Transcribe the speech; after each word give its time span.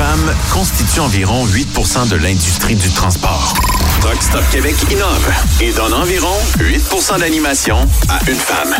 femmes 0.00 0.34
constituent 0.50 1.00
environ 1.00 1.46
8% 1.46 2.08
de 2.08 2.16
l'industrie 2.16 2.74
du 2.74 2.88
transport. 2.88 3.52
Truck 4.00 4.22
Stop 4.22 4.42
Québec 4.50 4.74
innove 4.90 5.30
et 5.60 5.72
donne 5.72 5.92
environ 5.92 6.34
8% 6.58 7.18
d'animation 7.20 7.76
à 8.08 8.18
une 8.26 8.38
femme. 8.38 8.74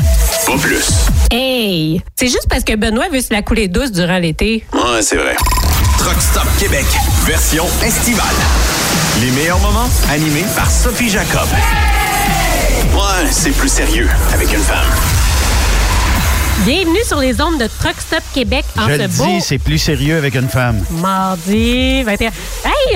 Pas 0.46 0.56
plus. 0.56 0.87
Hey! 1.30 2.01
C'est 2.19 2.29
juste 2.29 2.46
parce 2.48 2.64
que 2.64 2.75
Benoît 2.75 3.11
veut 3.12 3.21
se 3.21 3.35
la 3.35 3.43
couler 3.43 3.69
douce 3.69 3.93
durant 3.93 4.17
l'été. 4.17 4.64
Ouais, 4.72 5.03
c'est 5.03 5.17
vrai. 5.17 5.37
Truck 5.98 6.22
Stop 6.22 6.46
Québec, 6.58 6.87
version 7.26 7.66
estivale. 7.84 8.24
Les 9.21 9.30
meilleurs 9.32 9.60
moments 9.60 9.90
animés 10.10 10.46
par 10.56 10.71
Sophie 10.71 11.10
Jacob. 11.10 11.48
Ouais, 12.94 13.28
c'est 13.30 13.50
plus 13.50 13.68
sérieux 13.68 14.08
avec 14.32 14.50
une 14.54 14.62
femme. 14.62 15.19
Bienvenue 16.65 17.02
sur 17.05 17.19
les 17.20 17.41
ondes 17.41 17.59
de 17.59 17.66
Truck 17.66 17.95
Stop 17.98 18.23
Québec 18.34 18.65
en 18.79 18.87
Je 18.88 18.95
ce 18.95 18.98
le 18.98 19.09
beau 19.09 19.24
dis, 19.24 19.41
c'est 19.41 19.59
plus 19.59 19.79
sérieux 19.79 20.16
avec 20.16 20.34
une 20.34 20.48
femme. 20.48 20.77
mardi 21.01 22.02
21. 22.02 22.27
Hey, 22.29 22.33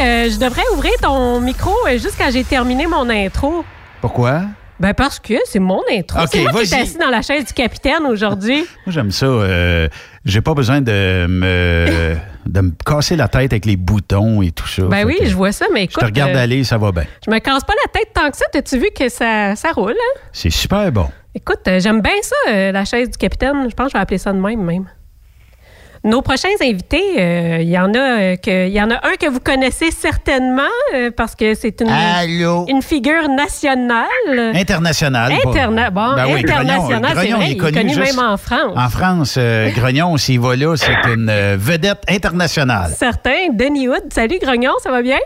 euh, 0.00 0.30
je 0.30 0.38
devrais 0.38 0.62
ouvrir 0.74 0.92
ton 1.00 1.40
micro 1.40 1.72
euh, 1.86 1.92
juste 1.92 2.14
quand 2.18 2.30
j'ai 2.30 2.44
terminé 2.44 2.86
mon 2.86 3.08
intro. 3.08 3.64
Pourquoi? 4.00 4.42
Ben 4.78 4.92
parce 4.92 5.18
que 5.18 5.34
c'est 5.46 5.60
mon 5.60 5.80
intro. 5.90 6.20
Ok, 6.20 6.28
c'est 6.32 6.42
moi 6.42 6.60
qui 6.60 6.66
suis 6.66 6.80
assis 6.80 6.98
dans 6.98 7.08
la 7.08 7.22
chaise 7.22 7.46
du 7.46 7.52
capitaine 7.52 8.04
aujourd'hui. 8.06 8.66
Moi, 8.86 8.92
j'aime 8.92 9.10
ça. 9.10 9.26
euh, 9.26 9.88
J'ai 10.24 10.40
pas 10.42 10.52
besoin 10.52 10.80
de 10.80 11.26
me, 11.28 12.16
de 12.46 12.60
me 12.60 12.72
casser 12.84 13.16
la 13.16 13.28
tête 13.28 13.52
avec 13.52 13.64
les 13.66 13.76
boutons 13.76 14.42
et 14.42 14.50
tout 14.50 14.66
ça. 14.68 14.82
Ben 14.82 15.06
oui, 15.06 15.16
je 15.22 15.34
vois 15.34 15.52
ça, 15.52 15.66
mais 15.72 15.80
Je 15.80 15.84
écoute, 15.84 16.00
te 16.00 16.04
regarde 16.04 16.32
euh, 16.36 16.42
aller, 16.42 16.64
ça 16.64 16.78
va 16.78 16.92
bien. 16.92 17.04
je 17.24 17.30
me 17.30 17.38
casse 17.38 17.64
pas 17.64 17.74
la 17.84 17.90
tête 17.92 18.10
tant 18.14 18.30
que 18.30 18.36
ça. 18.36 18.44
T'as-tu 18.52 18.78
vu 18.78 18.88
que 18.96 19.08
ça, 19.08 19.56
ça 19.56 19.72
roule, 19.72 19.92
hein? 19.92 20.20
C'est 20.32 20.50
super 20.50 20.90
bon. 20.92 21.08
Écoute, 21.34 21.66
euh, 21.68 21.80
j'aime 21.80 22.00
bien 22.00 22.12
ça, 22.22 22.36
euh, 22.52 22.72
la 22.72 22.84
chaise 22.84 23.10
du 23.10 23.16
capitaine. 23.18 23.66
Je 23.68 23.74
pense 23.74 23.86
que 23.86 23.92
je 23.92 23.96
vais 23.98 24.02
appeler 24.02 24.18
ça 24.18 24.32
de 24.32 24.38
même, 24.38 24.62
même. 24.62 24.86
Nos 26.04 26.20
prochains 26.20 26.48
invités, 26.62 27.02
euh, 27.18 27.58
il 27.62 27.68
y 27.70 27.78
en 27.78 27.92
a 27.94 27.98
euh, 27.98 28.36
que, 28.36 28.66
il 28.68 28.74
y 28.74 28.82
en 28.82 28.90
a 28.90 28.96
un 28.96 29.14
que 29.18 29.26
vous 29.30 29.40
connaissez 29.40 29.90
certainement 29.90 30.62
euh, 30.94 31.10
parce 31.10 31.34
que 31.34 31.54
c'est 31.54 31.80
une, 31.80 31.88
Allô? 31.88 32.66
une 32.68 32.82
figure 32.82 33.26
nationale. 33.30 34.04
International. 34.54 35.32
pas- 35.42 35.48
Interna 35.48 35.90
bon, 35.90 36.14
Ben 36.14 36.26
oui, 36.26 36.40
international, 36.40 37.00
Grognon- 37.00 37.08
c'est 37.08 37.14
Grognon, 37.14 37.36
vrai. 37.38 37.46
il 37.46 37.50
est 37.52 37.54
Il 37.56 37.64
est 37.64 37.72
connu 37.72 37.96
même 37.96 38.18
en 38.18 38.36
France. 38.36 38.72
En 38.76 38.88
France, 38.90 39.36
euh, 39.38 39.70
Grognon, 39.70 40.16
s'il 40.18 40.40
va 40.40 40.54
là, 40.56 40.76
c'est 40.76 40.92
une 41.10 41.32
vedette 41.56 42.02
internationale. 42.08 42.92
Certain. 42.94 43.48
Denis 43.54 43.88
Hood. 43.88 44.12
Salut, 44.12 44.38
Grognon, 44.42 44.72
ça 44.82 44.90
va 44.90 45.00
bien? 45.00 45.18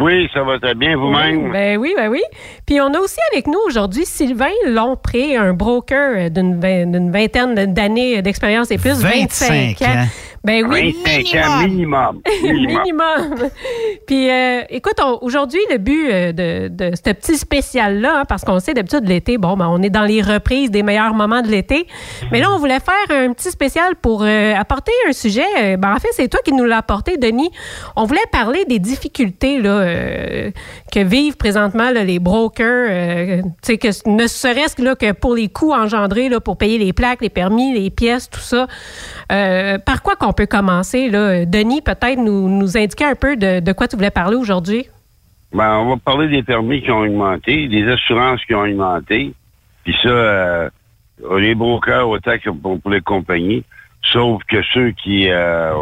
Oui, 0.00 0.28
ça 0.32 0.42
va 0.42 0.58
très 0.58 0.74
bien 0.74 0.96
vous-même. 0.96 1.50
Ben 1.52 1.76
oui, 1.78 1.94
ben 1.96 2.08
oui. 2.08 2.22
Puis 2.66 2.80
on 2.80 2.92
a 2.94 2.98
aussi 2.98 3.18
avec 3.32 3.46
nous 3.46 3.58
aujourd'hui 3.66 4.04
Sylvain 4.04 4.46
Lompré, 4.66 5.36
un 5.36 5.52
broker 5.54 6.12
euh, 6.16 6.28
d'une 6.28 6.58
vingt- 6.60 6.90
d'une 6.90 7.10
vingtaine 7.10 7.54
d'années 7.72 8.22
d'expérience 8.22 8.70
et 8.70 8.78
plus, 8.78 9.02
25 9.02 9.82
ans. 9.82 10.06
Ben 10.48 10.64
oui. 10.66 10.96
25 11.04 11.44
ans 11.44 11.68
minimum. 11.68 12.22
minimum. 12.42 12.82
Minimum. 12.82 13.50
Puis, 14.06 14.30
euh, 14.30 14.62
écoute, 14.70 14.98
aujourd'hui, 15.20 15.60
le 15.70 15.76
but 15.76 16.10
euh, 16.10 16.32
de, 16.32 16.68
de 16.68 16.96
ce 16.96 17.12
petit 17.12 17.36
spécial-là, 17.36 18.20
hein, 18.20 18.24
parce 18.26 18.44
qu'on 18.44 18.58
sait 18.58 18.72
d'habitude 18.72 19.06
l'été, 19.06 19.36
bon, 19.36 19.58
ben, 19.58 19.68
on 19.68 19.82
est 19.82 19.90
dans 19.90 20.04
les 20.04 20.22
reprises 20.22 20.70
des 20.70 20.82
meilleurs 20.82 21.12
moments 21.12 21.42
de 21.42 21.48
l'été. 21.48 21.86
Mais 22.32 22.40
là, 22.40 22.50
on 22.50 22.56
voulait 22.56 22.80
faire 22.80 22.94
un 23.10 23.34
petit 23.34 23.50
spécial 23.50 23.94
pour 23.96 24.22
euh, 24.22 24.54
apporter 24.54 24.92
un 25.06 25.12
sujet. 25.12 25.76
ben, 25.76 25.92
en 25.94 25.98
fait, 25.98 26.08
c'est 26.12 26.28
toi 26.28 26.40
qui 26.42 26.54
nous 26.54 26.64
l'as 26.64 26.78
apporté, 26.78 27.18
Denis. 27.18 27.50
On 27.94 28.06
voulait 28.06 28.20
parler 28.32 28.64
des 28.64 28.78
difficultés 28.78 29.60
là, 29.60 29.68
euh, 29.68 30.50
que 30.90 31.00
vivent 31.00 31.36
présentement 31.36 31.90
là, 31.90 32.04
les 32.04 32.20
brokers. 32.20 33.42
que 33.66 34.08
ne 34.08 34.26
serait-ce 34.26 34.76
que, 34.76 34.82
là, 34.82 34.94
que 34.94 35.12
pour 35.12 35.34
les 35.34 35.50
coûts 35.50 35.74
engendrés 35.74 36.30
là, 36.30 36.40
pour 36.40 36.56
payer 36.56 36.78
les 36.78 36.94
plaques, 36.94 37.20
les 37.20 37.28
permis, 37.28 37.78
les 37.78 37.90
pièces, 37.90 38.30
tout 38.30 38.40
ça. 38.40 38.66
Par 39.28 40.02
quoi 40.02 40.16
qu'on 40.16 40.32
peut 40.38 40.46
commencer? 40.46 41.10
Là? 41.10 41.44
Denis, 41.44 41.82
peut-être 41.82 42.18
nous, 42.18 42.48
nous 42.48 42.76
indiquer 42.76 43.06
un 43.06 43.16
peu 43.16 43.36
de, 43.36 43.58
de 43.58 43.72
quoi 43.72 43.88
tu 43.88 43.96
voulais 43.96 44.12
parler 44.12 44.36
aujourd'hui? 44.36 44.86
Ben, 45.52 45.78
on 45.78 45.90
va 45.90 45.96
parler 45.96 46.28
des 46.28 46.44
permis 46.44 46.80
qui 46.80 46.92
ont 46.92 47.00
augmenté, 47.00 47.66
des 47.66 47.88
assurances 47.88 48.44
qui 48.44 48.54
ont 48.54 48.62
augmenté. 48.62 49.34
Puis 49.82 49.96
ça, 50.00 50.08
euh, 50.08 50.70
les 51.38 51.56
brokers 51.56 52.08
autant 52.08 52.38
que 52.38 52.50
pour, 52.50 52.78
les 52.88 53.00
compagnies. 53.00 53.64
Sauf 54.12 54.40
que 54.44 54.62
ceux 54.72 54.92
qui, 54.92 55.28
euh, 55.28 55.72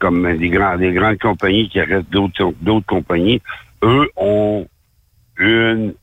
comme 0.00 0.24
des, 0.38 0.38
des 0.38 0.92
grandes 0.92 1.18
compagnies 1.18 1.68
qui 1.68 1.78
arrêtent 1.78 2.10
d'autres 2.10 2.52
d'autres 2.60 2.86
compagnies, 2.86 3.40
eux 3.84 4.10
ont 4.16 4.66
une, 5.38 5.94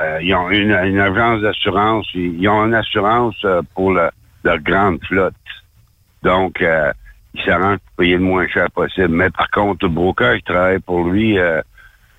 euh, 0.00 0.18
ils 0.22 0.32
ont 0.32 0.48
une, 0.50 0.70
agence 1.00 1.42
d'assurance. 1.42 2.06
Ils 2.14 2.48
ont 2.48 2.66
une 2.66 2.74
assurance 2.74 3.34
euh, 3.44 3.62
pour 3.74 3.90
le- 3.92 4.10
leur 4.44 4.58
grande 4.60 5.00
flotte. 5.08 5.34
Donc, 6.22 6.62
il 7.36 7.44
s'arrange 7.44 7.78
pour 7.78 8.04
payer 8.04 8.14
le 8.14 8.20
moins 8.20 8.46
cher 8.48 8.70
possible. 8.70 9.08
Mais 9.08 9.30
par 9.30 9.50
contre, 9.50 9.84
le 9.84 9.90
broker 9.90 10.36
qui 10.36 10.42
travaille 10.42 10.78
pour 10.80 11.04
lui, 11.04 11.38
euh, 11.38 11.60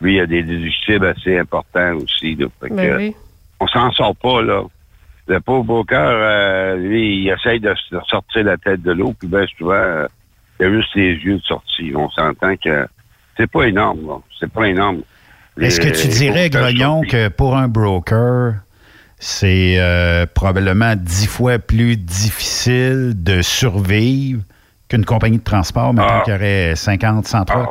lui, 0.02 0.16
il 0.16 0.20
a 0.22 0.26
des 0.26 0.44
déductibles 0.44 1.06
assez 1.06 1.38
importants 1.38 1.96
aussi. 1.96 2.36
là. 2.36 2.48
Fait 2.62 2.70
que, 2.70 2.74
Ben 2.76 2.98
oui. 2.98 3.16
On 3.60 3.68
s'en 3.68 3.92
sort 3.92 4.16
pas, 4.16 4.42
là. 4.42 4.64
Le 5.28 5.40
pauvre 5.42 5.64
broker, 5.64 6.10
euh, 6.10 6.76
lui, 6.78 7.24
il 7.24 7.30
essaye 7.30 7.60
de, 7.60 7.74
sortir 8.08 8.44
la 8.44 8.58
tête 8.58 8.82
de 8.82 8.92
l'eau, 8.92 9.14
puis 9.18 9.28
bien 9.28 9.46
souvent, 9.58 9.74
euh, 9.74 10.08
il 10.60 10.66
a 10.68 10.72
juste 10.72 10.96
les 10.96 11.16
yeux 11.16 11.38
de 11.38 11.44
sortie. 11.44 11.92
On 11.96 12.10
s'entend 12.12 12.56
que 12.56 12.88
c'est 13.36 13.50
pas 13.50 13.64
énorme, 13.64 14.08
là. 14.08 14.20
C'est 14.40 14.52
pas 14.52 14.68
énorme. 14.68 15.02
Est-ce 15.60 15.82
que 15.82 15.90
tu 15.90 16.08
dirais, 16.08 16.50
Grognon, 16.50 17.02
que 17.02 17.30
pour 17.30 17.58
un 17.58 17.68
broker, 17.68 18.54
c'est 19.20 19.80
euh, 19.80 20.28
probablement 20.32 20.94
dix 20.96 21.26
fois 21.26 21.58
plus 21.58 21.98
difficile 21.98 23.14
de 23.16 23.42
survivre 23.42 24.44
qu'une 24.90 25.06
compagnie 25.06 25.38
de 25.40 25.44
transport, 25.44 25.94
maintenant 25.94 26.18
Ah. 26.20 26.22
qu'il 26.24 26.34
y 26.34 26.38
aurait 26.38 26.76
50, 26.76 27.26
100 27.26 27.46
trucks? 27.46 27.70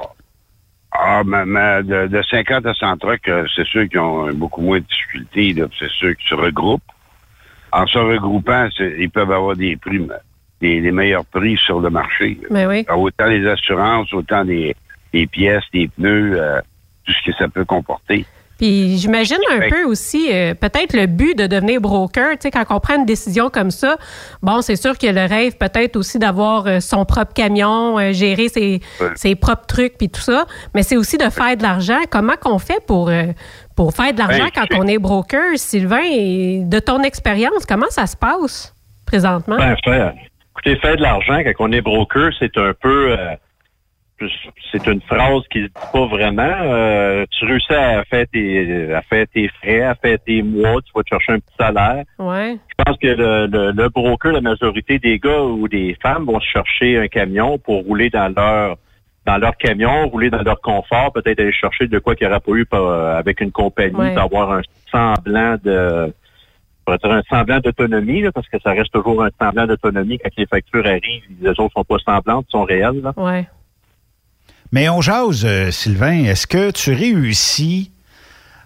Ah, 0.93 1.23
mais, 1.25 1.45
mais 1.45 1.83
de, 1.83 2.07
de 2.07 2.23
50 2.23 2.65
à 2.67 2.75
100 2.75 2.97
trucks, 2.99 3.29
euh, 3.29 3.47
c'est 3.55 3.67
ceux 3.67 3.87
qui 3.87 3.99
ont 3.99 4.33
beaucoup 4.33 4.63
moins 4.63 4.79
de 4.79 4.85
difficultés. 4.85 5.55
C'est 5.79 5.91
ceux 6.01 6.15
qui 6.15 6.27
se 6.27 6.35
regroupent. 6.35 6.83
En 7.73 7.87
se 7.87 7.99
regroupant, 7.99 8.69
ils 8.79 9.11
peuvent 9.11 9.31
avoir 9.33 9.57
des 9.57 9.77
prix, 9.77 9.99
mais- 9.99 10.15
des, 10.61 10.81
des 10.81 10.91
meilleurs 10.93 11.27
prix 11.27 11.59
sur 11.59 11.81
le 11.81 11.91
marché. 11.91 12.39
Ben 12.51 12.67
oui. 12.67 12.87
Autant 12.89 13.27
les 13.27 13.47
assurances, 13.47 14.11
autant 14.15 14.43
des, 14.45 14.75
des 15.13 15.27
pièces, 15.27 15.65
des 15.73 15.89
pneus, 15.89 16.41
euh, 16.41 16.61
tout 17.05 17.13
ce 17.13 17.31
que 17.31 17.37
ça 17.37 17.47
peut 17.49 17.67
comporter. 17.67 18.25
Puis 18.59 18.97
j'imagine 18.97 19.39
un 19.51 19.69
peu 19.69 19.85
aussi, 19.85 20.29
euh, 20.33 20.55
peut-être 20.55 20.95
le 20.97 21.07
but 21.07 21.37
de 21.37 21.47
devenir 21.47 21.81
broker, 21.81 22.33
tu 22.33 22.37
sais, 22.43 22.51
quand 22.51 22.65
on 22.71 22.81
prend 22.81 22.97
une 22.97 23.05
décision 23.05 23.51
comme 23.51 23.71
ça, 23.71 23.97
bon, 24.43 24.63
c'est 24.63 24.77
sûr 24.77 24.97
qu'il 24.97 25.15
y 25.15 25.19
a 25.19 25.27
le 25.27 25.33
rêve 25.33 25.57
peut-être 25.59 25.97
aussi 25.97 26.19
d'avoir 26.19 26.67
euh, 26.67 26.81
son 26.81 27.05
propre 27.05 27.35
camion, 27.35 27.99
euh, 27.99 28.13
gérer 28.13 28.49
ses, 28.49 28.81
ses 29.15 29.35
propres 29.35 29.67
trucs, 29.67 29.99
puis 29.99 30.09
tout 30.09 30.21
ça, 30.21 30.47
mais 30.75 30.83
c'est 30.83 30.97
aussi 30.97 31.19
de 31.19 31.29
faire 31.29 31.57
de 31.57 31.63
l'argent. 31.63 32.01
Comment 32.11 32.37
qu'on 32.41 32.59
fait 32.59 32.85
pour, 32.87 33.09
euh, 33.09 33.25
pour 33.77 33.93
faire 33.93 34.13
de 34.13 34.19
l'argent 34.19 34.47
quand 34.55 34.67
on 34.75 34.87
est 34.87 34.99
broker, 34.99 35.57
Sylvain? 35.57 36.03
Et 36.11 36.63
de 36.65 36.79
ton 36.79 37.03
expérience, 37.03 37.67
comment 37.69 37.91
ça 37.91 38.07
se 38.07 38.17
passe 38.17 38.75
présentement? 39.05 39.57
Ben, 39.57 39.77
faire, 39.85 40.15
écoutez, 40.53 40.77
faire 40.81 40.97
de 40.97 41.03
l'argent 41.03 41.43
quand 41.45 41.67
on 41.69 41.73
est 41.73 41.83
broker, 41.83 42.31
c'est 42.39 42.57
un 42.57 42.73
peu, 42.81 43.13
euh, 43.13 43.35
c'est 44.73 44.87
une 44.87 45.01
phrase 45.03 45.43
qui 45.51 45.61
se 45.63 45.67
dit 45.67 45.73
pas 45.93 46.07
vraiment. 46.07 46.43
Euh, 46.63 47.25
tu 47.31 47.45
réussis 47.45 47.73
à 47.75 48.05
faire 48.05 48.25
tes, 48.33 48.93
à 48.95 49.03
faire 49.03 49.27
tes 49.33 49.49
frais, 49.49 49.83
à 49.83 49.95
faire 49.95 50.19
tes 50.27 50.43
mois, 50.43 50.81
tu 50.83 50.93
vas 50.95 51.03
te 51.03 51.09
chercher 51.09 51.33
un 51.33 51.39
petit 51.39 51.55
salaire. 51.59 52.05
Ouais. 52.19 52.57
Je 52.79 52.85
pense 52.85 52.97
que 52.99 53.07
le, 53.09 53.47
le, 53.47 53.73
le 53.73 53.89
broker, 53.89 54.33
la 54.33 54.41
majorité 54.41 54.99
des 54.99 55.19
gars 55.19 55.43
ou 55.43 55.69
des 55.69 55.97
femmes 56.03 56.25
vont 56.25 56.41
se 56.41 56.47
chercher 56.47 56.99
un 56.99 57.09
camion 57.09 57.59
pour 57.59 57.85
rouler 57.85 58.11
dans 58.11 58.33
leur 58.35 58.77
dans 59.27 59.39
leur 59.39 59.57
camion, 59.57 60.07
rouler 60.09 60.31
dans 60.31 60.43
leur 60.43 60.61
confort, 60.61 61.13
peut-être 61.13 61.41
aller 61.41 61.53
chercher 61.53 61.89
de 61.89 61.99
quoi 61.99 62.15
qu'il 62.15 62.27
n'y 62.29 62.31
aura 62.33 62.39
pas 62.41 62.53
eu 62.53 62.65
euh, 62.73 63.19
avec 63.19 63.41
une 63.41 63.51
compagnie, 63.51 63.97
Ouais. 63.97 64.15
d'avoir 64.15 64.53
un 64.53 64.63
semblant 64.93 65.57
de 65.65 66.13
un 66.89 67.23
semblant 67.29 67.59
d'autonomie, 67.59 68.23
là, 68.23 68.31
parce 68.31 68.49
que 68.49 68.59
ça 68.61 68.71
reste 68.71 68.93
toujours 68.93 69.25
un 69.25 69.31
semblant 69.41 69.67
d'autonomie 69.67 70.19
quand 70.19 70.31
les 70.37 70.47
factures 70.47 70.87
arrivent, 70.87 71.25
les 71.41 71.49
autres 71.51 71.73
sont 71.77 71.83
pas 71.83 71.99
semblantes, 71.99 72.47
sont 72.51 72.63
réelles. 72.63 73.01
Là. 73.03 73.13
Ouais. 73.17 73.45
Mais 74.77 74.91
on 74.91 75.01
jase, 75.01 75.47
euh, 75.47 75.71
Sylvain, 75.71 76.25
est-ce 76.25 76.47
que 76.47 76.71
tu 76.71 76.93
réussis... 76.93 77.91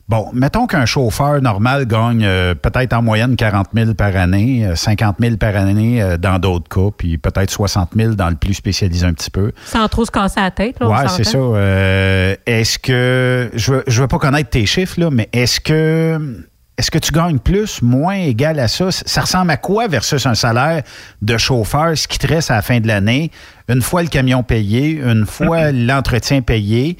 Bon, 0.09 0.29
mettons 0.33 0.67
qu'un 0.67 0.85
chauffeur 0.85 1.41
normal 1.41 1.87
gagne 1.87 2.25
euh, 2.25 2.57
peut-être 2.57 2.95
en 2.95 3.01
moyenne 3.01 3.37
40 3.37 3.69
000 3.73 3.95
par 3.95 4.17
année, 4.17 4.67
euh, 4.67 4.75
50 4.75 5.19
000 5.21 5.37
par 5.37 5.55
année 5.55 6.03
euh, 6.03 6.17
dans 6.17 6.41
d'autres 6.41 6.69
cas, 6.69 6.91
puis 6.99 7.17
peut-être 7.17 7.53
60 7.53 7.91
000 7.95 8.15
dans 8.15 8.29
le 8.29 8.35
plus 8.35 8.55
spécialisé 8.55 9.07
un 9.07 9.13
petit 9.13 9.31
peu. 9.31 9.53
Sans 9.67 9.87
trop 9.87 10.05
se 10.05 10.11
casser 10.11 10.41
la 10.41 10.51
tête, 10.51 10.81
Ouais, 10.81 11.07
c'est 11.07 11.23
ça. 11.23 11.39
Euh, 11.39 12.35
est-ce 12.45 12.81
que 12.81 13.49
je 13.55 13.75
veux, 13.75 13.85
je 13.87 14.03
veux 14.03 14.09
pas 14.09 14.19
connaître 14.19 14.51
tes 14.51 14.67
chiffres 14.67 14.99
là, 14.99 15.11
mais 15.13 15.29
est-ce 15.33 15.61
que 15.61 16.45
est-ce 16.81 16.91
que 16.91 16.99
tu 16.99 17.13
gagnes 17.13 17.39
plus, 17.39 17.83
moins, 17.83 18.15
égal 18.15 18.59
à 18.59 18.67
ça? 18.67 18.91
Ça 18.91 19.21
ressemble 19.21 19.51
à 19.51 19.59
quoi 19.59 19.87
versus 19.87 20.25
un 20.25 20.35
salaire 20.35 20.83
de 21.21 21.37
chauffeur, 21.37 21.95
ce 21.95 22.09
qui 22.09 22.19
te 22.19 22.27
reste 22.27 22.51
à 22.51 22.55
la 22.55 22.63
fin 22.63 22.81
de 22.81 22.87
l'année, 22.87 23.31
une 23.69 23.83
fois 23.83 24.03
le 24.03 24.09
camion 24.09 24.43
payé, 24.43 24.93
une 24.93 25.27
fois 25.27 25.73
l'entretien 25.73 26.41
payé. 26.41 26.97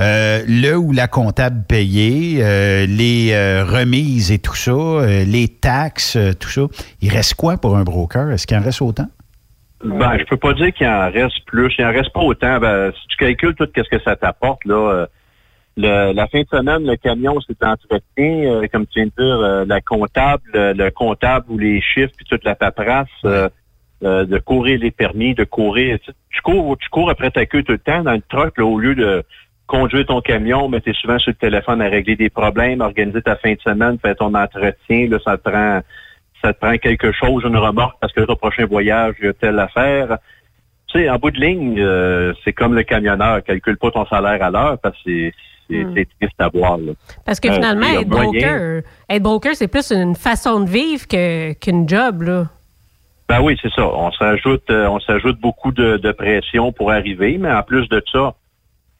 Euh, 0.00 0.42
le 0.48 0.76
ou 0.76 0.90
la 0.90 1.06
comptable 1.06 1.62
payée, 1.68 2.40
euh, 2.42 2.86
les 2.86 3.30
euh, 3.30 3.64
remises 3.64 4.32
et 4.32 4.40
tout 4.40 4.56
ça, 4.56 4.72
euh, 4.72 5.24
les 5.24 5.46
taxes, 5.46 6.16
euh, 6.16 6.32
tout 6.32 6.48
ça. 6.48 6.62
Il 7.00 7.12
reste 7.12 7.34
quoi 7.34 7.56
pour 7.56 7.76
un 7.76 7.84
broker? 7.84 8.32
Est-ce 8.32 8.48
qu'il 8.48 8.56
en 8.56 8.62
reste 8.62 8.82
autant? 8.82 9.06
Ben, 9.84 10.18
je 10.18 10.24
peux 10.24 10.38
pas 10.38 10.54
dire 10.54 10.72
qu'il 10.72 10.88
en 10.88 11.08
reste 11.08 11.44
plus. 11.46 11.72
Il 11.78 11.84
en 11.84 11.92
reste 11.92 12.12
pas 12.12 12.20
autant. 12.20 12.58
Ben, 12.58 12.90
si 12.90 13.08
tu 13.10 13.16
calcules 13.16 13.54
tout 13.54 13.68
ce 13.76 13.96
que 13.96 14.02
ça 14.02 14.16
t'apporte, 14.16 14.64
là, 14.64 14.92
euh, 14.92 15.06
le, 15.80 16.12
la 16.12 16.26
fin 16.26 16.42
de 16.42 16.48
semaine, 16.48 16.86
le 16.86 16.96
camion, 16.96 17.38
c'est 17.40 17.62
entretien, 17.64 18.00
euh, 18.18 18.66
comme 18.72 18.86
tu 18.86 19.00
viens 19.00 19.06
de 19.06 19.22
dire, 19.22 19.40
euh, 19.40 19.64
la 19.66 19.80
comptable, 19.80 20.42
le, 20.54 20.90
comptable 20.90 21.46
ou 21.48 21.58
les 21.58 21.80
chiffres, 21.80 22.12
puis 22.16 22.26
toute 22.28 22.44
la 22.44 22.54
paperasse, 22.54 23.08
de 24.02 24.38
courir 24.38 24.78
les 24.80 24.90
permis, 24.90 25.34
de 25.34 25.44
courir. 25.44 25.98
Tu, 26.30 26.40
cours, 26.42 26.76
tu 26.78 26.88
cours 26.88 27.10
après 27.10 27.30
ta 27.30 27.44
queue 27.44 27.62
tout 27.62 27.72
le 27.72 27.78
temps 27.78 28.02
dans 28.02 28.12
le 28.12 28.22
truck, 28.28 28.56
là, 28.56 28.64
au 28.64 28.78
lieu 28.78 28.94
de 28.94 29.22
conduire 29.66 30.06
ton 30.06 30.20
camion, 30.20 30.68
mais 30.68 30.80
tu 30.80 30.90
es 30.90 30.94
souvent 30.94 31.18
sur 31.18 31.30
le 31.30 31.36
téléphone 31.36 31.80
à 31.82 31.88
régler 31.88 32.16
des 32.16 32.30
problèmes, 32.30 32.80
organiser 32.80 33.22
ta 33.22 33.36
fin 33.36 33.52
de 33.52 33.60
semaine, 33.60 33.98
faire 33.98 34.16
ton 34.16 34.34
entretien, 34.34 35.08
là, 35.08 35.18
ça 35.24 35.36
te 35.36 35.48
prend 35.48 35.80
ça 36.42 36.52
te 36.52 36.58
prend 36.58 36.76
quelque 36.78 37.12
chose, 37.12 37.44
une 37.44 37.56
remorque, 37.56 37.96
parce 38.00 38.12
que 38.12 38.22
ton 38.22 38.36
prochain 38.36 38.66
voyage, 38.66 39.14
il 39.20 39.26
y 39.26 39.28
a 39.28 39.32
telle 39.32 39.58
affaire. 39.58 40.18
Tu 40.86 40.98
sais, 40.98 41.10
en 41.10 41.16
bout 41.16 41.30
de 41.30 41.40
ligne, 41.40 41.78
euh, 41.78 42.32
c'est 42.44 42.52
comme 42.52 42.74
le 42.74 42.82
camionneur, 42.82 43.42
calcule 43.44 43.76
pas 43.76 43.90
ton 43.90 44.06
salaire 44.06 44.42
à 44.42 44.50
l'heure 44.50 44.78
parce 44.82 44.96
que 45.04 45.30
c'est 45.70 45.84
hmm. 45.84 46.04
triste 46.20 46.34
à 46.38 46.48
voir. 46.48 46.78
Parce 47.24 47.40
que 47.40 47.48
euh, 47.48 47.54
finalement, 47.54 47.86
être, 47.86 48.08
broker, 48.08 48.82
être 49.08 49.22
broker, 49.22 49.54
c'est 49.54 49.68
plus 49.68 49.92
une 49.92 50.14
façon 50.14 50.60
de 50.60 50.68
vivre 50.68 51.06
qu'une 51.06 51.88
job. 51.88 52.22
Là. 52.22 52.46
Ben 53.28 53.40
oui, 53.40 53.56
c'est 53.62 53.72
ça. 53.72 53.86
On 53.86 54.10
s'ajoute 54.12 54.68
euh, 54.70 54.88
on 54.88 55.00
s'ajoute 55.00 55.40
beaucoup 55.40 55.72
de, 55.72 55.96
de, 55.96 56.12
pression 56.12 56.72
pour 56.72 56.90
arriver, 56.90 57.38
mais 57.38 57.52
en 57.52 57.62
plus 57.62 57.88
de 57.88 58.02
ça, 58.12 58.34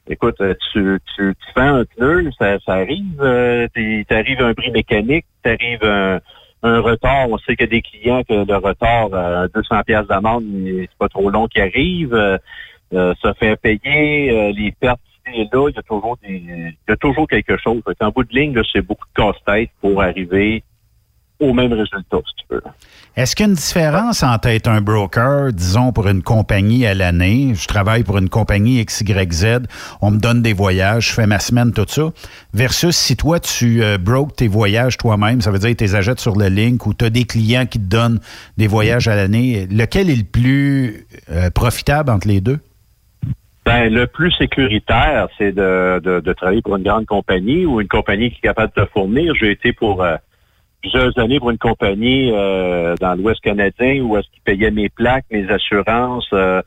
écoute, 0.07 0.37
tu, 0.71 0.99
tu, 1.15 1.35
tu 1.35 1.53
fais 1.53 1.61
un 1.61 1.83
pneu, 1.83 2.29
ça, 2.39 2.57
ça 2.65 2.73
arrive, 2.73 3.21
euh, 3.21 3.67
t'arrives 4.07 4.41
un 4.41 4.53
bris 4.53 4.71
mécanique, 4.71 5.25
t'arrives 5.43 5.83
un 5.83 6.19
un 6.63 6.79
retard, 6.79 7.29
on 7.29 7.37
sait 7.39 7.55
qu'il 7.55 7.65
y 7.65 7.69
a 7.69 7.71
des 7.71 7.81
clients 7.81 8.23
que 8.23 8.33
le 8.33 8.57
retard 8.57 9.13
à 9.13 9.47
200 9.47 9.81
pièces 9.85 10.07
d'amende, 10.07 10.43
c'est 10.65 10.97
pas 10.97 11.09
trop 11.09 11.29
long 11.29 11.47
qui 11.47 11.59
arrive, 11.59 12.13
euh, 12.13 12.37
euh, 12.93 13.13
ça 13.21 13.33
fait 13.33 13.55
payer 13.55 14.31
euh, 14.31 14.51
les 14.51 14.71
pertes 14.71 14.99
et 15.33 15.47
là, 15.51 15.69
il 15.69 15.75
y 15.75 15.79
a 15.79 15.83
toujours 15.83 16.17
des, 16.17 16.43
il 16.45 16.75
y 16.87 16.91
a 16.91 16.97
toujours 16.97 17.27
quelque 17.27 17.57
chose. 17.57 17.81
En 17.99 18.09
bout 18.09 18.23
de 18.23 18.33
ligne, 18.33 18.59
c'est 18.71 18.81
beaucoup 18.81 19.07
de 19.15 19.21
casse-tête 19.21 19.69
pour 19.81 20.01
arriver 20.01 20.63
au 21.41 21.53
même 21.53 21.73
résultat, 21.73 22.17
si 22.27 22.45
tu 22.45 22.45
veux. 22.53 22.61
Est-ce 23.17 23.35
qu'il 23.35 23.45
y 23.45 23.49
a 23.49 23.49
une 23.49 23.55
différence 23.55 24.23
entre 24.23 24.47
être 24.49 24.67
un 24.67 24.79
broker, 24.79 25.51
disons, 25.51 25.91
pour 25.91 26.07
une 26.07 26.21
compagnie 26.21 26.85
à 26.85 26.93
l'année, 26.93 27.53
je 27.55 27.67
travaille 27.67 28.03
pour 28.03 28.17
une 28.19 28.29
compagnie 28.29 28.83
XYZ, 28.85 29.61
on 30.01 30.11
me 30.11 30.19
donne 30.19 30.41
des 30.41 30.53
voyages, 30.53 31.09
je 31.09 31.13
fais 31.13 31.27
ma 31.27 31.39
semaine, 31.39 31.73
tout 31.73 31.85
ça, 31.87 32.11
versus 32.53 32.95
si 32.95 33.17
toi, 33.17 33.39
tu 33.39 33.83
euh, 33.83 33.97
tes 34.37 34.47
voyages 34.47 34.97
toi-même, 34.97 35.41
ça 35.41 35.51
veut 35.51 35.59
dire 35.59 35.71
que 35.71 35.75
tu 35.75 35.83
les 35.83 35.95
achètes 35.95 36.19
sur 36.19 36.35
le 36.35 36.47
link 36.47 36.85
ou 36.85 36.93
tu 36.93 37.05
as 37.05 37.09
des 37.09 37.25
clients 37.25 37.65
qui 37.65 37.79
te 37.79 37.85
donnent 37.85 38.19
des 38.57 38.67
voyages 38.67 39.07
à 39.07 39.15
l'année, 39.15 39.67
lequel 39.69 40.09
est 40.09 40.15
le 40.15 40.23
plus 40.23 41.07
euh, 41.31 41.49
profitable 41.49 42.11
entre 42.11 42.27
les 42.27 42.39
deux? 42.39 42.59
Ben, 43.65 43.93
le 43.93 44.07
plus 44.07 44.31
sécuritaire, 44.31 45.27
c'est 45.37 45.51
de, 45.51 45.99
de, 45.99 46.33
travailler 46.33 46.61
pour 46.61 46.75
une 46.75 46.83
grande 46.83 47.05
compagnie 47.05 47.65
ou 47.65 47.79
une 47.79 47.87
compagnie 47.87 48.31
qui 48.31 48.37
est 48.37 48.47
capable 48.47 48.73
de 48.75 48.83
te 48.83 48.89
fournir. 48.89 49.33
J'ai 49.35 49.51
été 49.51 49.73
pour... 49.73 50.03
Euh, 50.03 50.15
plusieurs 50.81 51.17
années 51.19 51.39
pour 51.39 51.51
une 51.51 51.57
compagnie 51.57 52.31
euh, 52.33 52.95
dans 52.99 53.13
l'Ouest 53.15 53.39
canadien 53.41 54.01
où 54.01 54.17
est-ce 54.17 54.27
qu'ils 54.31 54.41
payaient 54.43 54.71
mes 54.71 54.89
plaques, 54.89 55.25
mes 55.31 55.49
assurances. 55.49 56.27
Euh, 56.33 56.61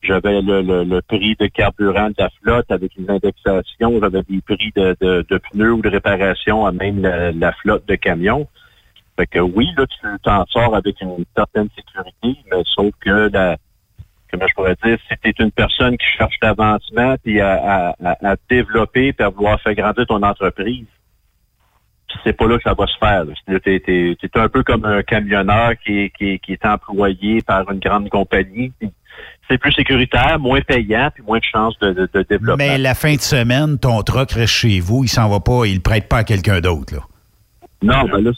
j'avais 0.00 0.40
le, 0.40 0.62
le, 0.62 1.02
prix 1.02 1.34
de 1.38 1.46
carburant 1.46 2.08
de 2.08 2.14
la 2.18 2.30
flotte 2.40 2.70
avec 2.70 2.96
une 2.96 3.10
indexation. 3.10 3.98
J'avais 4.00 4.22
des 4.22 4.40
prix 4.40 4.72
de, 4.76 4.96
de, 5.00 5.38
pneus 5.50 5.72
ou 5.72 5.82
de 5.82 5.88
réparation 5.88 6.64
à 6.66 6.72
même 6.72 7.02
la, 7.02 7.52
flotte 7.52 7.86
de 7.88 7.96
camions. 7.96 8.46
Fait 9.18 9.26
que 9.26 9.40
oui, 9.40 9.66
là, 9.76 9.86
tu 9.86 10.06
t'en 10.22 10.46
sors 10.46 10.76
avec 10.76 11.00
une 11.00 11.24
certaine 11.36 11.68
sécurité, 11.74 12.40
mais 12.50 12.62
sauf 12.64 12.92
que 13.00 13.28
la, 13.32 13.56
comment 14.30 14.46
je 14.46 14.54
pourrais 14.54 14.76
dire, 14.84 14.98
si 15.08 15.14
tu 15.22 15.28
es 15.28 15.34
une 15.38 15.50
personne 15.50 15.96
qui 15.96 16.06
cherche 16.16 16.36
l'avancement 16.42 17.16
puis 17.22 17.40
à, 17.40 17.94
à, 18.02 18.30
à, 18.30 18.36
développer 18.48 19.12
puis 19.12 19.24
à 19.24 19.28
vouloir 19.28 19.60
faire 19.60 19.74
grandir 19.74 20.06
ton 20.06 20.22
entreprise, 20.22 20.86
c'est 22.24 22.32
pas 22.32 22.46
là 22.46 22.56
que 22.56 22.62
ça 22.62 22.74
va 22.74 22.86
se 22.86 22.96
faire. 22.98 23.24
C'est 23.46 24.36
un 24.36 24.48
peu 24.48 24.62
comme 24.62 24.84
un 24.84 25.02
camionneur 25.02 25.72
qui, 25.84 26.10
qui, 26.18 26.40
est 26.48 26.64
employé 26.64 27.42
par 27.42 27.70
une 27.70 27.78
grande 27.78 28.08
compagnie. 28.08 28.72
C'est 29.48 29.58
plus 29.58 29.72
sécuritaire, 29.72 30.38
moins 30.38 30.60
payant, 30.60 31.10
puis 31.12 31.22
moins 31.22 31.38
de 31.38 31.44
chances 31.44 31.78
de, 31.80 32.08
de, 32.12 32.22
développement. 32.22 32.56
Mais 32.56 32.78
la 32.78 32.94
fin 32.94 33.14
de 33.14 33.20
semaine, 33.20 33.78
ton 33.78 34.02
truck 34.02 34.32
reste 34.32 34.52
chez 34.52 34.80
vous, 34.80 35.04
il 35.04 35.08
s'en 35.08 35.28
va 35.28 35.40
pas, 35.40 35.64
il 35.66 35.76
le 35.76 35.80
prête 35.80 36.08
pas 36.08 36.18
à 36.18 36.24
quelqu'un 36.24 36.60
d'autre. 36.60 36.94
Là. 36.94 37.00
Non, 37.82 38.08
ben 38.08 38.22
là, 38.22 38.30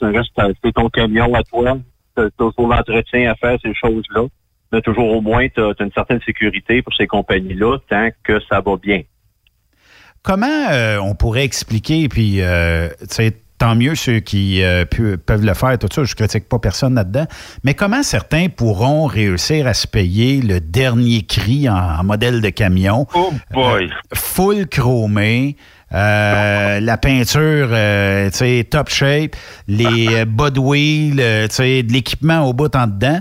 c'est 0.62 0.72
ton 0.72 0.88
camion 0.88 1.34
à 1.34 1.42
toi. 1.42 1.78
Tu 2.16 2.22
as 2.22 2.30
toujours 2.30 2.68
l'entretien 2.68 3.30
à 3.30 3.34
faire, 3.34 3.58
ces 3.62 3.74
choses-là. 3.74 4.26
Mais 4.72 4.80
toujours 4.82 5.16
au 5.16 5.20
moins, 5.20 5.48
tu 5.48 5.60
as, 5.60 5.74
une 5.80 5.92
certaine 5.92 6.20
sécurité 6.22 6.82
pour 6.82 6.94
ces 6.94 7.06
compagnies-là 7.06 7.78
tant 7.88 8.10
que 8.22 8.40
ça 8.48 8.60
va 8.60 8.76
bien. 8.76 9.02
Comment 10.22 10.68
euh, 10.70 10.98
on 10.98 11.14
pourrait 11.14 11.44
expliquer, 11.44 12.08
puis, 12.08 12.42
euh, 12.42 12.88
tant 13.60 13.76
mieux 13.76 13.94
ceux 13.94 14.20
qui 14.20 14.62
euh, 14.64 14.84
peuvent 14.86 15.44
le 15.44 15.54
faire, 15.54 15.78
tout 15.78 15.88
ça, 15.92 16.02
je 16.02 16.14
critique 16.14 16.48
pas 16.48 16.58
personne 16.58 16.94
là-dedans. 16.94 17.26
Mais 17.62 17.74
comment 17.74 18.02
certains 18.02 18.48
pourront 18.48 19.04
réussir 19.04 19.66
à 19.66 19.74
se 19.74 19.86
payer 19.86 20.40
le 20.40 20.60
dernier 20.60 21.22
cri 21.22 21.68
en, 21.68 22.02
modèle 22.02 22.40
de 22.40 22.48
camion? 22.48 23.06
Oh 23.14 23.32
boy! 23.52 23.84
Euh, 23.84 23.88
full 24.14 24.66
chromé. 24.66 25.56
Euh, 25.92 26.80
la 26.80 26.96
peinture, 26.96 27.68
tu 27.68 28.38
sais, 28.38 28.66
top 28.70 28.88
shape, 28.88 29.36
les 29.68 30.24
bas 30.24 30.50
de 30.50 30.60
wheel, 30.60 31.16
tu 31.48 31.54
sais, 31.54 31.82
de 31.82 31.92
l'équipement 31.92 32.48
au 32.48 32.54
bout 32.54 32.74
en 32.74 32.86
dedans 32.86 33.20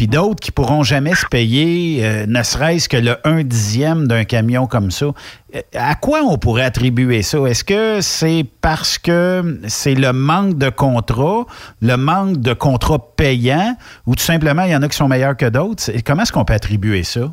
puis 0.00 0.08
d'autres 0.08 0.40
qui 0.40 0.50
pourront 0.50 0.82
jamais 0.82 1.14
se 1.14 1.26
payer 1.26 2.02
euh, 2.02 2.24
ne 2.26 2.42
serait-ce 2.42 2.88
que 2.88 2.96
le 2.96 3.18
un 3.24 3.42
dixième 3.42 4.08
d'un 4.08 4.24
camion 4.24 4.66
comme 4.66 4.90
ça. 4.90 5.08
Euh, 5.54 5.60
à 5.74 5.94
quoi 5.94 6.22
on 6.22 6.38
pourrait 6.38 6.64
attribuer 6.64 7.20
ça? 7.20 7.36
Est-ce 7.40 7.64
que 7.64 8.00
c'est 8.00 8.46
parce 8.62 8.96
que 8.96 9.58
c'est 9.68 9.94
le 9.94 10.14
manque 10.14 10.56
de 10.56 10.70
contrats, 10.70 11.44
le 11.82 11.96
manque 11.98 12.38
de 12.38 12.54
contrats 12.54 13.14
payants, 13.14 13.76
ou 14.06 14.14
tout 14.14 14.22
simplement 14.22 14.62
il 14.62 14.70
y 14.70 14.74
en 14.74 14.80
a 14.80 14.88
qui 14.88 14.96
sont 14.96 15.06
meilleurs 15.06 15.36
que 15.36 15.50
d'autres? 15.50 15.92
Comment 16.06 16.22
est-ce 16.22 16.32
qu'on 16.32 16.46
peut 16.46 16.54
attribuer 16.54 17.02
ça? 17.02 17.30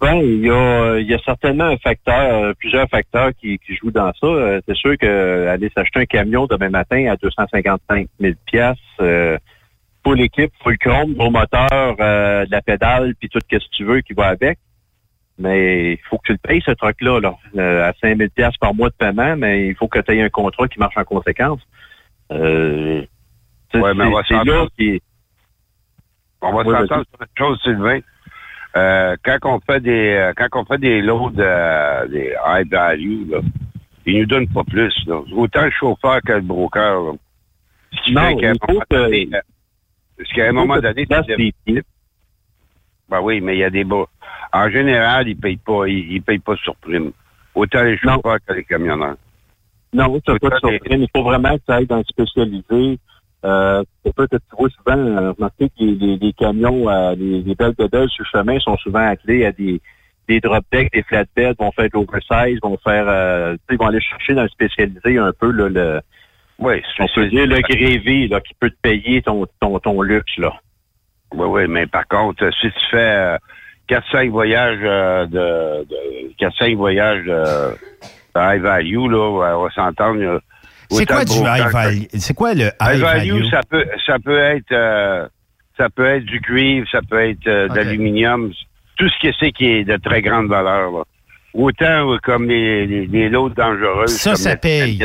Ben, 0.00 0.16
il 0.16 0.44
y 0.44 0.50
a, 0.50 1.18
certainement 1.24 1.66
un 1.66 1.76
facteur, 1.76 2.52
plusieurs 2.58 2.88
facteurs 2.88 3.30
qui, 3.40 3.60
jouent 3.80 3.92
dans 3.92 4.12
ça. 4.20 4.26
Euh, 4.26 4.60
c'est 4.66 4.74
sûr 4.74 4.98
que 4.98 5.46
aller 5.46 5.70
s'acheter 5.72 6.00
un 6.00 6.06
camion 6.06 6.46
demain 6.46 6.70
matin 6.70 7.12
à 7.12 7.14
255 7.14 8.08
000 8.18 8.34
pièces 8.44 8.76
full 10.06 10.20
équipe, 10.20 10.52
full 10.62 10.78
chrome, 10.78 11.14
gros 11.14 11.30
moteur, 11.30 11.96
euh, 11.98 12.46
de 12.46 12.50
la 12.52 12.62
pédale, 12.62 13.14
puis 13.18 13.28
tout 13.28 13.40
ce 13.40 13.56
que 13.56 13.62
tu 13.72 13.84
veux 13.84 14.00
qui 14.02 14.12
va 14.12 14.28
avec. 14.28 14.58
Mais 15.38 15.94
il 15.94 15.98
faut 16.08 16.16
que 16.18 16.26
tu 16.26 16.32
le 16.32 16.38
payes, 16.38 16.62
ce 16.64 16.70
truc-là, 16.70 17.20
là, 17.20 17.34
euh, 17.56 17.88
à 17.88 17.92
5 18.00 18.16
000 18.16 18.30
par 18.60 18.72
mois 18.72 18.88
de 18.88 18.94
paiement, 18.94 19.36
mais 19.36 19.66
il 19.66 19.74
faut 19.74 19.88
que 19.88 19.98
tu 19.98 20.12
aies 20.12 20.22
un 20.22 20.28
contrat 20.28 20.68
qui 20.68 20.78
marche 20.78 20.96
en 20.96 21.04
conséquence. 21.04 21.60
Euh, 22.30 23.02
ouais, 23.74 23.94
mais 23.94 24.04
on 24.04 24.12
va 24.12 24.22
s'entendre. 24.22 24.70
Qui... 24.78 25.02
On 26.40 26.52
va 26.52 26.64
s'entendre 26.64 27.04
sur 27.10 27.20
une 27.20 27.26
chose, 27.36 27.60
Sylvain. 27.62 28.00
Euh, 28.76 29.16
quand 29.24 29.38
on 29.44 29.60
fait 29.60 29.80
des 29.80 30.32
quand 30.36 30.48
on 30.60 30.64
fait 30.66 30.78
des 30.78 31.00
lots 31.00 31.30
de 31.30 32.08
des 32.08 32.34
high 32.46 32.70
value, 32.70 33.30
là, 33.30 33.40
ils 34.04 34.20
nous 34.20 34.26
donnent 34.26 34.48
pas 34.48 34.64
plus. 34.64 34.94
Là. 35.06 35.20
Autant 35.34 35.64
le 35.64 35.70
chauffeur 35.70 36.20
que 36.22 36.32
le 36.32 36.42
broker. 36.42 37.02
Là. 37.02 37.12
non, 38.10 38.38
il 38.38 38.54
faut 38.68 38.80
que, 38.88 39.28
parce 40.16 40.32
qu'à 40.32 40.48
un 40.48 40.52
moment 40.52 40.78
donné, 40.78 41.06
Ben 43.08 43.20
oui, 43.22 43.40
mais 43.40 43.56
il 43.56 43.60
y 43.60 43.64
a 43.64 43.70
des 43.70 43.84
bas. 43.84 44.04
En 44.52 44.70
général, 44.70 45.28
ils 45.28 45.36
payent 45.36 45.56
pas, 45.58 45.86
ils, 45.86 46.22
payent 46.22 46.38
pas 46.38 46.56
sur 46.56 46.74
prime. 46.76 47.12
Autant 47.54 47.82
les 47.82 47.96
chauffeurs 47.98 48.38
que 48.46 48.52
les 48.52 48.64
camionneurs. 48.64 49.16
Non, 49.92 50.20
c'est 50.26 50.38
pas 50.38 50.58
sur 50.58 50.70
prime. 50.80 51.02
Il 51.02 51.08
faut 51.14 51.22
vraiment 51.22 51.56
que 51.56 51.62
ça 51.66 51.76
aille 51.76 51.86
dans 51.86 51.98
le 51.98 52.04
spécialisé. 52.04 52.98
Euh, 53.44 53.84
c'est 54.04 54.14
pas 54.14 54.26
que 54.26 54.36
tu 54.36 54.56
vois 54.58 54.68
souvent, 54.70 54.98
euh, 54.98 55.32
remarquez 55.32 55.68
que 55.68 55.84
les, 55.84 56.16
les, 56.16 56.32
camions, 56.32 56.88
euh, 56.88 57.14
les, 57.14 57.42
les 57.42 57.54
belles 57.54 57.74
pédales 57.74 58.08
sur 58.08 58.24
le 58.24 58.40
chemin 58.40 58.58
sont 58.58 58.76
souvent 58.78 59.06
attelés 59.06 59.44
à 59.44 59.52
des, 59.52 59.80
des 60.28 60.40
drop 60.40 60.64
decks, 60.72 60.92
des 60.92 61.02
flatbeds, 61.02 61.54
vont 61.58 61.70
faire 61.72 61.84
de 61.84 61.90
l'oversize, 61.94 62.58
vont 62.62 62.78
faire, 62.82 63.04
euh, 63.08 63.56
ils 63.70 63.78
vont 63.78 63.86
aller 63.86 64.00
chercher 64.00 64.34
dans 64.34 64.42
le 64.42 64.48
spécialisé 64.48 65.18
un 65.18 65.32
peu 65.38 65.50
là, 65.50 65.68
le, 65.68 66.00
oui, 66.58 66.82
on 66.98 67.06
peut 67.14 67.28
dire 67.28 67.46
le 67.46 67.60
grévé 67.60 68.28
là, 68.28 68.40
qui 68.40 68.54
peut 68.54 68.70
te 68.70 68.80
payer 68.80 69.20
ton, 69.22 69.46
ton, 69.60 69.78
ton 69.78 70.00
luxe. 70.00 70.36
là. 70.38 70.54
Oui, 71.34 71.46
oui, 71.48 71.66
mais 71.68 71.86
par 71.86 72.06
contre, 72.08 72.48
si 72.60 72.68
tu 72.68 72.86
fais 72.90 73.36
4-5 73.90 74.28
euh, 74.28 74.30
voyages 74.30 74.78
euh, 74.82 75.26
de, 75.26 75.84
de 75.84 76.32
4-5 76.40 76.76
voyages 76.76 77.24
de, 77.24 77.76
high 78.36 78.60
value, 78.60 79.10
là, 79.10 79.18
on 79.18 79.62
va 79.64 79.70
s'entendre. 79.74 80.40
C'est 80.90 81.06
quoi 81.06 81.24
du 81.24 81.34
high 81.34 81.70
value? 81.70 82.04
C'est 82.14 82.34
quoi 82.34 82.54
le 82.54 82.70
high, 82.80 83.00
value? 83.00 83.44
Ça 83.50 83.60
peut, 83.68 83.84
ça 84.06 84.18
peut 84.18 84.38
être 84.38 84.72
euh, 84.72 85.26
ça 85.76 85.90
peut 85.90 86.06
être 86.06 86.24
du 86.24 86.40
cuivre, 86.40 86.86
ça 86.90 87.00
peut 87.02 87.28
être 87.28 87.74
d'aluminium, 87.74 88.50
tout 88.96 89.08
ce 89.10 89.18
qui 89.20 89.26
est 89.26 89.52
qui 89.52 89.66
est 89.66 89.84
de 89.84 89.96
très 89.96 90.22
grande 90.22 90.46
valeur. 90.46 90.90
Là. 90.90 91.02
Autant 91.52 92.16
comme 92.22 92.48
les, 92.48 92.86
les, 92.86 93.28
lots 93.28 93.48
dangereuses. 93.50 94.10
Ça, 94.10 94.36
ça 94.36 94.56
paye. 94.56 95.04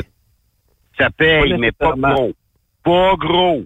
Ça 1.01 1.09
paye, 1.09 1.57
mais 1.57 1.71
pas 1.71 1.93
gros. 1.97 2.33
Pas 2.83 3.15
gros. 3.15 3.63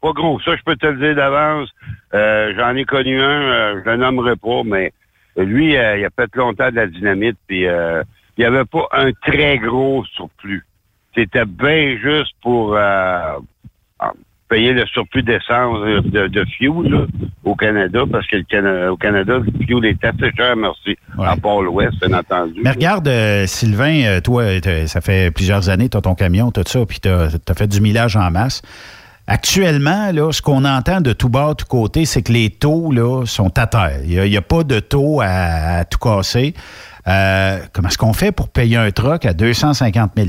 pas 0.00 0.12
gros. 0.12 0.40
Ça, 0.40 0.56
je 0.56 0.62
peux 0.62 0.76
te 0.76 0.86
le 0.86 0.98
dire 0.98 1.16
d'avance. 1.16 1.68
Euh, 2.14 2.52
J'en 2.56 2.74
ai 2.76 2.84
connu 2.84 3.20
un, 3.20 3.42
euh, 3.42 3.82
je 3.84 3.90
le 3.90 3.96
nommerai 3.96 4.36
pas, 4.36 4.62
mais 4.64 4.92
lui, 5.36 5.76
euh, 5.76 5.98
il 5.98 6.04
a 6.04 6.10
fait 6.10 6.34
longtemps 6.36 6.70
de 6.70 6.76
la 6.76 6.86
dynamite, 6.86 7.36
puis 7.46 7.66
euh, 7.66 8.02
il 8.36 8.42
n'y 8.42 8.46
avait 8.46 8.64
pas 8.64 8.88
un 8.92 9.12
très 9.12 9.58
gros 9.58 10.04
surplus. 10.04 10.64
C'était 11.14 11.44
bien 11.44 11.96
juste 11.98 12.34
pour 12.42 12.76
euh, 12.76 13.38
payer 14.48 14.72
le 14.72 14.86
surplus 14.86 15.22
d'essence 15.22 15.78
euh, 15.84 16.00
de, 16.02 16.28
de 16.28 16.44
fuel 16.56 16.90
là, 16.90 17.06
au 17.44 17.54
Canada, 17.54 18.00
parce 18.10 18.26
que 18.26 18.36
le 18.36 18.44
Cana- 18.44 18.92
au 18.92 18.96
Canada, 18.96 19.38
le 19.38 19.64
fuel 19.66 19.84
est 19.84 20.04
assez 20.04 20.30
cher, 20.36 20.56
merci. 20.56 20.96
Ouais. 21.18 21.26
À 21.26 21.36
part 21.36 21.62
l'Ouest, 21.62 21.92
bien 22.00 22.18
entendu. 22.18 22.60
Mais 22.62 22.70
regarde, 22.70 23.08
euh, 23.08 23.46
Sylvain, 23.46 24.02
euh, 24.04 24.20
toi, 24.20 24.44
ça 24.86 25.00
fait 25.00 25.30
plusieurs 25.30 25.68
années, 25.68 25.88
tu 25.88 25.96
as 25.96 26.00
ton 26.00 26.14
camion, 26.14 26.50
tout 26.50 26.62
ça, 26.66 26.84
puis 26.86 27.00
tu 27.00 27.08
as, 27.08 27.30
fait 27.56 27.66
du 27.66 27.80
millage 27.80 28.16
en 28.16 28.30
masse. 28.30 28.62
Actuellement, 29.28 30.12
là, 30.12 30.30
ce 30.30 30.40
qu'on 30.40 30.64
entend 30.64 31.00
de 31.00 31.12
tout 31.12 31.28
bas, 31.28 31.54
tout 31.58 31.66
côté, 31.66 32.04
c'est 32.04 32.22
que 32.22 32.32
les 32.32 32.48
taux 32.50 32.92
là, 32.92 33.24
sont 33.26 33.58
à 33.58 33.66
terre. 33.66 33.98
Il 34.06 34.20
n'y 34.20 34.36
a, 34.36 34.42
pas 34.42 34.62
de 34.62 34.78
taux 34.78 35.20
à, 35.20 35.78
à 35.78 35.84
tout 35.84 35.98
casser. 35.98 36.54
Euh, 37.08 37.58
comment 37.72 37.88
est-ce 37.88 37.98
qu'on 37.98 38.12
fait 38.12 38.32
pour 38.32 38.48
payer 38.48 38.76
un 38.76 38.90
truck 38.90 39.26
à 39.26 39.32
250 39.32 40.10
000 40.16 40.28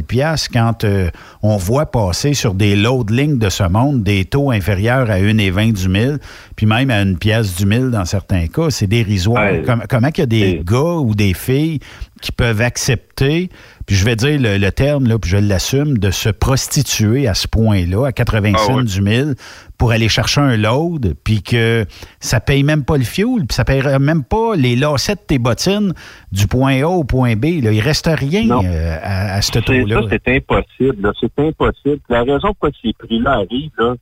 quand 0.53 0.83
euh, 0.83 1.09
on 1.41 1.57
voit 1.57 1.87
passer 1.87 2.33
sur 2.35 2.53
des 2.53 2.75
load 2.75 3.09
lignes 3.09 3.39
de 3.39 3.49
ce 3.49 3.63
monde 3.63 4.03
des 4.03 4.25
taux 4.25 4.51
inférieurs 4.51 5.09
à 5.09 5.17
1,20 5.17 5.73
du 5.73 5.89
mille, 5.89 6.19
puis 6.55 6.65
même 6.67 6.91
à 6.91 7.01
une 7.01 7.17
pièce 7.17 7.55
du 7.55 7.65
mille 7.65 7.89
dans 7.89 8.05
certains 8.05 8.45
cas? 8.47 8.69
C'est 8.69 8.87
dérisoire. 8.87 9.43
Ouais. 9.51 9.63
Comme- 9.65 9.83
comment 9.89 10.09
il 10.15 10.19
y 10.19 10.21
a 10.21 10.25
des 10.27 10.61
gars 10.63 10.77
ou 10.99 11.15
des 11.15 11.33
filles 11.33 11.79
qui 12.21 12.31
peuvent 12.31 12.61
accepter, 12.61 13.49
puis 13.87 13.95
je 13.95 14.05
vais 14.05 14.15
dire 14.15 14.39
le, 14.39 14.57
le 14.57 14.71
terme, 14.71 15.07
là, 15.07 15.17
puis 15.17 15.31
je 15.31 15.37
l'assume, 15.37 15.97
de 15.97 16.11
se 16.11 16.29
prostituer 16.29 17.27
à 17.27 17.33
ce 17.33 17.47
point-là, 17.47 18.05
à 18.07 18.11
80 18.11 18.51
Ah 18.53 18.57
cents 18.59 18.81
du 18.83 19.01
mille, 19.01 19.33
pour 19.79 19.91
aller 19.91 20.09
chercher 20.09 20.41
un 20.41 20.57
load, 20.57 21.15
puis 21.23 21.41
que 21.41 21.85
ça 22.19 22.39
paye 22.39 22.63
même 22.63 22.83
pas 22.83 22.97
le 22.97 23.03
fuel, 23.03 23.45
puis 23.47 23.55
ça 23.55 23.63
paierait 23.65 23.97
même 23.99 24.23
pas 24.23 24.55
les 24.55 24.75
lacets 24.75 25.15
de 25.15 25.21
tes 25.21 25.39
bottines 25.39 25.93
du 26.31 26.47
point 26.47 26.83
A 26.83 26.87
au 26.87 27.03
point 27.03 27.35
B. 27.35 27.63
Là. 27.63 27.71
Il 27.71 27.79
reste 27.81 28.07
rien 28.13 28.49
euh, 28.63 28.97
à, 29.01 29.35
à 29.35 29.41
ce 29.41 29.57
taux-là. 29.59 30.01
Ça, 30.09 30.17
c'est 30.25 30.35
impossible. 30.35 31.11
C'est 31.19 31.39
impossible. 31.39 31.99
La 32.09 32.23
raison 32.23 32.39
pourquoi 32.59 32.69
ces 32.83 32.93
prix-là 32.93 33.31
arrivent, 33.35 33.71
là, 33.79 33.95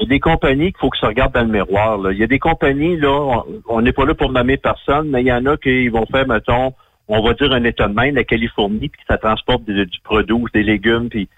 il 0.00 0.04
y 0.04 0.06
a 0.06 0.08
des 0.10 0.20
compagnies 0.20 0.66
qu'il 0.72 0.78
faut 0.80 0.90
que 0.90 0.98
ça 0.98 1.08
regarde 1.08 1.32
dans 1.34 1.40
le 1.42 1.48
miroir. 1.48 1.98
là. 1.98 2.12
Il 2.12 2.18
y 2.18 2.22
a 2.22 2.26
des 2.28 2.38
compagnies, 2.38 2.96
là, 2.98 3.08
on- 3.10 3.44
on 3.68 3.80
n'est 3.80 3.92
pas 3.92 4.04
là 4.04 4.14
pour 4.14 4.30
nommer 4.30 4.56
personne, 4.56 5.08
mais 5.10 5.22
il 5.22 5.26
y 5.26 5.32
en 5.32 5.44
a 5.46 5.56
qui 5.56 5.88
vont 5.88 6.06
faire, 6.06 6.26
mettons, 6.28 6.72
on 7.08 7.22
va 7.22 7.34
dire 7.34 7.52
un 7.52 7.64
état 7.64 7.88
de 7.88 8.14
la 8.14 8.24
Californie, 8.24 8.88
puis 8.88 9.00
ça 9.08 9.16
transporte 9.18 9.64
du, 9.64 9.86
du 9.86 10.00
produit, 10.00 10.44
des 10.52 10.62
légumes, 10.62 11.08
puis 11.08 11.28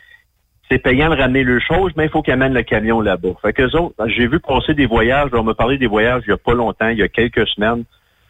c'est 0.71 0.79
payant 0.79 1.11
de 1.11 1.17
ramener 1.17 1.43
le 1.43 1.59
chose, 1.61 1.93
mais 1.97 2.05
il 2.05 2.11
faut 2.11 2.23
qu'ils 2.23 2.35
amènent 2.35 2.55
le 2.55 2.63
camion 2.63 3.01
là-bas. 3.01 3.35
Fait 3.43 3.53
que 3.53 3.63
autres, 3.77 3.95
j'ai 4.07 4.29
vu 4.29 4.39
passer 4.41 4.75
des 4.75 4.87
voyages, 4.87 5.31
on 5.33 5.43
m'a 5.43 5.55
parlé 5.55 5.79
des 5.79 5.89
voyages 5.89 6.23
il 6.27 6.31
y 6.31 6.33
a 6.33 6.37
pas 6.37 6.55
longtemps, 6.55 6.89
il 6.89 6.99
y 6.99 7.03
a 7.03 7.09
quelques 7.09 7.47
semaines, 7.49 7.85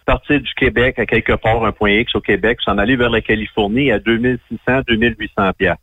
partir 0.06 0.40
du 0.40 0.54
Québec 0.54 0.98
à 0.98 1.06
quelque 1.06 1.34
part, 1.34 1.64
un 1.64 1.72
point 1.72 1.92
X 1.92 2.14
au 2.16 2.20
Québec, 2.20 2.58
s'en 2.64 2.78
aller 2.78 2.96
vers 2.96 3.10
la 3.10 3.20
Californie 3.20 3.92
à 3.92 3.98
2600, 3.98 4.80
2800 4.88 5.52
piastres. 5.56 5.82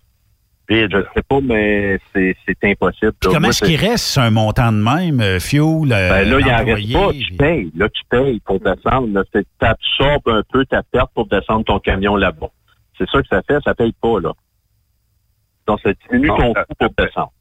Je 0.70 1.02
sais 1.16 1.22
pas, 1.28 1.40
mais 1.42 1.98
c'est 2.14 2.36
c'est 2.46 2.58
impossible. 2.70 3.14
Puis 3.20 3.32
comment 3.32 3.48
est-ce 3.48 3.64
qu'il 3.64 3.78
reste 3.80 4.18
un 4.18 4.32
montant 4.32 4.72
de 4.74 4.78
même, 4.78 5.22
euh, 5.22 5.40
fuel, 5.40 5.92
euh, 5.94 6.10
ben 6.10 6.30
là, 6.30 6.40
il 6.40 6.46
en 6.46 6.60
employé, 6.60 6.74
reste 6.74 6.94
pas. 6.94 7.14
Tu 7.14 7.34
payes. 7.36 7.72
Là, 7.76 7.88
tu 7.90 8.02
payes 8.10 8.40
pour 8.42 8.60
descendre. 8.60 9.08
Là, 9.14 9.24
C'est- 9.34 9.48
t'absorbes 9.60 10.28
un 10.28 10.44
peu 10.52 10.66
ta 10.66 10.84
perte 10.84 11.12
pour 11.14 11.26
descendre 11.28 11.64
ton 11.64 11.80
camion 11.80 12.16
là-bas. 12.18 12.50
C'est 12.98 13.08
ça 13.10 13.22
que 13.22 13.28
ça 13.30 13.42
fait. 13.44 13.60
Ça 13.64 13.74
paye 13.76 13.94
pas, 14.02 14.20
là. 14.20 14.34
Donc, 15.68 15.80
ça 15.82 15.92
diminue 16.10 16.28
ton 16.28 16.54
ça- 16.54 16.66
coût 16.66 16.74
pour 16.80 17.06
descendre. 17.06 17.32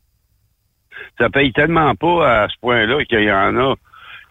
ça 1.18 1.28
paye 1.30 1.52
tellement 1.52 1.94
pas 1.94 2.42
à 2.44 2.48
ce 2.48 2.54
point-là 2.60 3.04
qu'il 3.04 3.20
y 3.22 3.32
en 3.32 3.56
a. 3.56 3.74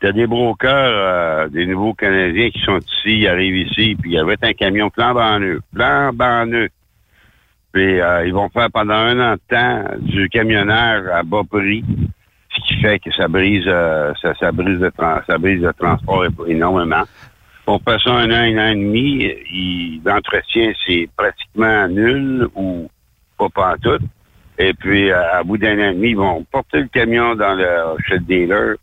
Il 0.02 0.06
y 0.06 0.10
a 0.10 0.12
des 0.12 0.28
brokers, 0.28 0.70
euh, 0.72 1.48
des 1.50 1.66
nouveaux 1.66 1.94
Canadiens 1.96 2.50
qui 2.52 2.60
sont 2.60 2.78
ici, 2.78 3.20
ils 3.22 3.28
arrivent 3.28 3.58
ici, 3.68 3.96
puis 4.00 4.12
il 4.12 4.14
y 4.14 4.20
avait 4.20 4.38
un 4.42 4.54
camion 4.54 4.90
flambant 4.94 5.40
neuf, 5.40 5.60
flambant 5.74 6.46
neuf. 6.46 6.70
Puis 7.76 8.00
euh, 8.00 8.26
ils 8.26 8.34
vont 8.34 8.48
faire 8.48 8.72
pendant 8.72 8.94
un 8.94 9.20
an 9.20 9.34
de 9.34 9.42
temps 9.54 9.84
du 10.00 10.30
camionnage 10.30 11.08
à 11.14 11.24
bas 11.24 11.42
prix, 11.50 11.84
ce 12.56 12.62
qui 12.68 12.82
fait 12.82 13.00
que 13.00 13.12
ça 13.12 13.28
brise, 13.28 13.66
euh, 13.68 14.14
ça, 14.22 14.34
ça 14.40 14.54
brise 14.54 14.80
le 14.80 14.92
tran- 14.92 15.20
ça 15.28 15.38
brise 15.38 15.62
le 15.62 15.74
transport 15.74 16.24
énormément. 16.48 17.04
On 17.68 17.78
fait 17.80 17.98
ça 18.02 18.12
un 18.12 18.32
an, 18.32 18.36
un 18.36 18.58
an 18.58 18.72
et 18.72 18.76
demi, 18.76 20.00
l'entretien 20.06 20.72
c'est 20.88 21.10
pratiquement 21.18 21.90
nul 21.90 22.48
ou 22.56 22.90
pas 23.38 23.50
pantoute. 23.50 24.04
Et 24.58 24.74
puis, 24.74 25.12
euh, 25.12 25.34
à 25.40 25.44
bout 25.44 25.58
d'un 25.58 25.78
an 25.78 25.90
et 25.90 25.94
demi, 25.96 26.12
ils 26.12 26.16
vont 26.18 26.46
porter 26.50 26.80
le 26.80 26.88
camion 26.88 27.36
dans 27.36 27.56
le 27.56 28.02
chez 28.08 28.14
le 28.14 28.20
dealer. 28.22 28.76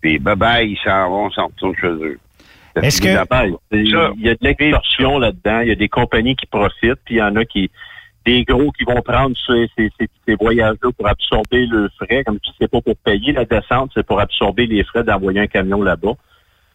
Puis, 0.00 0.20
bye-bye, 0.20 0.64
ils 0.64 0.78
s'en 0.84 1.10
vont, 1.10 1.28
s'en 1.32 1.46
retournent 1.46 1.74
chez 1.74 1.88
eux. 1.88 2.18
Est-ce 2.84 3.00
que-. 3.02 3.08
Il 3.72 3.90
y 4.24 4.28
a 4.28 4.34
de 4.34 4.38
l'extorsion 4.42 5.18
là-dedans. 5.18 5.60
Il 5.62 5.68
y 5.70 5.72
a 5.72 5.74
des 5.74 5.88
compagnies 5.88 6.36
qui 6.36 6.46
profitent, 6.46 7.00
puis 7.04 7.16
il 7.16 7.18
y 7.18 7.22
en 7.22 7.34
a 7.34 7.44
qui 7.44 7.68
des 8.26 8.44
gros 8.44 8.70
qui 8.72 8.84
vont 8.84 9.00
prendre 9.02 9.36
ces, 9.46 9.70
ces, 9.76 9.90
ces- 9.98 10.34
voyages-là 10.34 10.90
pour 10.96 11.08
absorber 11.08 11.66
le 11.66 11.88
frais. 11.96 12.22
Comme 12.24 12.38
tu 12.40 12.50
c'est 12.60 12.70
pas 12.70 12.80
pour 12.80 12.96
payer 12.96 13.32
la 13.32 13.44
descente, 13.44 13.90
c'est 13.94 14.06
pour 14.06 14.20
absorber 14.20 14.66
les 14.66 14.84
frais 14.84 15.02
d'envoyer 15.04 15.40
un 15.40 15.46
camion 15.46 15.82
là-bas. 15.82 16.12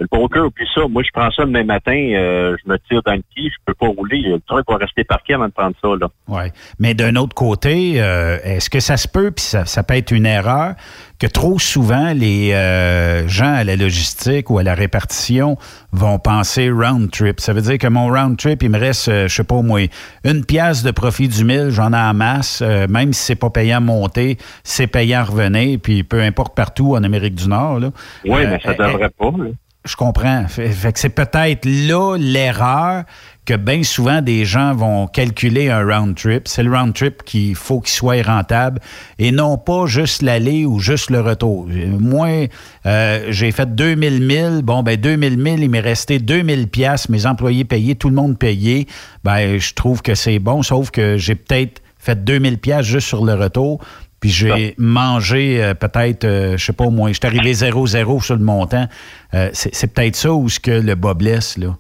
Le 0.04 0.18
broker, 0.18 0.46
oublie 0.48 0.68
ça. 0.76 0.82
Moi, 0.90 1.02
je 1.04 1.12
prends 1.14 1.32
ça 1.32 1.46
demain 1.46 1.64
matin, 1.64 1.94
euh, 1.94 2.58
je 2.62 2.70
me 2.70 2.78
tire 2.90 3.02
dans 3.06 3.14
le 3.14 3.24
pied, 3.34 3.50
je 3.50 3.56
peux 3.66 3.74
pas 3.74 3.88
rouler. 3.88 4.20
Le 4.20 4.40
truc 4.42 4.66
va 4.68 4.76
rester 4.76 5.06
parqué 5.06 5.34
avant 5.34 5.48
de 5.48 5.54
prendre 5.54 5.76
ça, 5.82 5.88
là. 6.00 6.08
Oui. 6.28 6.44
Mais 6.78 6.94
d'un 6.94 7.16
autre 7.16 7.34
côté, 7.34 8.02
euh, 8.02 8.38
est-ce 8.44 8.70
que 8.70 8.82
ça 8.82 8.98
se 8.98 9.08
peut, 9.08 9.32
puis 9.32 9.46
ça, 9.46 9.66
ça 9.66 9.82
peut 9.84 9.96
être 9.96 10.12
une 10.12 10.26
erreur, 10.26 10.74
que 11.20 11.28
trop 11.28 11.58
souvent 11.58 12.12
les 12.14 12.52
euh, 12.52 13.26
gens 13.30 13.54
à 13.54 13.64
la 13.64 13.78
logistique 13.78 14.50
ou 14.50 14.58
à 14.58 14.64
la 14.64 14.74
répartition 14.74 15.58
vont 15.94 16.20
penser 16.20 16.70
round 16.70 17.10
trip? 17.12 17.40
Ça 17.40 17.54
veut 17.54 17.62
dire 17.62 17.78
que 17.78 17.88
mon 17.88 18.08
round 18.08 18.36
trip, 18.38 18.62
il 18.62 18.72
me 18.72 18.78
reste, 18.80 19.08
euh, 19.08 19.30
je 19.30 19.34
sais 19.34 19.46
pas 19.46 19.62
moi, 19.62 19.88
une 20.26 20.44
pièce 20.44 20.84
de 20.84 20.92
profit 20.92 21.30
du 21.30 21.46
mille, 21.46 21.70
j'en 21.70 21.94
ai 21.94 21.98
en 21.98 22.14
masse, 22.14 22.62
même 22.62 23.14
si 23.14 23.24
c'est 23.24 23.36
pas 23.36 23.50
payant 23.50 23.78
à 23.78 23.80
monter, 23.80 24.38
c'est 24.66 24.88
payant 24.88 25.22
à 25.22 25.24
revenir, 25.24 25.80
puis 25.82 26.04
peu 26.04 26.22
importe 26.22 26.56
partout 26.56 26.96
en 26.96 27.04
Amérique 27.04 27.36
du 27.36 27.48
Nord. 27.48 27.80
Là. 27.80 27.92
Oui, 28.26 28.42
mais 28.46 28.60
ça 28.60 28.74
devrait 28.74 29.10
pas. 29.10 29.32
là. 29.38 29.46
Je 29.86 29.96
comprends. 29.96 30.46
Que 30.56 30.92
c'est 30.96 31.10
peut-être 31.10 31.66
là 31.66 32.16
l'erreur 32.18 33.04
que 33.46 33.56
bien 33.56 33.84
souvent 33.84 34.22
des 34.22 34.46
gens 34.46 34.74
vont 34.74 35.08
calculer 35.08 35.70
un 35.70 35.84
round 35.84 36.16
trip. 36.16 36.48
C'est 36.48 36.64
le 36.64 36.72
round 36.74 36.94
trip 36.94 37.24
qu'il 37.24 37.56
faut 37.56 37.82
qu'il 37.82 37.94
soit 37.94 38.22
rentable 38.22 38.80
et 39.20 39.32
non 39.32 39.58
pas 39.58 39.86
juste 39.86 40.22
l'aller 40.22 40.66
ou 40.66 40.80
juste 40.80 41.10
le 41.10 41.20
retour. 41.20 41.68
Moi, 41.68 42.48
euh, 42.86 43.26
j'ai 43.30 43.52
fait 43.52 43.76
2000 43.76 44.22
milles. 44.22 44.62
Bon, 44.64 44.84
ben 44.84 44.96
2000 44.96 45.38
milles, 45.38 45.64
il 45.64 45.70
m'est 45.70 45.82
resté 45.82 46.20
2000 46.20 46.70
pièces. 46.70 47.10
Mes 47.10 47.26
employés 47.26 47.66
payés, 47.66 47.96
tout 47.96 48.10
le 48.10 48.16
monde 48.16 48.38
payé. 48.38 48.88
Ben, 49.26 49.60
je 49.60 49.74
trouve 49.74 50.02
que 50.02 50.16
c'est 50.16 50.40
bon, 50.40 50.64
sauf 50.64 50.92
que 50.92 51.18
j'ai 51.18 51.36
peut-être 51.36 51.82
fait 52.04 52.24
2000 52.24 52.58
pièces 52.60 52.86
juste 52.86 53.08
sur 53.08 53.26
le 53.26 53.34
retour. 53.34 53.80
Puis 54.24 54.32
j'ai 54.32 54.74
mangé 54.78 55.62
euh, 55.62 55.74
peut-être, 55.74 56.24
euh, 56.24 56.56
je 56.56 56.64
sais 56.64 56.72
pas 56.72 56.86
au 56.86 56.92
moins, 56.92 57.10
je 57.10 57.16
suis 57.16 57.28
arrivé 57.28 57.52
0-0 57.52 58.24
sur 58.24 58.38
le 58.38 58.42
montant. 58.42 58.86
Euh, 59.34 59.50
c'est 59.52 59.76
c'est 59.76 59.94
peut-être 59.94 60.16
ça 60.16 60.32
où 60.32 60.48
ce 60.48 60.62
que 60.62 60.72
le 60.72 60.96
bas 60.96 61.14
blesse, 61.14 61.58
là. 61.58 61.76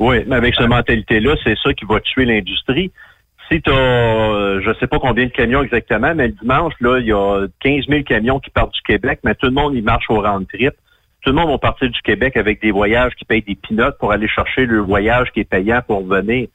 Oui, 0.00 0.24
mais 0.26 0.34
avec 0.34 0.56
cette 0.56 0.66
mentalité-là, 0.66 1.36
c'est 1.44 1.54
ça 1.62 1.72
qui 1.72 1.84
va 1.84 2.00
tuer 2.00 2.24
l'industrie. 2.24 2.90
Si 3.48 3.62
tu 3.62 3.70
as, 3.70 4.58
je 4.60 4.74
sais 4.80 4.88
pas 4.88 4.98
combien 4.98 5.26
de 5.26 5.30
camions 5.30 5.62
exactement, 5.62 6.12
mais 6.16 6.26
le 6.26 6.32
dimanche, 6.32 6.72
là, 6.80 6.98
il 6.98 7.06
y 7.06 7.12
a 7.12 7.46
15 7.60 7.84
000 7.88 8.02
camions 8.02 8.40
qui 8.40 8.50
partent 8.50 8.74
du 8.74 8.82
Québec, 8.82 9.20
mais 9.22 9.36
tout 9.36 9.46
le 9.46 9.52
monde, 9.52 9.76
il 9.76 9.84
marche 9.84 10.06
au 10.08 10.20
round 10.20 10.48
trip. 10.48 10.72
Tout 11.20 11.30
le 11.30 11.36
monde 11.36 11.50
va 11.50 11.58
partir 11.58 11.88
du 11.88 12.02
Québec 12.02 12.36
avec 12.36 12.60
des 12.60 12.72
voyages 12.72 13.12
qui 13.14 13.24
payent 13.24 13.42
des 13.42 13.54
pinottes 13.54 13.98
pour 13.98 14.10
aller 14.10 14.26
chercher 14.26 14.66
le 14.66 14.80
voyage 14.80 15.30
qui 15.32 15.38
est 15.38 15.48
payant 15.48 15.80
pour 15.86 16.04
venir. 16.04 16.48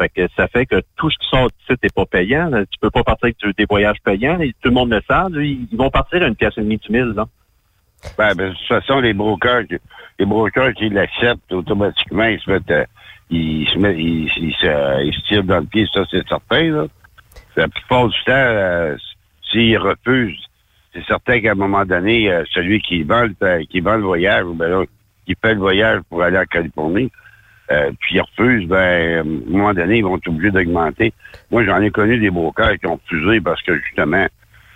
Fait 0.00 0.08
que 0.08 0.28
ça 0.36 0.48
fait 0.48 0.66
que 0.66 0.80
tout 0.96 1.10
ce 1.10 1.18
qui 1.18 1.28
sort 1.28 1.48
du 1.48 1.64
site 1.68 1.82
n'est 1.82 1.90
pas 1.94 2.06
payant. 2.06 2.48
là. 2.48 2.64
Tu 2.66 2.78
peux 2.80 2.90
pas 2.90 3.04
partir 3.04 3.26
avec 3.26 3.56
des 3.56 3.66
voyages 3.68 3.98
payants. 4.04 4.40
Et 4.40 4.52
tout 4.60 4.68
le 4.68 4.74
monde 4.74 4.90
le 4.90 5.00
sait. 5.08 5.42
Ils 5.70 5.76
vont 5.76 5.90
partir 5.90 6.22
à 6.22 6.26
une 6.26 6.34
pièce 6.34 6.54
et 6.56 6.62
demie 6.62 6.78
du 6.78 6.90
mille, 6.90 7.12
là. 7.14 7.26
Ben, 8.18 8.34
de 8.34 8.48
toute 8.48 8.66
façon, 8.66 9.00
les 9.00 9.14
brokers, 9.14 9.64
les 10.18 10.26
brokers 10.26 10.74
qui 10.74 10.88
l'acceptent 10.88 11.52
automatiquement, 11.52 12.24
ils 12.24 12.40
se 12.40 12.50
mettent, 12.50 12.70
euh, 12.70 12.84
ils 13.30 13.68
se 13.68 13.78
mettent, 13.78 13.96
ils, 13.98 14.28
se, 14.60 15.28
tirent 15.28 15.44
dans 15.44 15.60
le 15.60 15.66
pied, 15.66 15.86
ça 15.92 16.02
c'est 16.10 16.26
certain. 16.28 16.70
Là. 16.70 16.86
La 17.56 17.68
plupart 17.68 18.08
du 18.08 18.16
temps, 18.24 18.32
euh, 18.32 18.96
s'ils 19.50 19.78
refusent, 19.78 20.44
c'est 20.92 21.04
certain 21.06 21.40
qu'à 21.40 21.52
un 21.52 21.54
moment 21.54 21.84
donné, 21.84 22.30
euh, 22.30 22.44
celui 22.52 22.80
qui 22.80 23.02
vend, 23.02 23.26
le, 23.40 23.64
qui 23.64 23.80
vend 23.80 23.96
le 23.96 24.02
voyage, 24.02 24.44
ou 24.44 24.54
ben 24.54 24.68
là, 24.68 24.84
qui 25.26 25.34
fait 25.40 25.54
le 25.54 25.60
voyage 25.60 26.00
pour 26.08 26.22
aller 26.22 26.38
en 26.38 26.44
Californie, 26.44 27.10
euh, 27.72 27.90
puis 28.00 28.16
ils 28.16 28.20
refusent, 28.20 28.68
ben, 28.68 28.76
à 28.76 29.20
un 29.20 29.50
moment 29.50 29.72
donné, 29.72 29.98
ils 29.98 30.04
vont 30.04 30.16
être 30.16 30.28
obligés 30.28 30.50
d'augmenter. 30.50 31.12
Moi, 31.50 31.64
j'en 31.64 31.80
ai 31.80 31.90
connu 31.90 32.18
des 32.18 32.30
brokers 32.30 32.78
qui 32.78 32.86
ont 32.86 33.00
refusé 33.02 33.40
parce 33.40 33.62
que 33.62 33.78
justement, 33.78 34.26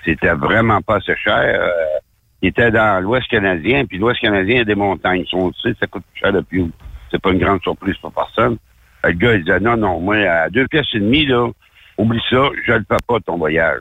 c'était 0.05 0.35
vraiment 0.35 0.81
pas 0.81 0.97
assez 0.97 1.17
cher. 1.17 1.61
Euh, 1.61 1.69
il 2.43 2.49
était 2.49 2.71
dans 2.71 3.03
l'Ouest 3.03 3.29
canadien, 3.29 3.85
puis 3.87 3.99
l'Ouest 3.99 4.21
canadien 4.21 4.61
a 4.61 4.65
des 4.65 4.75
montagnes. 4.75 5.25
On 5.33 5.49
le 5.49 5.53
sait, 5.63 5.77
ça 5.81 5.87
coûte 5.87 6.05
plus 6.13 6.21
cher 6.21 6.33
de 6.33 6.41
plus. 6.41 6.65
C'est 7.11 7.21
pas 7.21 7.31
une 7.31 7.39
grande 7.39 7.63
surprise 7.63 7.97
pour 7.99 8.13
personne. 8.13 8.57
Le 9.05 9.13
gars, 9.13 9.35
il 9.35 9.45
disait, 9.45 9.61
non, 9.61 9.77
non, 9.77 10.01
moi, 10.01 10.17
à 10.17 10.49
deux 10.49 10.67
pièces 10.67 10.87
et 10.95 11.01
demie, 11.01 11.27
là, 11.27 11.49
oublie 11.99 12.23
ça, 12.31 12.49
je 12.67 12.73
le 12.73 12.85
fais 12.89 12.97
pas, 13.07 13.21
ton 13.21 13.37
voyage. 13.37 13.81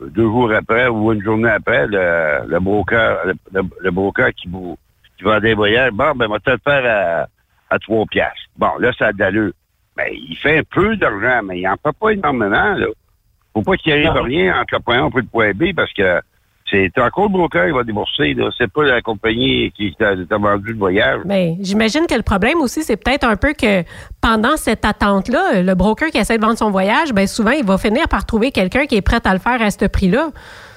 deux 0.00 0.22
jours 0.22 0.52
après 0.52 0.88
ou 0.88 1.12
une 1.12 1.22
journée 1.22 1.50
après, 1.50 1.86
le, 1.86 2.46
le 2.46 2.60
broker, 2.60 3.18
le, 3.26 3.62
le 3.80 3.90
broker 3.90 4.32
qui, 4.34 4.48
vous, 4.48 4.76
qui 5.16 5.24
vend 5.24 5.40
des 5.40 5.54
voyages, 5.54 5.92
bon, 5.92 6.12
ben, 6.14 6.28
va 6.28 6.38
te 6.38 6.50
le 6.50 6.58
faire 6.64 6.84
à, 6.86 7.26
à 7.70 7.78
3 7.78 8.06
piastres. 8.10 8.36
Bon, 8.56 8.76
là, 8.78 8.92
ça 8.98 9.08
a 9.08 9.12
d'allure. 9.12 9.52
Ben, 9.96 10.08
il 10.12 10.36
fait 10.36 10.58
un 10.58 10.62
peu 10.62 10.96
d'argent, 10.96 11.40
mais 11.44 11.60
il 11.60 11.62
n'en 11.62 11.76
fait 11.82 11.96
pas 11.98 12.10
énormément, 12.10 12.74
là. 12.74 12.86
Faut 13.52 13.62
pas 13.62 13.76
qu'il 13.76 13.92
arrive 13.92 14.12
rien 14.22 14.60
entre 14.60 14.74
le 14.74 14.80
point 14.80 15.04
A 15.04 15.08
et 15.08 15.20
le 15.20 15.22
point 15.24 15.50
B 15.52 15.74
parce 15.74 15.92
que 15.92 16.20
c'est 16.70 16.98
encore 16.98 17.24
le 17.24 17.30
broker 17.30 17.66
qui 17.66 17.72
va 17.72 17.82
débourser. 17.82 18.34
Là. 18.34 18.50
C'est 18.56 18.70
pas 18.70 18.84
la 18.84 19.02
compagnie 19.02 19.72
qui 19.72 19.94
t'a, 19.98 20.14
vendu 20.14 20.72
le 20.72 20.78
voyage. 20.78 21.20
Mais 21.24 21.56
j'imagine 21.60 22.06
que 22.06 22.14
le 22.14 22.22
problème 22.22 22.60
aussi, 22.60 22.84
c'est 22.84 22.96
peut-être 22.96 23.24
un 23.24 23.36
peu 23.36 23.52
que 23.54 23.82
pendant 24.20 24.56
cette 24.56 24.84
attente-là, 24.84 25.62
le 25.62 25.74
broker 25.74 26.10
qui 26.10 26.18
essaie 26.18 26.36
de 26.38 26.42
vendre 26.42 26.58
son 26.58 26.70
voyage, 26.70 27.12
ben 27.12 27.26
souvent, 27.26 27.50
il 27.50 27.64
va 27.64 27.76
finir 27.76 28.08
par 28.08 28.24
trouver 28.24 28.52
quelqu'un 28.52 28.86
qui 28.86 28.96
est 28.96 29.02
prêt 29.02 29.20
à 29.24 29.32
le 29.32 29.40
faire 29.40 29.60
à 29.60 29.70
ce 29.70 29.86
prix-là. 29.86 30.30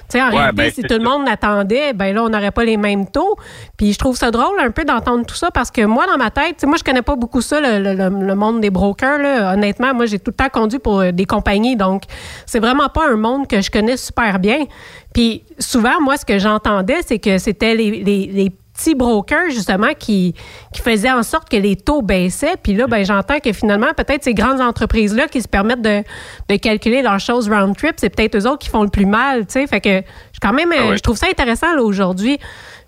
Tu 0.08 0.18
sais, 0.18 0.22
en 0.22 0.28
Ouais, 0.30 0.36
réalité, 0.38 0.54
ben, 0.62 0.70
si 0.72 0.82
tout 0.82 0.94
le 0.98 1.04
monde 1.04 1.26
l'attendait, 1.26 1.92
ben 1.94 2.14
là, 2.14 2.22
on 2.24 2.28
n'aurait 2.28 2.50
pas 2.50 2.64
les 2.64 2.76
mêmes 2.76 3.06
taux. 3.08 3.36
Puis 3.76 3.92
je 3.92 3.98
trouve 3.98 4.16
ça 4.16 4.30
drôle 4.30 4.58
un 4.60 4.70
peu 4.70 4.84
d'entendre 4.84 5.24
tout 5.24 5.34
ça 5.34 5.50
parce 5.50 5.70
que 5.70 5.82
moi, 5.84 6.06
dans 6.06 6.16
ma 6.18 6.30
tête, 6.30 6.62
moi, 6.64 6.76
je 6.78 6.84
connais 6.84 7.02
pas 7.02 7.16
beaucoup 7.16 7.40
ça, 7.40 7.60
le, 7.60 7.82
le- 7.94 8.26
le- 8.26 8.34
monde 8.34 8.60
des 8.60 8.70
brokers. 8.70 9.18
Là. 9.18 9.52
Honnêtement, 9.54 9.94
moi, 9.94 10.06
j'ai 10.06 10.18
tout 10.18 10.30
le 10.30 10.36
temps 10.36 10.48
conduit 10.50 10.78
pour 10.78 11.00
euh, 11.00 11.10
des 11.12 11.24
compagnies, 11.24 11.76
donc 11.76 12.02
c'est 12.46 12.60
vraiment 12.60 12.88
pas 12.88 13.08
un 13.08 13.16
monde 13.16 13.46
que 13.48 13.60
je 13.60 13.70
connais 13.70 13.96
super 13.96 14.38
bien. 14.38 14.64
Puis 15.12 15.42
souvent, 15.58 16.00
moi, 16.00 16.16
ce 16.16 16.24
que 16.24 16.38
j'entendais, 16.38 17.00
c'est 17.06 17.18
que 17.18 17.38
c'était 17.38 17.74
les, 17.74 17.90
les- 18.02 18.26
les 18.32 18.52
petits 18.74 18.94
brokers, 18.94 19.50
justement, 19.50 19.92
qui, 19.98 20.34
qui 20.72 20.82
faisaient 20.82 21.12
en 21.12 21.22
sorte 21.22 21.48
que 21.48 21.56
les 21.56 21.76
taux 21.76 22.02
baissaient. 22.02 22.56
Puis 22.62 22.74
là, 22.74 22.86
ben, 22.86 23.04
j'entends 23.04 23.38
que 23.38 23.52
finalement, 23.52 23.88
peut-être 23.96 24.24
ces 24.24 24.34
grandes 24.34 24.60
entreprises-là 24.60 25.28
qui 25.28 25.40
se 25.40 25.48
permettent 25.48 25.82
de, 25.82 26.02
de 26.48 26.56
calculer 26.56 27.02
leurs 27.02 27.20
choses 27.20 27.48
round 27.48 27.76
trip, 27.76 27.94
c'est 27.96 28.10
peut-être 28.10 28.36
eux 28.36 28.46
autres 28.46 28.58
qui 28.58 28.68
font 28.68 28.82
le 28.82 28.90
plus 28.90 29.06
mal, 29.06 29.46
tu 29.46 29.52
sais. 29.52 29.66
Fait 29.66 29.80
que 29.80 30.02
je 30.32 30.40
quand 30.42 30.52
même, 30.52 30.72
euh, 30.72 30.90
Ah 30.90 30.96
je 30.96 31.00
trouve 31.00 31.16
ça 31.16 31.26
intéressant, 31.28 31.74
là, 31.74 31.82
aujourd'hui. 31.82 32.38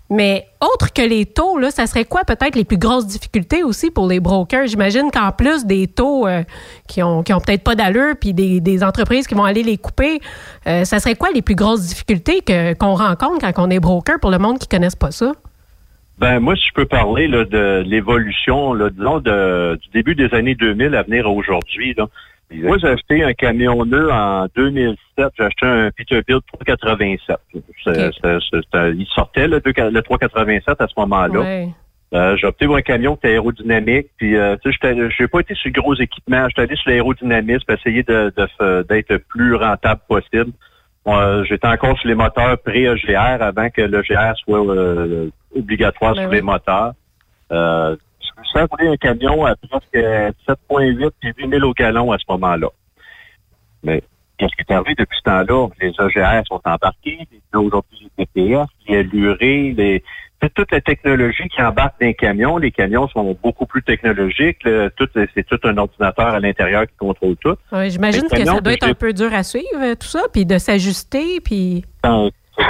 Mais 0.09 0.45
autre 0.61 0.93
que 0.93 1.01
les 1.01 1.25
taux, 1.25 1.57
là, 1.57 1.69
ça 1.69 1.85
serait 1.85 2.05
quoi 2.05 2.21
peut-être 2.23 2.55
les 2.55 2.63
plus 2.63 2.77
grosses 2.77 3.07
difficultés 3.07 3.63
aussi 3.63 3.91
pour 3.91 4.07
les 4.07 4.21
brokers? 4.21 4.67
J'imagine 4.67 5.11
qu'en 5.11 5.31
plus 5.31 5.65
des 5.65 5.87
taux 5.87 6.25
euh, 6.25 6.43
qui 6.87 7.03
ont, 7.03 7.23
qui 7.23 7.33
ont 7.33 7.41
peut-être 7.41 7.63
pas 7.63 7.75
d'allure, 7.75 8.15
puis 8.19 8.33
des, 8.33 8.61
des 8.61 8.83
entreprises 8.85 9.27
qui 9.27 9.35
vont 9.35 9.43
aller 9.43 9.63
les 9.63 9.77
couper, 9.77 10.21
euh, 10.65 10.85
ça 10.85 10.99
serait 10.99 11.15
quoi 11.15 11.29
les 11.33 11.41
plus 11.41 11.55
grosses 11.55 11.81
difficultés 11.81 12.39
que, 12.39 12.73
qu'on 12.73 12.95
rencontre 12.95 13.39
quand 13.39 13.65
on 13.65 13.69
est 13.69 13.81
broker 13.81 14.17
pour 14.21 14.31
le 14.31 14.39
monde 14.39 14.59
qui 14.59 14.67
ne 14.71 14.77
connaisse 14.77 14.95
pas 14.95 15.11
ça? 15.11 15.33
Ben 16.19 16.39
moi, 16.39 16.55
si 16.55 16.67
je 16.67 16.73
peux 16.73 16.85
parler 16.85 17.27
là, 17.27 17.45
de 17.45 17.83
l'évolution, 17.85 18.73
là, 18.73 18.89
disons, 18.89 19.19
de, 19.19 19.75
du 19.81 19.89
début 19.93 20.15
des 20.15 20.33
années 20.33 20.55
2000 20.55 20.95
à 20.95 21.03
venir 21.03 21.27
à 21.27 21.29
aujourd'hui. 21.29 21.95
Moi, 22.51 22.77
j'ai 22.79 22.87
acheté 22.87 23.23
un 23.23 23.33
camion 23.33 23.85
neuf 23.85 24.09
en 24.11 24.47
2007. 24.55 24.97
J'ai 25.37 25.43
acheté 25.43 25.65
un 25.65 25.91
Peterbilt 25.91 26.43
387. 26.53 27.37
C'est- 27.53 27.61
c'est- 27.83 28.11
c'est- 28.21 28.61
c'est- 28.73 28.91
il 28.95 29.05
sortait 29.13 29.47
le, 29.47 29.59
deux- 29.59 29.73
le 29.77 30.01
387 30.01 30.81
à 30.81 30.87
ce 30.87 30.93
moment-là. 30.97 31.39
Ouais. 31.39 31.67
Euh, 32.13 32.37
j'ai 32.37 32.47
opté 32.47 32.65
pour 32.65 32.77
un 32.77 32.81
camion 32.81 33.15
qui 33.15 33.19
était 33.27 33.33
aérodynamique. 33.33 34.07
Puis, 34.17 34.37
euh, 34.37 34.55
tu 34.63 34.71
sais, 34.71 34.95
j'ai 35.17 35.27
pas 35.27 35.41
été 35.41 35.53
sur 35.55 35.69
le 35.75 35.81
gros 35.81 35.93
équipement. 35.95 36.47
J'étais 36.47 36.61
allé 36.61 36.75
sur 36.77 36.89
l'aérodynamisme, 36.89 37.65
pour 37.67 37.75
essayer 37.75 38.03
de, 38.03 38.31
de 38.35 38.81
d'être 38.83 39.11
le 39.11 39.19
plus 39.19 39.55
rentable 39.55 40.01
possible. 40.07 40.51
Moi, 41.05 41.43
j'étais 41.43 41.67
encore 41.67 41.97
sur 41.99 42.07
les 42.07 42.15
moteurs 42.15 42.57
pré-EGR 42.59 43.41
avant 43.41 43.69
que 43.69 43.81
le 43.81 44.01
GR 44.01 44.35
soit 44.37 44.59
euh, 44.59 45.29
obligatoire 45.57 46.13
Ben 46.15 46.21
sur 46.21 46.29
oui. 46.29 46.35
les 46.37 46.41
moteurs. 46.41 46.93
Euh, 47.51 47.95
suis 48.43 48.59
roulé 48.69 48.87
un 48.89 48.97
camion 48.97 49.45
à 49.45 49.55
presque 49.55 49.93
7,8 49.95 51.11
et 51.23 51.33
8 51.37 51.49
000 51.49 51.63
au 51.65 51.73
gallon 51.73 52.11
à 52.11 52.17
ce 52.17 52.23
moment-là. 52.29 52.67
Mais 53.83 54.01
qu'est-ce 54.37 54.55
qui 54.55 54.61
est 54.67 54.73
arrivé 54.73 54.95
depuis 54.97 55.17
ce 55.17 55.23
temps-là? 55.23 55.67
Les 55.81 55.89
EGR 55.89 56.43
sont 56.47 56.61
embarqués. 56.65 57.19
Aujourd'hui, 57.53 58.09
les 58.17 58.25
TPF, 58.25 58.67
les 58.87 58.97
allurés, 58.97 59.73
les... 59.77 60.03
C'est 60.39 60.53
toute 60.53 60.71
la 60.71 60.81
technologie 60.81 61.47
qui 61.49 61.59
embarque 61.63 61.99
dans 61.99 62.05
les 62.05 62.13
camions. 62.13 62.57
Les 62.57 62.69
camions 62.69 63.07
sont 63.07 63.35
beaucoup 63.41 63.65
plus 63.65 63.81
technologiques. 63.81 64.59
Le- 64.65 64.89
tout- 64.95 65.09
c'est 65.33 65.43
tout 65.47 65.57
un 65.63 65.75
ordinateur 65.77 66.27
à 66.27 66.39
l'intérieur 66.39 66.83
qui 66.85 66.95
contrôle 66.95 67.35
tout. 67.37 67.55
J'imagine 67.87 68.27
que 68.29 68.45
ça 68.45 68.61
doit 68.61 68.73
être 68.73 68.87
un 68.87 68.93
peu 68.93 69.13
dur 69.13 69.33
à 69.33 69.41
suivre, 69.41 69.65
euh, 69.81 69.95
tout 69.95 70.05
ça, 70.05 70.21
puis 70.31 70.45
de 70.45 70.59
s'ajuster, 70.59 71.39
puis... 71.43 71.83
Ben, 72.03 72.29
C'est 72.55 72.63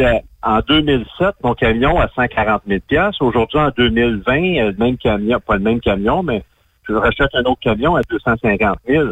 ça. 0.00 0.20
En 0.48 0.60
2007, 0.66 1.34
mon 1.44 1.52
camion 1.54 2.00
à 2.00 2.08
140 2.14 2.62
000 2.66 2.80
Aujourd'hui, 3.20 3.58
en 3.58 3.68
2020, 3.76 4.32
euh, 4.32 4.72
le 4.72 4.76
même 4.78 4.96
camion, 4.96 5.38
pas 5.46 5.54
le 5.56 5.60
même 5.60 5.78
camion, 5.80 6.22
mais 6.22 6.42
je 6.88 6.94
rachète 6.94 7.28
un 7.34 7.42
autre 7.42 7.60
camion 7.60 7.96
à 7.96 8.00
250 8.08 8.78
000. 8.88 9.08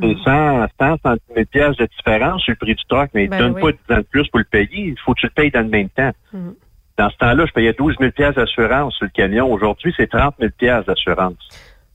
C'est 0.00 0.14
100, 0.24 0.66
100, 0.80 0.96
110 1.04 1.46
000 1.52 1.72
de 1.72 1.86
différence 1.96 2.42
sur 2.42 2.52
le 2.52 2.56
prix 2.56 2.76
du 2.76 2.84
truck, 2.88 3.10
mais 3.12 3.24
il 3.24 3.26
ne 3.26 3.30
Ben 3.30 3.38
donne 3.52 3.54
oui. 3.60 3.72
pas 3.88 3.94
10 3.94 3.94
ans 3.96 3.98
de 3.98 4.06
plus 4.08 4.28
pour 4.28 4.38
le 4.38 4.44
payer. 4.44 4.68
Il 4.72 4.94
faut 5.04 5.14
que 5.14 5.18
tu 5.20 5.26
le 5.26 5.32
payes 5.32 5.50
dans 5.50 5.62
le 5.62 5.68
même 5.68 5.88
temps. 5.88 6.12
Mhm. 6.32 6.54
Dans 6.96 7.10
ce 7.10 7.16
temps-là, 7.16 7.44
je 7.46 7.52
payais 7.52 7.72
12 7.72 7.96
000 7.98 8.12
d'assurance 8.36 8.94
sur 8.94 9.06
le 9.06 9.10
camion. 9.12 9.52
Aujourd'hui, 9.52 9.92
c'est 9.96 10.08
30 10.08 10.36
000 10.38 10.52
d'assurance. 10.86 11.34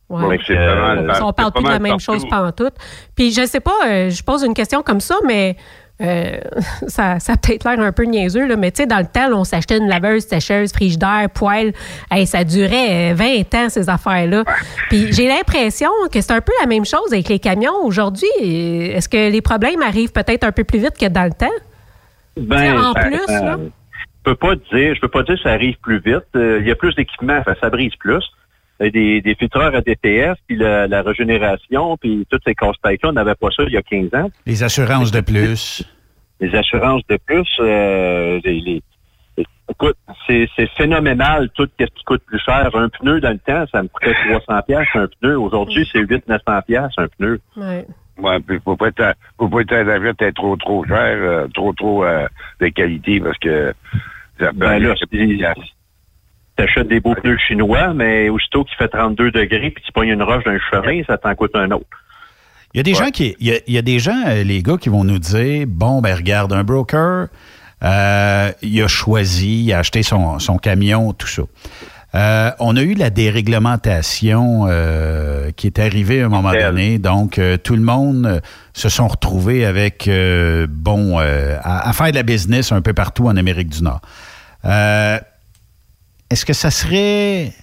Ouais. 0.10 0.38
C'est 0.46 0.58
Euh, 0.58 1.08
pas 1.08 1.24
on 1.24 1.28
c'est 1.28 1.36
parle 1.36 1.36
pas 1.36 1.52
plus 1.52 1.63
de 1.63 1.69
la 1.69 1.80
même 1.80 1.91
partout. 1.93 2.04
chose 2.04 2.28
pantoute. 2.30 2.74
Puis 3.15 3.32
je 3.32 3.46
sais 3.46 3.62
pas, 3.62 3.72
euh, 3.88 4.10
je 4.10 4.22
pose 4.24 4.43
une 4.43 4.54
question 4.54 4.84
comme 4.84 5.00
ça, 5.00 5.15
mais 5.26 5.56
euh, 6.01 6.38
ça, 6.88 7.19
ça 7.19 7.34
a 7.34 7.38
peut-être 7.38 7.63
l'air 7.65 7.79
un 7.79 7.91
peu 7.91 8.03
niaiseux, 8.03 8.47
là, 8.47 8.56
mais 8.56 8.71
tu 8.71 8.82
sais, 8.82 8.88
dans 8.88 8.97
le 8.99 9.06
temps, 9.06 9.29
là, 9.29 9.36
on 9.36 9.43
s'achetait 9.43 9.77
une 9.77 9.88
laveuse, 9.88 10.23
sécheuse, 10.25 10.71
frigidaire, 10.73 11.27
poêle. 11.34 11.73
Hey, 12.12 12.25
ça 12.27 12.43
durait 12.43 13.12
euh, 13.12 13.15
20 13.15 13.53
ans, 13.56 13.69
ces 13.69 13.89
affaires-là. 13.89 14.43
Puis 14.89 15.13
j'ai 15.13 15.27
l'impression 15.27 15.89
que 16.12 16.19
c'est 16.21 16.34
un 16.34 16.41
peu 16.41 16.53
la 16.62 16.67
même 16.67 16.86
chose 16.86 17.12
avec 17.12 17.29
les 17.29 17.39
camions. 17.39 17.84
Aujourd'hui, 17.84 18.27
euh, 18.41 18.95
est-ce 18.97 19.08
que 19.10 19.32
les 19.32 19.41
problèmes 19.41 19.82
arrivent 19.82 20.12
peut-être 20.12 20.43
un 20.43 20.51
peu 20.51 20.63
plus 20.63 20.79
vite 20.79 20.97
que 20.99 21.08
dans 21.08 21.23
le 21.25 21.32
temps? 21.34 21.53
Ben, 22.38 22.77
en 22.77 22.93
ça- 22.93 22.99
plus, 23.01 23.19
euh, 23.29 23.39
là? 23.41 23.58
Je 24.25 24.32
peux 24.32 24.36
pas 24.36 24.56
dire, 24.56 24.95
je 24.95 25.01
peux 25.01 25.10
pas 25.10 25.23
dire 25.23 25.36
que 25.36 25.41
ça 25.41 25.51
arrive 25.51 25.75
plus 25.82 25.99
vite. 25.99 26.23
Euh, 26.36 26.60
Il 26.62 26.67
y 26.67 26.71
a 26.71 26.75
plus 26.75 26.95
d'équipements, 26.95 27.41
ça 27.60 27.69
brise 27.69 27.93
plus. 27.99 28.23
A 28.79 28.89
des, 28.89 29.21
des 29.21 29.36
filtreurs 29.36 29.73
à 29.75 29.81
DPF, 29.81 30.38
puis 30.47 30.57
la, 30.57 30.88
la 30.88 31.01
régénération, 31.03 31.95
puis 31.97 32.25
toutes 32.29 32.41
ces 32.45 32.55
casse-têtes-là, 32.55 33.09
on 33.09 33.13
n'avait 33.13 33.36
pas 33.36 33.49
ça 33.55 33.63
il 33.63 33.73
y 33.73 33.77
a 33.77 33.81
15 33.83 34.13
ans. 34.15 34.31
Les 34.45 34.63
assurances 34.63 35.12
de 35.12 35.21
plus. 35.21 35.83
Les 36.39 36.53
assurances 36.55 37.03
de 37.07 37.17
plus, 37.25 37.47
euh, 37.59 38.39
les, 38.43 38.59
les- 38.62 38.81
écoute, 39.69 39.95
c'est 40.27 40.47
c'est 40.55 40.69
phénoménal 40.71 41.49
tout 41.55 41.67
ce 41.79 41.86
qui 41.86 42.03
coûte 42.03 42.23
plus 42.25 42.39
cher. 42.39 42.69
Un 42.73 42.89
pneu 42.89 43.21
dans 43.21 43.29
le 43.31 43.38
temps, 43.39 43.63
ça 43.71 43.81
me 43.83 43.88
coûtait 43.88 44.13
300 44.45 44.62
pièces 44.67 44.88
un 44.95 45.07
pneu. 45.21 45.39
Aujourd'hui, 45.39 45.88
c'est 45.91 46.01
800-900 46.01 46.63
pièces 46.65 46.91
un 46.97 47.07
pneu. 47.17 47.39
Ouais. 47.55 47.86
Ouais, 48.19 48.39
puis 48.41 48.59
faut 48.63 48.75
pas 48.75 48.88
être, 48.89 49.13
faut 49.38 49.47
pas 49.49 49.62
être 49.62 49.73
avion 49.73 50.12
être 50.19 50.36
trop, 50.36 50.55
trop 50.57 50.86
cher, 50.86 50.97
euh, 51.19 51.47
trop, 51.53 51.73
trop 51.73 52.03
euh, 52.05 52.27
de 52.59 52.67
qualité 52.67 53.19
parce 53.19 53.38
que 53.39 53.73
ça 54.39 54.51
Ben 54.53 54.79
là, 54.79 54.93
t'achètes 56.56 56.88
des 56.88 57.00
beaux 57.00 57.16
pneus 57.16 57.38
chinois, 57.48 57.94
mais 57.94 58.30
aussitôt 58.30 58.63
qu'il 58.63 58.76
fait 58.78 58.88
32 58.89 59.32
degrés 59.32 59.72
puis 59.72 59.84
tu 59.86 59.92
pognes 59.92 60.10
une 60.10 60.24
roche 60.24 60.44
d'un 60.44 60.58
chemin, 60.72 61.02
ça 61.08 61.18
t'en 61.18 61.34
coûte 61.36 61.52
un 61.56 61.72
autre. 61.72 61.86
Il 62.74 62.78
y 62.78 62.80
a 62.80 62.84
des 62.84 62.92
Ouais. 62.94 63.06
gens 63.06 63.12
qui. 63.12 63.36
Il 63.39 63.48
y 63.48 63.52
a, 63.52 63.60
il 63.68 63.74
y 63.74 63.78
a 63.78 63.82
des 63.84 64.00
gens, 64.00 64.24
euh, 64.28 64.44
les 64.44 64.63
gars, 64.63 64.78
qui 64.78 64.89
vont 64.89 65.04
nous 65.04 65.20
dire 65.20 65.66
Bon, 65.68 66.02
ben 66.02 66.16
regarde, 66.16 66.54
un 66.54 66.63
broker, 66.63 67.28
euh, 67.84 68.52
il 68.62 68.82
a 68.82 68.88
choisi, 68.88 69.63
il 69.66 69.74
a 69.74 69.80
acheté 69.80 70.02
son, 70.04 70.39
son 70.39 70.58
camion, 70.58 71.13
tout 71.13 71.28
ça. 71.28 71.44
Euh, 72.16 72.52
on 72.60 72.76
a 72.78 72.82
eu 72.82 72.94
la 72.94 73.10
déréglementation 73.10 74.66
euh, 74.68 75.50
qui 75.56 75.66
est 75.68 75.80
arrivée 75.80 76.22
à 76.22 76.26
un 76.28 76.30
moment 76.30 76.52
donné. 76.54 77.00
Donc, 77.00 77.39
euh, 77.39 77.58
tout 77.58 77.76
le 77.76 77.82
monde 77.82 78.26
euh, 78.28 78.39
se 78.74 78.88
sont 78.89 79.08
retrouvés 79.08 79.66
avec, 79.66 80.08
euh, 80.08 80.68
bon, 80.70 81.20
euh, 81.20 81.58
à, 81.63 81.89
à 81.89 81.94
faire 81.94 82.12
de 82.12 82.16
la 82.16 82.22
business 82.24 82.72
un 82.72 82.82
peu 82.82 82.94
partout 82.94 83.28
en 83.28 83.36
Amérique 83.36 83.70
du 83.70 83.82
Nord. 83.84 84.02
Euh, 86.34 86.36
est-ce 86.36 86.46
que 86.46 86.54
ça 86.54 86.72
serait 86.72 87.54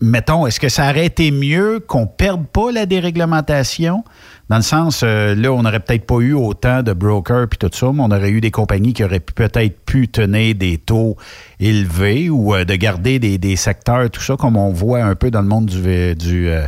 mettons, 0.00 0.46
est-ce 0.46 0.60
que 0.60 0.68
ça 0.68 0.90
aurait 0.90 1.06
été 1.06 1.30
mieux 1.32 1.80
qu'on 1.80 2.06
perde 2.06 2.46
pas 2.46 2.70
la 2.72 2.86
déréglementation? 2.86 4.04
Dans 4.48 4.56
le 4.56 4.62
sens, 4.62 5.02
euh, 5.04 5.34
là, 5.34 5.52
on 5.52 5.62
n'aurait 5.62 5.80
peut-être 5.80 6.06
pas 6.06 6.20
eu 6.20 6.32
autant 6.32 6.82
de 6.82 6.92
brokers 6.92 7.48
puis 7.48 7.58
tout 7.58 7.68
ça, 7.72 7.90
mais 7.92 8.00
on 8.02 8.10
aurait 8.10 8.30
eu 8.30 8.40
des 8.40 8.50
compagnies 8.50 8.92
qui 8.94 9.02
auraient 9.04 9.20
peut-être 9.20 9.84
pu 9.84 10.08
tenir 10.08 10.54
des 10.54 10.78
taux 10.78 11.16
élevés 11.60 12.30
ou 12.30 12.54
euh, 12.54 12.64
de 12.64 12.74
garder 12.76 13.18
des, 13.18 13.38
des 13.38 13.56
secteurs, 13.56 14.08
tout 14.10 14.22
ça, 14.22 14.36
comme 14.36 14.56
on 14.56 14.72
voit 14.72 15.02
un 15.02 15.14
peu 15.16 15.30
dans 15.30 15.42
le 15.42 15.48
monde 15.48 15.66
du, 15.66 15.80
v- 15.82 16.14
du, 16.14 16.48
euh, 16.48 16.66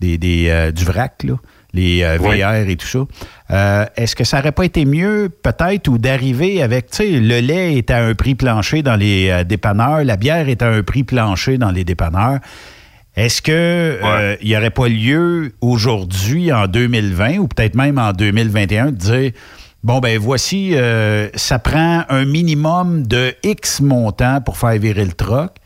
des, 0.00 0.18
euh, 0.48 0.72
du 0.72 0.84
vrac, 0.84 1.22
là, 1.24 1.34
les 1.74 2.02
euh, 2.02 2.18
Oui. 2.20 2.40
VR 2.40 2.68
et 2.68 2.76
tout 2.76 2.86
ça. 2.86 3.00
Euh, 3.50 3.86
est-ce 3.96 4.16
que 4.16 4.24
ça 4.24 4.38
aurait 4.38 4.52
pas 4.52 4.64
été 4.64 4.84
mieux, 4.84 5.30
peut-être, 5.42 5.88
ou 5.88 5.98
d'arriver 5.98 6.62
avec, 6.62 6.90
tu 6.90 6.96
sais, 6.98 7.10
le 7.10 7.40
lait 7.40 7.76
est 7.76 7.90
à 7.90 8.04
un 8.04 8.14
prix 8.14 8.34
plancher 8.34 8.82
dans 8.82 8.96
les 8.96 9.30
euh, 9.30 9.44
dépanneurs, 9.44 10.04
la 10.04 10.16
bière 10.16 10.48
est 10.48 10.62
à 10.62 10.68
un 10.68 10.82
prix 10.82 11.04
plancher 11.04 11.58
dans 11.58 11.70
les 11.70 11.84
dépanneurs. 11.84 12.40
Est-ce 13.14 13.42
que 13.42 13.98
il 14.40 14.48
n'y 14.48 14.56
aurait 14.56 14.70
pas 14.70 14.88
lieu 14.88 15.52
aujourd'hui, 15.60 16.50
en 16.50 16.66
2020, 16.66 17.36
ou 17.38 17.46
peut-être 17.46 17.74
même 17.74 17.98
en 17.98 18.12
2021, 18.12 18.86
de 18.86 18.90
dire 18.92 19.32
bon 19.84 19.98
ben 19.98 20.18
voici, 20.18 20.74
ça 21.34 21.58
prend 21.58 22.04
un 22.08 22.24
minimum 22.24 23.06
de 23.06 23.34
X 23.42 23.82
montant 23.82 24.40
pour 24.40 24.56
faire 24.56 24.78
virer 24.78 25.04
le 25.04 25.12
troc, 25.12 25.56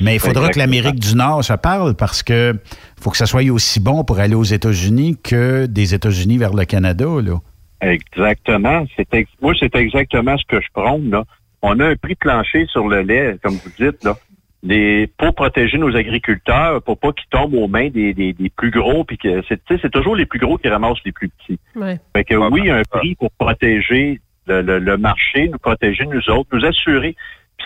mais 0.00 0.14
il 0.14 0.20
faudra 0.20 0.48
que 0.50 0.58
l'Amérique 0.58 0.98
du 1.00 1.14
Nord 1.14 1.44
se 1.44 1.52
parle 1.54 1.94
parce 1.94 2.22
que 2.22 2.54
faut 3.00 3.10
que 3.10 3.16
ça 3.16 3.26
soit 3.26 3.42
aussi 3.50 3.80
bon 3.80 4.04
pour 4.04 4.18
aller 4.20 4.34
aux 4.34 4.42
États-Unis 4.44 5.16
que 5.22 5.66
des 5.66 5.94
États-Unis 5.94 6.38
vers 6.38 6.54
le 6.54 6.64
Canada. 6.64 7.06
Là. 7.24 7.36
Exactement. 7.82 8.84
Ex- 9.12 9.30
moi, 9.40 9.52
c'est 9.58 9.74
exactement 9.74 10.36
ce 10.36 10.44
que 10.46 10.60
je 10.60 10.66
prône. 10.72 11.10
Là. 11.10 11.24
On 11.62 11.78
a 11.80 11.86
un 11.88 11.96
prix 11.96 12.14
plancher 12.14 12.66
sur 12.66 12.88
le 12.88 13.02
lait, 13.02 13.36
comme 13.42 13.54
vous 13.54 13.70
dites, 13.78 14.02
là. 14.04 14.16
Les, 14.62 15.06
pour 15.16 15.34
protéger 15.34 15.78
nos 15.78 15.96
agriculteurs, 15.96 16.82
pour 16.82 16.98
pas 16.98 17.12
qu'ils 17.12 17.28
tombent 17.30 17.54
aux 17.54 17.66
mains 17.66 17.88
des, 17.88 18.12
des, 18.12 18.34
des 18.34 18.50
plus 18.50 18.70
gros, 18.70 19.04
puis 19.04 19.16
que 19.16 19.42
c'est, 19.48 19.56
tu 19.64 19.74
sais, 19.74 19.80
c'est 19.80 19.90
toujours 19.90 20.14
les 20.14 20.26
plus 20.26 20.38
gros 20.38 20.58
qui 20.58 20.68
ramassent 20.68 21.02
les 21.06 21.12
plus 21.12 21.30
petits. 21.30 21.58
Ouais. 21.74 21.98
Fait 22.14 22.24
que 22.24 22.34
oui, 22.34 22.68
un 22.70 22.82
prix 22.90 23.14
pour 23.14 23.30
protéger 23.38 24.20
le, 24.46 24.60
le- 24.60 24.78
le 24.78 24.96
marché, 24.98 25.48
nous 25.48 25.56
protéger 25.58 26.04
nous 26.04 26.28
autres, 26.28 26.50
nous 26.52 26.66
assurer. 26.66 27.16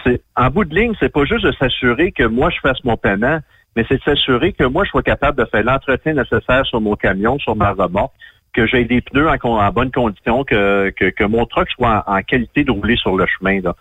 C'est, 0.05 0.23
en 0.37 0.51
bout 0.51 0.65
de 0.65 0.75
ligne, 0.75 0.93
c'est 1.01 1.13
pas 1.13 1.25
juste 1.25 1.45
de 1.45 1.53
s'assurer 1.53 2.13
que 2.13 2.25
moi 2.25 2.51
je 2.51 2.61
fasse 2.61 2.83
mon 2.85 2.97
paiement, 2.97 3.39
mais 3.75 3.85
c'est 3.89 3.97
de 3.97 4.03
s'assurer 4.03 4.53
que 4.53 4.65
moi 4.65 4.85
je 4.85 4.91
sois 4.91 5.03
capable 5.03 5.39
de 5.39 5.49
faire 5.49 5.65
l'entretien 5.65 6.15
nécessaire 6.15 6.65
sur 6.67 6.81
mon 6.81 6.95
camion, 6.95 7.39
sur 7.39 7.57
ma 7.57 7.73
remorque, 7.73 8.13
que 8.53 8.67
j'ai 8.67 8.85
des 8.85 9.01
pneus 9.01 9.29
en, 9.29 9.71
bonne 9.71 9.91
condition, 9.91 10.45
que, 10.45 10.91
que, 10.91 11.07
que 11.07 11.25
mon 11.25 11.45
truck 11.47 11.69
soit 11.71 12.05
en, 12.07 12.19
en 12.19 12.23
qualité 12.23 12.65
de 12.65 12.71
rouler 12.71 12.97
sur 12.97 13.17
le 13.17 13.27
chemin. 13.27 13.61
Là. 13.61 13.75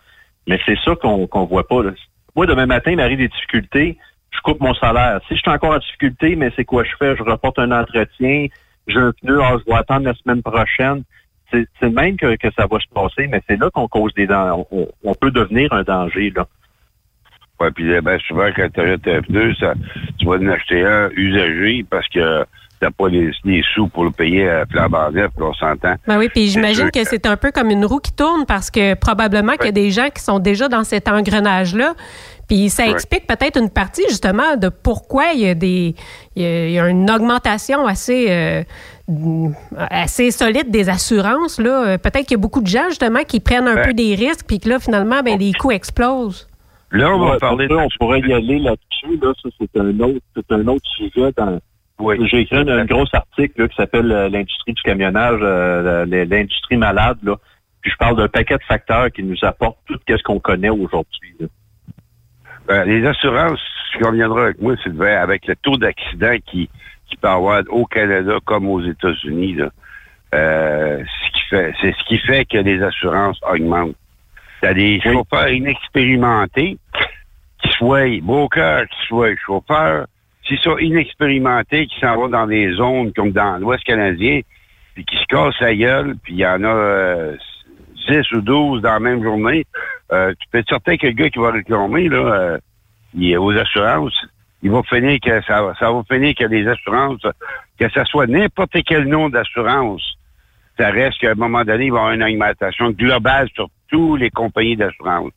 Mais 0.48 0.60
c'est 0.66 0.78
ça 0.84 0.96
qu'on 0.96 1.28
qu'on 1.28 1.46
voit 1.46 1.68
pas. 1.68 1.84
Là. 1.84 1.92
Moi, 2.36 2.48
demain 2.48 2.66
matin, 2.66 2.92
il 2.92 2.98
m'arrive 2.98 3.20
des 3.20 3.28
difficultés, 3.28 3.98
je 4.32 4.40
coupe 4.42 4.60
mon 4.60 4.74
salaire. 4.74 5.20
Si 5.28 5.36
je 5.36 5.42
suis 5.42 5.52
encore 5.52 5.76
en 5.76 5.78
difficulté, 5.78 6.36
mais 6.36 6.52
c'est 6.56 6.66
quoi 6.66 6.84
je 6.84 6.92
fais? 6.98 7.16
Je 7.16 7.24
reporte 7.24 7.60
un 7.60 7.72
entretien, 7.72 8.48
j'ai 8.88 9.00
un 9.00 9.12
pneu, 9.22 9.40
ah, 9.42 9.58
je 9.60 9.72
vais 9.72 9.78
attendre 9.78 10.06
la 10.06 10.14
semaine 10.16 10.42
prochaine. 10.42 11.04
C'est 11.54 11.86
le 11.86 11.92
même 11.92 12.18
que, 12.18 12.36
que 12.36 12.52
ça 12.58 12.66
va 12.66 12.80
se 12.80 12.88
passer, 12.94 13.28
mais 13.28 13.42
c'est 13.48 13.60
là 13.60 13.70
qu'on 13.70 13.88
cause 13.88 14.14
des 14.16 14.26
dangers. 14.26 14.64
On, 15.04 15.14
peut 15.14 15.30
devenir 15.32 15.72
un 15.72 15.84
danger, 15.84 16.32
là. 16.36 16.48
Ouais, 17.60 17.70
puis 17.72 17.92
eh 17.92 18.02
ben, 18.02 18.20
souvent, 18.28 18.50
quand 18.56 18.68
tu 18.74 18.82
achètes 18.82 19.08
un 19.08 19.22
pneu, 19.22 19.54
ça, 19.56 19.76
tu 20.18 20.26
vas 20.26 20.38
en 20.38 20.48
acheter 20.48 20.84
un 20.84 21.10
usagé 21.12 21.86
parce 21.88 22.08
que 22.10 22.46
t'as 22.84 22.92
pas 22.92 23.08
les, 23.10 23.32
les 23.46 23.64
sous 23.74 23.88
pour 23.88 24.04
le 24.04 24.12
payer 24.12 24.50
à 24.50 24.66
flambant 24.66 25.10
neuf, 25.12 25.32
puis 25.36 25.46
on 25.46 25.54
s'entend. 25.54 25.96
Ben 26.08 26.18
oui, 26.18 26.30
puis 26.30 26.48
j'imagine 26.48 26.92
que 26.92 27.00
que- 27.04 27.08
c'est 27.08 27.26
un 27.26 27.38
peu 27.38 27.52
comme 27.52 27.70
une 27.70 27.86
roue 27.86 28.00
qui 28.00 28.12
tourne 28.14 28.46
parce 28.46 28.70
que 28.72 28.94
probablement 28.96 29.54
qu'il 29.54 29.68
y 29.68 29.70
a 29.70 29.72
des 29.72 29.92
gens 29.92 30.10
qui 30.10 30.22
sont 30.22 30.40
déjà 30.40 30.68
dans 30.68 30.84
cet 30.84 31.08
engrenage-là. 31.08 31.94
Puis 32.50 32.70
ça 32.70 32.84
Ouais. 32.84 32.92
explique 32.92 33.26
peut-être 33.26 33.58
une 33.58 33.70
partie 33.70 34.04
justement 34.10 34.58
de 34.58 34.68
pourquoi 34.68 35.28
il 35.34 35.40
y 35.42 35.48
a 35.48 35.54
des 35.56 35.96
il 36.36 36.44
y 36.44 36.46
a, 36.46 36.66
il 36.68 36.72
y 36.74 36.80
a 36.80 36.90
une 36.90 37.10
augmentation 37.10 37.88
assez 37.88 38.28
euh, 38.30 38.64
assez 39.90 40.32
solide 40.32 40.70
des 40.70 40.90
assurances 40.90 41.60
là. 41.60 41.98
Peut-être 41.98 42.26
qu'il 42.28 42.32
y 42.38 42.40
a 42.40 42.42
beaucoup 42.42 42.62
de 42.62 42.68
gens 42.68 42.90
justement 42.90 43.24
qui 43.28 43.40
prennent 43.40 43.68
un 43.68 43.76
Ouais. 43.76 43.82
peu 43.84 43.94
des 43.94 44.16
risques 44.16 44.46
puis 44.48 44.60
que 44.60 44.70
là 44.70 44.80
finalement 44.80 45.22
ben 45.24 45.38
les 45.40 45.54
coûts 45.54 45.72
explosent. 45.72 46.48
Là, 46.92 47.10
on 47.16 47.20
va 47.26 47.32
Ouais, 47.32 47.38
parler 47.40 47.68
ça, 47.68 47.76
on 47.78 47.88
pourrait 48.00 48.20
y 48.20 48.34
aller 48.34 48.60
là-dessus. 48.60 49.18
Là, 49.20 49.34
ça, 49.42 49.50
c'est 49.60 49.80
un 49.80 50.00
autre, 50.00 50.20
c'est 50.36 50.52
un 50.54 50.68
autre 50.68 50.86
sujet. 50.96 51.32
Dans, 51.36 51.60
Oui. 52.00 52.16
J'ai 52.28 52.42
écrit 52.42 52.58
un, 52.58 52.68
un 52.68 52.86
gros 52.86 53.06
article 53.14 53.62
là, 53.62 53.68
qui 53.68 53.76
s'appelle 53.76 54.12
euh, 54.12 54.30
l'industrie 54.30 54.74
du 54.74 54.82
camionnage, 54.82 55.40
euh, 55.42 56.06
l'industrie 56.06 56.78
malade. 56.78 57.18
Là. 57.24 57.36
Puis 57.82 57.92
je 57.92 57.98
parle 57.98 58.18
d'un 58.18 58.28
paquet 58.28 58.58
de 58.58 58.64
facteurs 58.64 59.12
qui 59.12 59.24
nous 59.24 59.38
apportent 59.44 59.80
tout 59.86 60.00
ce 60.08 60.24
qu'on 60.24 60.40
connaît 60.40 60.70
aujourd'hui. 60.70 61.36
Ben, 62.68 62.86
les 62.86 63.06
assurances, 63.06 63.60
tu 63.92 64.00
conviendras 64.00 64.46
avec 64.46 64.62
moi, 64.62 64.76
Sylvain, 64.84 65.18
avec 65.18 65.46
le 65.48 65.56
taux 65.58 65.78
d'accident 65.78 66.36
qui, 66.46 66.70
qui 67.10 67.18
peut 67.18 67.28
avoir 67.28 67.62
au 67.70 67.86
Canada 67.86 68.38
comme 68.46 68.70
aux 68.70 68.82
États-Unis, 68.82 69.58
euh, 70.34 71.04
c'est 71.50 71.74
ce 71.82 72.08
qui 72.08 72.18
fait 72.20 72.46
que 72.46 72.58
les 72.58 72.82
assurances 72.82 73.40
augmentent. 73.44 73.96
T'as 74.62 74.74
des 74.74 75.00
chauffeurs 75.02 75.50
inexpérimentés, 75.50 76.78
qui 77.62 77.70
soient 77.78 78.20
brokers, 78.22 78.88
qui 78.88 79.08
soient 79.08 79.36
chauffeurs, 79.46 80.08
s'ils 80.48 80.60
sont 80.60 80.78
inexpérimentés, 80.78 81.88
qui 81.88 82.00
s'en 82.00 82.16
vont 82.16 82.30
dans 82.30 82.48
des 82.48 82.72
zones 82.74 83.14
comme 83.14 83.32
dans 83.32 83.58
l'Ouest 83.58 83.84
canadien, 83.84 84.42
puis 84.96 85.06
qui 85.06 85.16
se 85.18 85.26
cassent 85.28 85.60
la 85.60 85.74
gueule, 85.76 86.16
puis 86.24 86.34
il 86.34 86.40
y 86.40 86.46
en 86.46 86.64
a 86.64 86.68
euh, 86.68 87.36
10 88.10 88.32
ou 88.34 88.42
12 88.42 88.82
dans 88.82 88.94
la 88.94 89.00
même 89.00 89.24
journée, 89.24 89.66
euh, 90.12 90.34
tu 90.40 90.48
peux 90.52 90.60
être 90.60 90.70
certain 90.70 90.98
que 90.98 91.08
le 91.08 91.14
gars 91.14 91.30
qui 91.30 91.40
va 91.40 91.52
réclamer, 91.52 92.10
là, 92.10 92.18
euh, 92.18 92.58
il, 93.16 93.38
aux 93.38 93.52
assurances, 93.58 94.20
il 94.62 94.72
va 94.72 94.82
finir 94.84 95.20
que 95.22 95.42
ça, 95.44 95.74
ça 95.80 95.92
va 95.92 96.04
finir 96.12 96.36
que 96.36 96.46
les 96.46 96.68
assurances, 96.68 97.22
que 97.80 97.90
ce 97.90 98.04
soit 98.06 98.28
n'importe 98.28 98.76
quel 98.86 99.06
nom 99.08 99.30
d'assurance, 99.30 100.04
ça 100.78 100.90
reste 100.90 101.20
qu'à 101.20 101.32
un 101.32 101.36
moment 101.36 101.64
donné, 101.64 101.86
il 101.86 101.92
va 101.92 101.98
y 101.98 102.02
avoir 102.02 102.14
une 102.14 102.24
augmentation 102.24 102.90
globale 102.92 103.48
sur 103.54 103.68
tous 103.90 104.16
les 104.16 104.30
compagnies 104.30 104.76
d'assurance. 104.76 105.32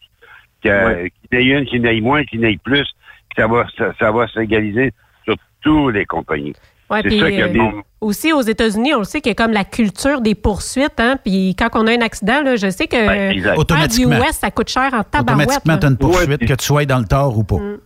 Que- 0.63 0.69
Ouais. 0.69 1.13
Qu'il 1.31 1.41
y 1.49 1.53
en 1.55 1.57
ait 1.57 1.61
une, 1.61 1.67
qu'il 1.67 1.85
y 1.85 1.89
en 1.89 1.91
ait 1.93 2.01
moins, 2.01 2.25
qu'il 2.25 2.41
y 2.41 2.47
en 2.47 2.49
ait 2.49 2.59
plus, 2.63 2.89
ça 3.37 3.47
va, 3.47 3.67
ça, 3.77 3.93
ça 3.99 4.11
va 4.11 4.27
s'égaliser 4.29 4.93
sur 5.25 5.37
toutes 5.61 5.95
les 5.95 6.07
compagnies. 6.07 6.55
Ouais, 6.91 7.01
C'est 7.03 7.09
puis, 7.09 7.43
euh, 7.43 7.71
aussi 8.01 8.33
aux 8.33 8.43
États-Unis, 8.43 8.95
on 8.95 8.99
le 8.99 9.05
sait 9.05 9.21
qu'il 9.21 9.31
y 9.31 9.33
a 9.33 9.35
comme 9.35 9.53
la 9.53 9.65
culture 9.65 10.21
des 10.21 10.37
poursuites 10.37 11.01
hein, 11.01 11.17
puis 11.23 11.57
quand 11.59 11.69
on 11.75 11.87
a 11.89 11.93
un 11.93 12.01
accident 12.01 12.43
là, 12.43 12.55
je 12.55 12.71
sais 12.71 12.87
que 12.87 13.07
Ben, 13.07 13.33
du 13.33 13.49
Automatiquement. 13.57 14.19
Ouest 14.21 14.41
ça 14.41 14.53
coûte 14.53 14.69
cher 14.69 14.95
en 14.95 15.03
tabarouette. 15.03 15.49
Automatiquement, 15.49 15.79
tu 15.79 15.87
as 15.87 15.89
une 15.89 15.97
poursuite, 15.97 16.29
Ouais, 16.29 16.39
que 16.39 16.55
tu 16.55 16.65
sois 16.65 16.85
dans 16.85 17.01
le 17.01 17.07
tort 17.07 17.37
ou 17.37 17.43
pas. 17.43 17.57
Mm. 17.57 17.79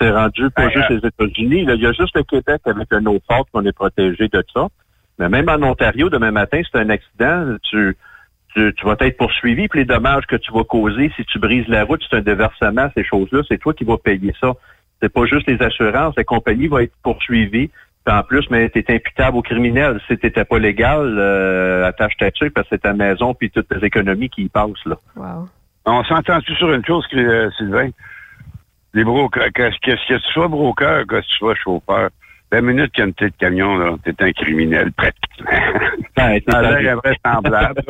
C'est 0.00 0.10
rendu 0.10 0.50
pas 0.56 0.70
juste 0.70 0.90
euh, 0.90 0.98
les 1.02 1.08
États-Unis. 1.08 1.66
Il 1.68 1.82
y 1.82 1.86
a 1.86 1.92
juste 1.92 2.16
le 2.16 2.22
Québec 2.22 2.62
avec 2.64 2.90
un 2.92 3.04
eau 3.04 3.18
forte 3.30 3.48
qu'on 3.52 3.66
est 3.66 3.72
protégé 3.72 4.28
de 4.28 4.42
ça. 4.54 4.68
Mais 5.18 5.28
même 5.28 5.50
en 5.50 5.62
Ontario, 5.62 6.08
demain 6.08 6.30
matin, 6.30 6.62
c'est 6.64 6.78
un 6.78 6.88
accident, 6.88 7.56
tu, 7.70 7.94
tu, 8.54 8.72
tu 8.74 8.86
vas 8.86 8.96
être 9.00 9.18
poursuivi, 9.18 9.68
puis 9.68 9.80
les 9.80 9.84
dommages 9.84 10.26
que 10.26 10.36
tu 10.36 10.50
vas 10.50 10.64
causer, 10.64 11.12
si 11.16 11.24
tu 11.26 11.38
brises 11.38 11.68
la 11.68 11.84
route, 11.84 12.02
c'est 12.08 12.16
un 12.16 12.22
déversement, 12.22 12.88
ces 12.96 13.04
choses-là, 13.04 13.42
c'est 13.46 13.58
toi 13.58 13.74
qui 13.74 13.84
vas 13.84 13.98
payer 13.98 14.34
ça. 14.40 14.54
C'est 15.00 15.12
pas 15.12 15.24
juste 15.26 15.46
les 15.48 15.60
assurances, 15.62 16.14
la 16.16 16.24
compagnie 16.24 16.68
va 16.68 16.82
être 16.82 16.94
poursuivie. 17.02 17.70
Puis 18.04 18.14
en 18.14 18.22
plus, 18.22 18.48
mais 18.50 18.68
t'es 18.70 18.84
imputable 18.88 19.36
au 19.36 19.42
criminel. 19.42 20.00
Si 20.08 20.16
t'étais 20.16 20.44
pas 20.44 20.58
légal, 20.58 21.16
euh, 21.18 21.86
attache 21.86 22.16
ta 22.16 22.30
tuque 22.30 22.54
parce 22.54 22.66
que 22.68 22.76
c'est 22.76 22.82
ta 22.82 22.94
maison 22.94 23.34
puis 23.34 23.50
toutes 23.50 23.68
tes 23.68 23.84
économies 23.84 24.30
qui 24.30 24.44
y 24.44 24.48
passent, 24.48 24.84
là. 24.86 24.96
Wow. 25.16 25.48
On 25.86 26.04
s'entend-tu 26.04 26.54
sur 26.54 26.72
une 26.72 26.84
chose, 26.84 27.06
euh, 27.14 27.50
Sylvain? 27.58 27.90
Les 28.94 29.04
brokers, 29.04 29.52
que, 29.54 29.70
que, 29.70 29.90
que 29.90 30.14
tu 30.14 30.32
sois 30.32 30.48
broker, 30.48 31.06
que 31.06 31.20
tu 31.20 31.36
sois 31.36 31.54
chauffeur, 31.54 32.10
la 32.52 32.60
minute 32.60 32.90
qu'il 32.92 33.02
y 33.02 33.04
a 33.04 33.06
une 33.06 33.14
petite 33.14 33.36
camion, 33.36 33.76
là, 33.76 33.96
t'es 34.02 34.14
un 34.22 34.32
criminel, 34.32 34.92
pratiquement. 34.92 35.50
Ben, 36.16 36.40
t'es 36.40 36.50
Ça 36.50 36.58
a 36.58 36.80
l'air 36.80 36.96
invraisemblable. 36.96 37.82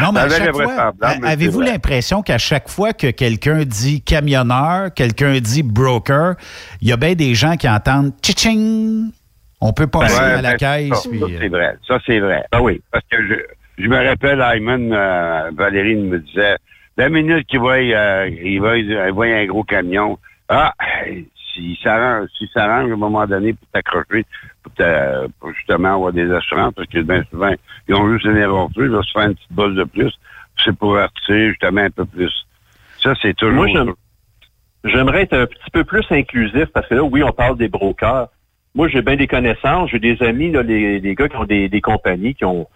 Non, 0.00 0.12
mais 0.12 0.20
à 0.20 0.28
chaque 0.28 0.52
fois, 0.52 0.92
avez-vous 1.22 1.60
l'impression 1.60 2.22
qu'à 2.22 2.38
chaque 2.38 2.68
fois 2.68 2.92
que 2.92 3.10
quelqu'un 3.10 3.64
dit 3.64 4.02
camionneur, 4.02 4.94
quelqu'un 4.94 5.38
dit 5.40 5.62
broker, 5.62 6.34
il 6.80 6.88
y 6.88 6.92
a 6.92 6.96
bien 6.96 7.14
des 7.14 7.34
gens 7.34 7.56
qui 7.56 7.68
entendent 7.68 8.12
tching 8.22 9.10
on 9.60 9.72
peut 9.72 9.86
passer 9.86 10.18
à 10.18 10.42
la 10.42 10.52
ben, 10.52 10.56
caisse. 10.56 11.02
Ça, 11.02 11.08
puis, 11.10 11.20
ça, 11.20 11.26
c'est 11.38 11.48
vrai. 11.48 11.76
Ça, 11.86 11.98
c'est 12.06 12.18
vrai. 12.18 12.44
Ah 12.50 12.62
oui. 12.62 12.80
Parce 12.90 13.04
que 13.10 13.18
je, 13.26 13.34
je 13.82 13.88
me 13.88 13.96
rappelle, 13.96 14.40
Ayman, 14.40 14.92
euh, 14.92 15.50
Valérie 15.54 15.96
me 15.96 16.18
disait, 16.18 16.56
la 16.96 17.08
minute 17.08 17.46
qu'il 17.46 17.60
voit, 17.60 17.74
euh, 17.74 18.30
il 18.42 18.58
voit, 18.58 18.78
il 18.78 19.12
voit 19.12 19.26
un 19.26 19.46
gros 19.46 19.64
camion, 19.64 20.18
ah, 20.48 20.74
s'il 21.52 21.76
s'arrange, 21.78 22.28
s'il 22.36 22.48
s'arrange 22.48 22.90
à 22.90 22.94
un 22.94 22.96
moment 22.96 23.26
donné 23.26 23.52
pour 23.52 23.68
t'accrocher, 23.72 24.24
pour, 24.62 25.52
justement 25.54 25.94
avoir 25.94 26.12
des 26.12 26.30
assurances, 26.32 26.74
parce 26.74 26.88
que 26.88 27.00
bien 27.00 27.22
souvent, 27.30 27.52
ils 27.88 27.94
ont 27.94 28.10
juste 28.12 28.24
une 28.24 28.38
aventure, 28.38 28.84
ils 28.84 28.90
vont 28.90 29.02
se 29.02 29.12
faire 29.12 29.28
une 29.28 29.34
petite 29.34 29.52
bosse 29.52 29.74
de 29.74 29.84
plus, 29.84 30.12
c'est 30.64 30.76
pour 30.76 30.96
artiser 30.98 31.48
justement 31.50 31.82
un 31.82 31.90
peu 31.90 32.04
plus. 32.04 32.32
Ça, 33.02 33.14
c'est 33.20 33.34
toujours... 33.34 33.54
Moi, 33.54 33.68
j'aime- 33.68 33.94
J'aimerais 34.84 35.22
être 35.22 35.34
un 35.34 35.46
petit 35.46 35.70
peu 35.72 35.84
plus 35.84 36.06
inclusif 36.10 36.66
parce 36.72 36.86
que 36.88 36.94
là, 36.94 37.02
oui, 37.02 37.22
on 37.22 37.32
parle 37.32 37.58
des 37.58 37.68
brokers. 37.68 38.28
Moi, 38.74 38.88
j'ai 38.88 39.02
bien 39.02 39.16
des 39.16 39.26
connaissances. 39.26 39.90
J'ai 39.90 39.98
des 39.98 40.22
amis, 40.22 40.50
là, 40.50 40.62
les, 40.62 41.00
les 41.00 41.14
gars 41.14 41.28
qui 41.28 41.36
ont 41.36 41.44
des, 41.44 41.68
des 41.68 41.80
compagnies 41.82 42.34
qui 42.34 42.46
ont 42.46 42.66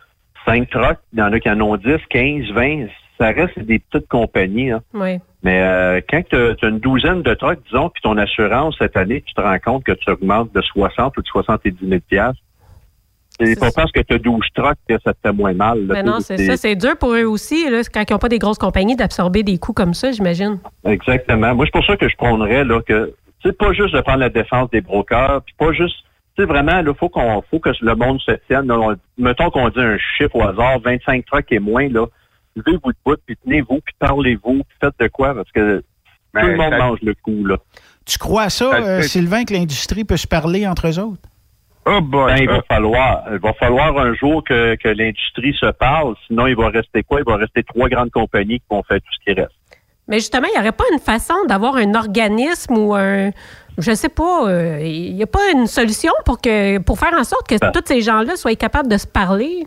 cinq 0.45 0.69
trucks. 0.69 0.99
Il 1.15 1.19
y 1.19 1.23
en 1.23 1.33
a 1.33 1.41
qui 1.41 1.49
en 1.49 1.59
ont 1.63 1.77
10, 1.77 1.97
15, 2.11 2.51
20. 2.51 2.87
Ça 3.19 3.29
reste 3.29 3.59
des 3.61 3.79
petites 3.79 4.09
compagnies. 4.09 4.73
hein. 4.73 4.83
Oui. 4.93 5.19
Mais 5.43 5.61
euh, 5.63 6.01
quand 6.11 6.23
tu 6.29 6.37
as 6.37 6.69
une 6.69 6.81
douzaine 6.81 7.23
de 7.23 7.35
trucks, 7.35 7.61
disons, 7.71 7.89
puis 7.91 8.03
ton 8.03 8.17
assurance 8.17 8.75
cette 8.79 8.97
année, 8.97 9.23
tu 9.27 9.35
te 9.35 9.41
rends 9.41 9.59
compte 9.59 9.85
que 9.85 9.93
tu 9.93 10.11
augmentes 10.11 10.53
de 10.55 10.61
60 10.63 11.17
ou 11.17 11.23
de 11.23 11.27
70 11.27 11.77
000 11.87 12.01
piastres. 12.09 12.41
C'est 13.39 13.47
C'est 13.47 13.61
pas 13.61 13.71
ça. 13.71 13.83
parce 13.83 13.93
que 13.93 14.01
tu 14.01 14.15
as 14.15 14.19
12 14.19 14.41
trucks 14.55 14.79
que 14.89 14.95
ça 15.05 15.13
te 15.13 15.19
fait 15.23 15.33
moins 15.33 15.53
mal. 15.55 15.87
là. 15.87 15.95
Mais 15.95 16.03
non, 16.03 16.21
c'est 16.21 16.39
ça. 16.39 16.57
C'est 16.57 16.77
dur 16.77 16.97
pour 16.99 17.13
eux 17.15 17.25
aussi, 17.25 17.69
là, 17.69 17.81
quand 17.93 18.03
ils 18.09 18.13
n'ont 18.13 18.19
pas 18.19 18.29
des 18.29 18.39
grosses 18.39 18.59
compagnies, 18.59 18.95
d'absorber 18.97 19.43
des 19.43 19.59
coûts 19.59 19.73
comme 19.73 19.93
ça, 19.95 20.13
j'imagine. 20.13 20.59
Exactement. 20.85 21.55
Moi, 21.55 21.67
c'est 21.67 21.73
pour 21.73 21.85
ça 21.85 21.97
que 21.97 22.09
je 22.09 22.17
prônerais 22.17 22.65
là, 22.65 22.81
que 22.83 23.13
c'est 23.43 23.57
pas 23.59 23.73
juste 23.73 23.93
de 23.95 24.01
prendre 24.01 24.21
la 24.21 24.29
défense 24.31 24.71
des 24.71 24.81
brokers, 24.81 25.43
puis 25.45 25.55
pas 25.59 25.73
juste. 25.73 25.97
Tu 26.37 26.43
sais, 26.43 26.49
vraiment, 26.49 26.79
il 26.81 26.93
faut 26.95 27.09
qu'on 27.09 27.43
faut 27.51 27.59
que 27.61 27.71
le 27.81 27.95
monde 27.95 28.21
se 28.21 28.33
tienne. 28.49 28.67
là. 28.69 28.79
On- 28.79 28.97
mettons 29.19 29.51
qu'on 29.51 29.69
dit 29.69 29.81
un 29.81 29.99
chiffre 30.17 30.35
au 30.35 30.43
hasard, 30.43 30.79
25 30.81 31.25
trucks 31.27 31.47
et 31.51 31.59
moins, 31.61 31.89
là. 31.89 32.07
Levez-vous 32.57 32.93
de 32.93 32.97
bout, 33.05 33.19
puis 33.27 33.37
tenez-vous, 33.45 33.81
puis 33.85 33.95
parlez-vous, 33.99 34.63
puis 34.65 34.77
faites 34.81 34.95
de 35.01 35.09
quoi, 35.09 35.35
parce 35.35 35.51
que 35.53 35.83
Ben, 36.33 36.41
tout 36.43 36.47
le 36.49 36.57
monde 36.57 36.71
ça- 36.73 36.79
mange 36.79 36.99
le 37.03 37.15
coup, 37.15 37.45
là. 37.47 37.57
Tu 38.07 38.19
crois 38.19 38.43
à 38.43 38.51
ça, 38.51 38.71
Ça 38.71 38.77
euh, 38.77 39.03
Sylvain, 39.03 39.45
que 39.45 39.55
l'industrie 39.55 40.05
peut 40.05 40.17
se 40.17 40.27
parler 40.27 40.67
entre 40.67 40.89
eux 40.89 40.99
autres? 40.99 41.23
Oh 41.87 42.01
boy! 42.01 42.33
Ben, 42.33 42.43
il 42.43 42.49
va 42.49 42.63
falloir, 42.69 43.25
il 43.33 43.39
va 43.39 43.53
falloir 43.55 43.99
un 43.99 44.15
jour 44.15 44.43
que, 44.45 44.75
que 44.77 44.89
l'industrie 44.89 45.55
se 45.59 45.71
parle, 45.73 46.15
sinon 46.27 46.47
il 46.47 46.57
va 46.57 46.69
rester 46.69 47.03
quoi? 47.03 47.21
Il 47.21 47.25
va 47.31 47.37
rester 47.37 47.63
trois 47.63 47.89
grandes 47.89 48.11
compagnies 48.11 48.59
qui 48.61 48.67
vont 48.71 48.83
faire 48.85 48.99
tout 48.99 49.13
ce 49.19 49.25
qui 49.25 49.39
reste. 49.39 49.53
Mais 50.07 50.19
justement, 50.19 50.47
il 50.49 50.53
n'y 50.55 50.61
aurait 50.61 50.73
pas 50.73 50.85
une 50.93 50.99
façon 50.99 51.35
d'avoir 51.49 51.77
un 51.77 51.95
organisme 51.95 52.77
ou 52.77 52.95
un. 52.95 53.31
Je 53.79 53.93
sais 53.95 54.09
pas, 54.11 54.49
euh, 54.49 54.81
il 54.83 55.15
n'y 55.15 55.23
a 55.23 55.27
pas 55.27 55.51
une 55.53 55.67
solution 55.67 56.13
pour 56.25 56.41
que 56.41 56.79
pour 56.79 56.99
faire 56.99 57.15
en 57.19 57.25
sorte 57.25 57.49
que 57.49 57.59
Ben. 57.59 57.73
tous 57.73 57.83
ces 57.87 58.01
gens-là 58.03 58.37
soient 58.37 58.55
capables 58.55 58.89
de 58.89 58.97
se 58.99 59.07
parler? 59.07 59.67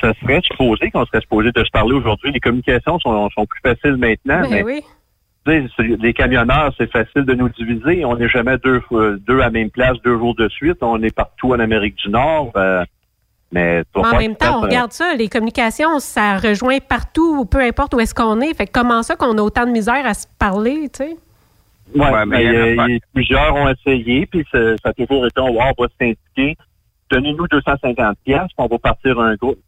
Ça 0.00 0.12
serait 0.20 0.40
supposé 0.42 0.90
qu'on 0.90 1.04
serait 1.06 1.20
supposé 1.20 1.50
de 1.52 1.64
se 1.64 1.70
parler 1.70 1.92
aujourd'hui. 1.94 2.32
Les 2.32 2.40
communications 2.40 2.98
sont, 2.98 3.28
sont 3.30 3.46
plus 3.46 3.60
faciles 3.62 3.96
maintenant, 3.96 4.40
Ben 4.42 4.50
mais 4.50 4.62
oui. 4.62 4.82
les 5.46 6.12
camionneurs, 6.14 6.72
c'est 6.78 6.90
facile 6.90 7.22
de 7.24 7.34
nous 7.34 7.48
diviser. 7.50 8.04
On 8.04 8.16
n'est 8.16 8.28
jamais 8.28 8.56
deux, 8.58 8.80
fois- 8.80 9.16
deux 9.26 9.36
à 9.40 9.44
la 9.44 9.50
même 9.50 9.70
place 9.70 9.96
deux 10.04 10.16
jours 10.18 10.34
de 10.34 10.48
suite. 10.48 10.78
On 10.82 11.02
est 11.02 11.14
partout 11.14 11.52
en 11.52 11.58
Amérique 11.60 11.96
du 11.96 12.08
Nord. 12.10 12.52
euh, 12.56 12.84
mais 13.52 13.82
En 13.94 14.16
même 14.16 14.36
temps, 14.36 14.60
on 14.60 14.62
euh, 14.62 14.66
regarde 14.66 14.92
ça, 14.92 15.14
les 15.16 15.28
communications, 15.28 15.98
ça 15.98 16.36
rejoint 16.36 16.78
partout, 16.78 17.44
peu 17.46 17.58
importe 17.58 17.94
où 17.94 18.00
est-ce 18.00 18.14
qu'on 18.14 18.40
est. 18.40 18.54
Fait 18.54 18.66
que 18.66 18.72
comment 18.72 19.02
ça 19.02 19.16
qu'on 19.16 19.36
a 19.38 19.42
autant 19.42 19.66
de 19.66 19.72
misère 19.72 20.06
à 20.06 20.14
se 20.14 20.26
parler, 20.38 20.88
tu 20.92 21.04
sais? 21.04 21.16
Ouais, 21.96 22.08
Ouais, 22.08 22.24
mais 22.26 22.38
mais, 22.38 22.44
il 22.44 22.46
y 22.46 22.50
en 22.50 22.52
a 22.54 22.56
euh, 22.66 22.76
pas. 22.76 22.86
il 22.88 22.92
y 22.94 22.96
a- 22.96 23.00
plusieurs 23.12 23.54
ont 23.56 23.68
essayé, 23.68 24.26
puis 24.26 24.44
ça, 24.52 24.76
ça 24.76 24.90
a 24.90 24.92
toujours 24.92 25.26
été, 25.26 25.40
on 25.40 25.52
va 25.52 25.72
s'indiquer. 26.00 26.56
Donnez-nous 27.10 27.46
250 27.48 28.18
pièces, 28.24 28.50
on 28.56 28.66
va 28.66 28.78
partir 28.78 29.18
un 29.18 29.34
groupe. 29.34 29.58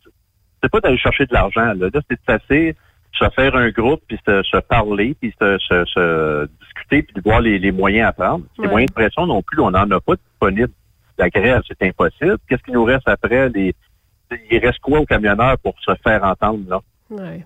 C'est 0.63 0.71
pas 0.71 0.81
d'aller 0.81 0.99
chercher 0.99 1.27
de 1.27 1.35
l'argent, 1.35 1.73
là. 1.75 1.89
Là, 1.93 2.01
c'est 2.09 2.15
de 2.15 2.25
passer, 2.25 2.77
se 3.13 3.29
faire 3.31 3.55
un 3.57 3.71
groupe, 3.71 4.01
puis 4.07 4.19
se, 4.27 4.43
se 4.43 4.59
parler, 4.59 5.17
puis 5.21 5.35
se, 5.41 5.59
se, 5.59 5.85
se 5.87 6.49
discuter, 6.63 7.03
puis 7.03 7.15
de 7.15 7.21
voir 7.21 7.41
les, 7.41 7.59
les 7.59 7.73
moyens 7.73 8.09
à 8.09 8.13
prendre. 8.13 8.45
Les 8.59 8.69
moyens 8.69 8.91
de 8.91 8.95
pression 8.95 9.27
non 9.27 9.43
plus, 9.43 9.61
on 9.61 9.73
n'en 9.73 9.91
a 9.91 10.01
pas 10.01 10.15
disponible. 10.15 10.73
La 11.19 11.29
grève, 11.29 11.63
c'est 11.67 11.87
impossible. 11.87 12.39
Qu'est-ce 12.49 12.63
qu'il 12.63 12.75
nous 12.75 12.85
reste 12.85 13.07
après? 13.09 13.49
Les, 13.51 13.75
il 14.51 14.59
reste 14.59 14.79
quoi 14.79 15.01
aux 15.01 15.07
camionneurs 15.07 15.59
pour 15.59 15.75
se 15.81 15.93
faire 16.03 16.23
entendre, 16.25 16.61
là? 16.69 16.81
Ouais. 17.11 17.45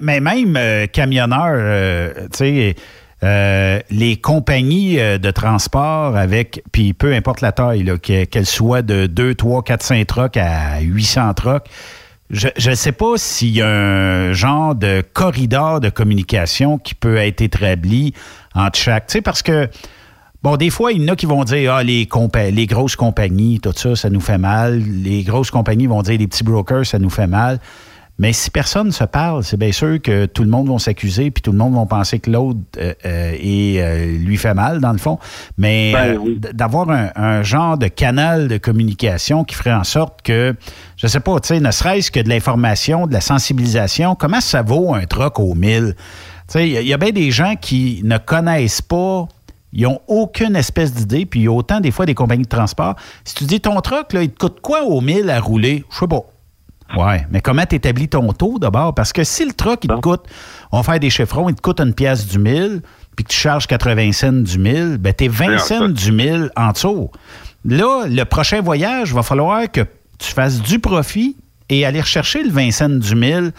Mais, 0.00 0.20
même 0.20 0.56
euh, 0.56 0.86
camionneurs, 0.86 1.56
euh, 1.56 2.12
tu 2.32 2.38
sais, 2.38 2.74
euh, 3.22 3.80
les 3.90 4.16
compagnies 4.18 4.98
euh, 5.00 5.18
de 5.18 5.30
transport 5.30 6.16
avec, 6.16 6.62
puis 6.72 6.92
peu 6.92 7.14
importe 7.14 7.40
la 7.40 7.52
taille, 7.52 7.82
là, 7.82 7.96
que- 7.98 8.24
qu'elle 8.24 8.46
soit 8.46 8.82
de 8.82 9.06
2, 9.06 9.34
3, 9.34 9.62
4, 9.62 9.82
5 9.82 10.06
trucks 10.06 10.36
à 10.36 10.80
800 10.80 11.32
trucks, 11.34 11.66
je 12.30 12.48
ne 12.70 12.74
sais 12.74 12.92
pas 12.92 13.14
s'il 13.16 13.50
y 13.54 13.62
a 13.62 13.68
un 13.68 14.32
genre 14.32 14.74
de 14.74 15.02
corridor 15.12 15.80
de 15.80 15.88
communication 15.90 16.76
qui 16.76 16.94
peut 16.94 17.16
être 17.16 17.40
établi 17.40 18.12
entre 18.54 18.78
chaque. 18.78 19.06
Tu 19.06 19.12
sais, 19.12 19.20
parce 19.22 19.42
que, 19.42 19.68
bon, 20.42 20.56
des 20.56 20.70
fois, 20.70 20.90
il 20.92 21.02
y 21.02 21.04
en 21.08 21.12
a 21.12 21.16
qui 21.16 21.26
vont 21.26 21.44
dire, 21.44 21.72
ah, 21.74 21.84
les, 21.84 22.08
les 22.50 22.66
grosses 22.66 22.96
compagnies, 22.96 23.60
tout 23.60 23.72
ça, 23.76 23.94
ça 23.94 24.10
nous 24.10 24.20
fait 24.20 24.38
mal. 24.38 24.80
Les 24.80 25.22
grosses 25.22 25.52
compagnies 25.52 25.86
vont 25.86 26.02
dire, 26.02 26.18
les 26.18 26.26
petits 26.26 26.42
brokers, 26.42 26.84
ça 26.84 26.98
nous 26.98 27.10
fait 27.10 27.28
mal. 27.28 27.60
Mais 28.18 28.32
si 28.32 28.50
personne 28.50 28.86
ne 28.86 28.92
se 28.92 29.04
parle, 29.04 29.44
c'est 29.44 29.58
bien 29.58 29.72
sûr 29.72 30.00
que 30.00 30.24
tout 30.24 30.42
le 30.42 30.48
monde 30.48 30.70
va 30.70 30.78
s'accuser, 30.78 31.30
puis 31.30 31.42
tout 31.42 31.52
le 31.52 31.58
monde 31.58 31.74
va 31.74 31.84
penser 31.84 32.18
que 32.18 32.30
l'autre 32.30 32.58
euh, 32.78 32.94
euh, 33.04 33.34
euh, 33.44 34.18
lui 34.18 34.38
fait 34.38 34.54
mal, 34.54 34.80
dans 34.80 34.92
le 34.92 34.98
fond. 34.98 35.18
Mais 35.58 35.92
Ben 35.92 36.16
oui. 36.18 36.40
d'avoir 36.54 36.88
un, 36.90 37.10
un 37.14 37.42
genre 37.42 37.76
de 37.76 37.88
canal 37.88 38.48
de 38.48 38.56
communication 38.56 39.44
qui 39.44 39.54
ferait 39.54 39.74
en 39.74 39.84
sorte 39.84 40.22
que, 40.22 40.54
je 40.96 41.06
sais 41.06 41.20
pas, 41.20 41.38
tu 41.40 41.48
sais, 41.48 41.60
ne 41.60 41.70
serait-ce 41.70 42.10
que 42.10 42.20
de 42.20 42.28
l'information, 42.30 43.06
de 43.06 43.12
la 43.12 43.20
sensibilisation, 43.20 44.14
comment 44.14 44.40
ça 44.40 44.62
vaut 44.62 44.94
un 44.94 45.04
truck 45.04 45.38
au 45.38 45.54
1000? 45.54 45.94
Tu 45.94 46.02
sais, 46.48 46.66
il 46.68 46.72
y 46.72 46.76
a- 46.78 46.80
il 46.80 46.86
y, 46.88 46.94
a 46.94 46.98
bien 46.98 47.10
des 47.10 47.30
gens 47.30 47.54
qui 47.60 48.00
ne 48.04 48.16
connaissent 48.18 48.82
pas 48.82 49.28
ils 49.72 49.82
n'ont 49.82 50.00
aucune 50.06 50.56
espèce 50.56 50.94
d'idée, 50.94 51.26
puis 51.26 51.40
il 51.40 51.42
y 51.42 51.46
a 51.48 51.52
autant 51.52 51.80
des 51.80 51.90
fois 51.90 52.06
des 52.06 52.14
compagnies 52.14 52.44
de 52.44 52.48
transport. 52.48 52.94
Si 53.24 53.34
tu 53.34 53.44
dis 53.44 53.60
ton 53.60 53.78
truck, 53.82 54.14
là, 54.14 54.22
il 54.22 54.30
te 54.30 54.38
coûte 54.38 54.60
quoi 54.62 54.84
au 54.84 55.02
1000 55.02 55.28
à 55.28 55.38
rouler? 55.38 55.84
Je 55.92 55.98
sais 55.98 56.06
pas. 56.06 56.22
Ouais, 56.96 57.26
mais 57.30 57.40
comment 57.40 57.64
tu 57.66 57.76
établis 57.76 58.08
ton 58.08 58.32
taux 58.32 58.58
d'abord? 58.58 58.94
Parce 58.94 59.12
que 59.12 59.24
si 59.24 59.44
le 59.44 59.52
truck, 59.52 59.80
il 59.82 59.88
te 59.88 60.00
coûte, 60.00 60.24
on 60.70 60.78
va 60.78 60.82
faire 60.82 61.00
des 61.00 61.10
chiffrons, 61.10 61.48
il 61.48 61.54
te 61.54 61.60
coûte 61.60 61.80
une 61.80 61.94
pièce 61.94 62.26
du 62.26 62.38
1000, 62.38 62.82
puis 63.16 63.24
que 63.24 63.30
tu 63.30 63.38
charges 63.38 63.66
80 63.66 64.12
cents 64.12 64.32
du 64.32 64.58
1000, 64.58 64.98
ben 64.98 65.12
t'es 65.12 65.28
20 65.28 65.46
Alors, 65.46 65.60
cents 65.60 65.88
du 65.88 66.12
1000 66.12 66.50
en 66.54 66.72
dessous. 66.72 67.10
Là, 67.64 68.06
le 68.06 68.24
prochain 68.24 68.60
voyage, 68.60 69.12
va 69.12 69.22
falloir 69.22 69.70
que 69.70 69.80
tu 70.18 70.32
fasses 70.32 70.60
du 70.62 70.78
profit 70.78 71.36
et 71.68 71.84
aller 71.84 72.00
rechercher 72.00 72.42
le 72.42 72.50
20 72.50 72.70
cents 72.70 72.88
du 72.88 73.14
1000 73.14 73.52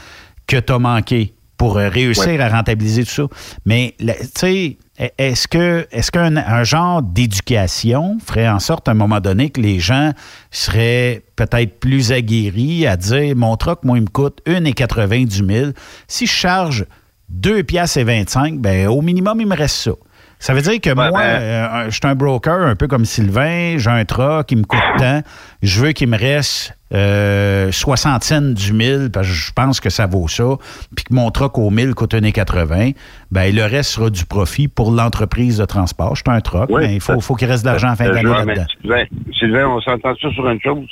que 0.48 0.58
tu 0.58 0.72
as 0.72 0.80
manqué 0.80 1.34
pour 1.58 1.78
euh, 1.78 1.90
réussir 1.90 2.40
à 2.40 2.50
rentabiliser 2.50 3.04
tout 3.04 3.12
ça. 3.12 3.24
Mais, 3.66 3.96
tu 4.00 4.06
sais, 4.36 4.78
est-ce 4.98 5.48
que 5.48 5.88
est-ce 5.92 6.12
qu'un 6.12 6.38
un 6.38 6.64
genre 6.64 7.04
d'éducation 7.04 8.18
ferait 8.20 8.50
en 8.50 8.60
sorte 8.60 8.88
à 8.88 8.92
un 8.92 8.96
moment 8.96 9.20
donné 9.20 9.52
que 9.52 9.62
les 9.62 9.80
gens 9.80 10.12
seraient 10.50 11.24
peut-être 11.36 11.80
plus 11.80 12.12
aguerris 12.12 12.88
à 12.88 12.98
dire 12.98 13.36
mon 13.36 13.56
truck, 13.58 13.84
moi, 13.84 13.98
il 13.98 14.04
me 14.04 14.08
coûte 14.08 14.42
1,80 14.48 15.28
du 15.28 15.44
1000. 15.44 15.74
Si 16.08 16.26
je 16.26 16.32
charge 16.32 16.86
2 17.30 17.64
piastres 17.64 17.98
et 17.98 18.04
25, 18.04 18.60
ben 18.60 18.88
au 18.88 19.02
minimum, 19.02 19.40
il 19.40 19.48
me 19.48 19.56
reste 19.56 19.76
ça. 19.76 19.92
Ça 20.40 20.54
veut 20.54 20.62
dire 20.62 20.80
que 20.80 20.94
moi, 20.94 21.10
ben- 21.12 21.20
euh, 21.20 21.86
je 21.86 21.92
suis 21.92 22.02
un 22.04 22.16
broker 22.16 22.62
un 22.62 22.76
peu 22.76 22.88
comme 22.88 23.06
Sylvain, 23.06 23.78
j'ai 23.78 23.90
un 23.90 24.06
truck 24.06 24.48
qui 24.48 24.56
me 24.56 24.64
coûte 24.64 24.80
tant, 24.98 25.22
je 25.64 25.82
veux 25.82 25.92
qu'il 25.94 26.10
me 26.10 26.18
reste 26.18 26.78
euh, 26.94 27.72
60 27.72 28.24
cents 28.24 28.54
du 28.54 28.72
1000 28.72 29.10
parce 29.12 29.28
que 29.28 29.34
je 29.34 29.52
pense 29.52 29.80
que 29.80 29.90
ça 29.90 30.06
vaut 30.06 30.28
ça, 30.28 30.56
puis 30.96 31.06
que 31.06 31.14
mon 31.14 31.32
truck 31.32 31.58
au 31.58 31.70
1000 31.70 31.96
coûte 31.96 32.14
1,80, 32.14 32.94
ben 33.32 33.56
le 33.56 33.64
reste 33.64 33.92
sera 33.92 34.10
du 34.10 34.26
profit 34.26 34.68
pour 34.68 34.92
l'entreprise 34.92 35.58
de 35.58 35.66
transport. 35.66 36.16
Je 36.16 36.22
suis 36.22 36.38
un 36.38 36.42
truck, 36.42 36.70
Oui, 36.70 36.82
mais 36.84 36.94
il 36.94 37.02
faut, 37.02 37.20
faut 37.20 37.36
qu'il 37.36 37.50
reste 37.50 37.64
de 37.64 37.70
l'argent 37.70 37.88
à 37.88 37.92
la 37.92 37.96
fin 37.96 38.06
mais 38.06 38.24
là-dedans. 38.24 38.66
Sylvain, 38.82 39.04
Sylvain, 39.40 39.68
on 39.68 39.82
s'entend 39.82 40.14
ça 40.22 40.30
sur 40.32 40.48
une 40.48 40.62
chose. 40.62 40.88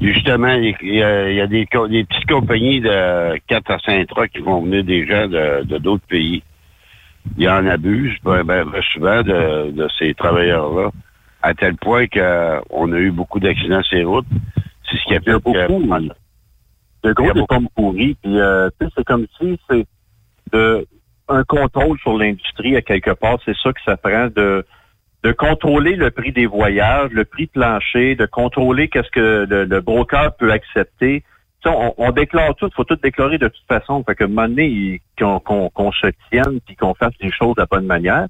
Justement, 0.00 0.52
il 0.52 0.74
y 0.82 1.02
a, 1.02 1.30
il 1.30 1.36
y 1.36 1.40
a 1.40 1.46
des, 1.46 1.66
petites 1.66 2.28
compagnies 2.28 2.80
de 2.80 3.38
4 3.48 3.70
à 3.70 3.78
5 3.84 4.06
trucks 4.06 4.30
qui 4.30 4.40
vont 4.40 4.62
venir 4.62 4.84
des 4.84 5.06
gens 5.06 5.26
de 5.26 5.78
d'autres 5.78 6.06
pays. 6.08 6.42
Ils 7.36 7.48
en 7.48 7.66
abusent 7.66 8.18
ben, 8.24 8.42
ben, 8.42 8.64
ben, 8.64 8.82
souvent 8.92 9.22
de, 9.22 9.70
de 9.70 9.88
ces 9.98 10.14
travailleurs-là, 10.14 10.90
à 11.42 11.54
tel 11.54 11.76
point 11.76 12.06
qu'on 12.06 12.92
a 12.92 12.96
eu 12.96 13.10
beaucoup 13.10 13.40
d'accidents 13.40 13.82
sur 13.82 13.98
les 13.98 14.04
routes. 14.04 14.26
C'est 14.90 14.96
ce 14.96 15.04
qui 15.04 15.14
a 15.14 15.16
Il 15.16 15.22
fait 15.22 15.30
que... 15.32 15.36
beaucoup. 15.36 15.52
De 15.52 15.84
Il 17.04 17.10
y 17.10 17.14
gros 17.14 17.32
des 17.32 17.46
pommes 17.46 17.68
pourries. 17.76 18.16
Puis, 18.22 18.40
euh, 18.40 18.68
tu 18.80 18.86
sais, 18.86 18.92
c'est 18.96 19.04
comme 19.04 19.26
si 19.38 19.58
c'est 19.68 19.86
de 20.52 20.86
un 21.28 21.44
contrôle 21.44 21.98
sur 21.98 22.16
l'industrie 22.16 22.74
à 22.76 22.82
quelque 22.82 23.10
part. 23.10 23.38
C'est 23.44 23.56
ça 23.62 23.72
que 23.72 23.80
ça 23.84 23.96
prend 23.96 24.28
de 24.34 24.64
de 25.24 25.32
contrôler 25.32 25.96
le 25.96 26.10
prix 26.10 26.32
des 26.32 26.46
voyages, 26.46 27.10
le 27.10 27.24
prix 27.24 27.46
plancher, 27.46 28.14
de 28.14 28.26
contrôler 28.26 28.88
qu'est-ce 28.88 29.10
que 29.10 29.46
le, 29.48 29.64
le 29.64 29.80
broker 29.80 30.36
peut 30.36 30.52
accepter. 30.52 31.24
On, 31.66 31.92
on 31.98 32.10
déclare 32.12 32.54
tout, 32.54 32.68
il 32.68 32.74
faut 32.74 32.84
tout 32.84 32.96
déclarer 32.96 33.36
de 33.38 33.48
toute 33.48 33.66
façon. 33.66 34.02
Fait 34.04 34.14
que 34.14 34.24
il- 34.24 35.00
qu'on 35.18 35.40
qu'on 35.40 35.68
qu'on 35.70 35.92
se 35.92 36.06
tienne 36.30 36.60
puis 36.64 36.76
qu'on 36.76 36.94
fasse 36.94 37.12
les 37.20 37.32
choses 37.32 37.56
de 37.56 37.62
la 37.62 37.66
bonne 37.66 37.86
manière. 37.86 38.26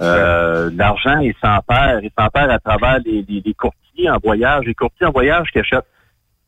Euh, 0.00 0.70
L'argent, 0.74 1.18
il 1.20 1.34
s'en 1.42 1.58
perd. 1.66 2.04
Il 2.04 2.10
s'en 2.18 2.28
perd 2.28 2.50
à 2.50 2.58
travers 2.58 2.98
les, 3.04 3.24
les, 3.28 3.42
les 3.44 3.54
courtiers 3.54 4.10
en 4.10 4.18
voyage. 4.22 4.64
Les 4.66 4.74
courtiers 4.74 5.06
en 5.06 5.10
voyage 5.10 5.48
qui 5.50 5.58
achètent 5.58 5.86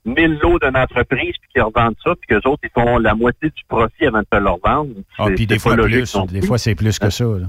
1000 0.04 0.38
lots 0.42 0.58
d'une 0.58 0.76
entreprise 0.76 1.34
puis 1.40 1.50
qui 1.54 1.60
revendent 1.60 1.96
ça, 2.04 2.14
puis 2.14 2.28
qu'eux 2.28 2.48
autres, 2.48 2.60
ils 2.62 2.70
font 2.70 2.98
la 2.98 3.14
moitié 3.14 3.50
du 3.50 3.62
profit 3.68 4.06
avant 4.06 4.20
de 4.20 4.26
te 4.30 4.36
le 4.36 4.48
revendre. 4.50 4.90
Ah, 5.18 5.26
puis 5.34 5.46
des 5.46 5.58
fois 5.58 5.74
plus, 5.74 6.16
des 6.28 6.38
plus. 6.40 6.46
fois 6.46 6.58
c'est 6.58 6.74
plus 6.74 6.98
que 6.98 7.10
ça. 7.10 7.24
là. 7.24 7.46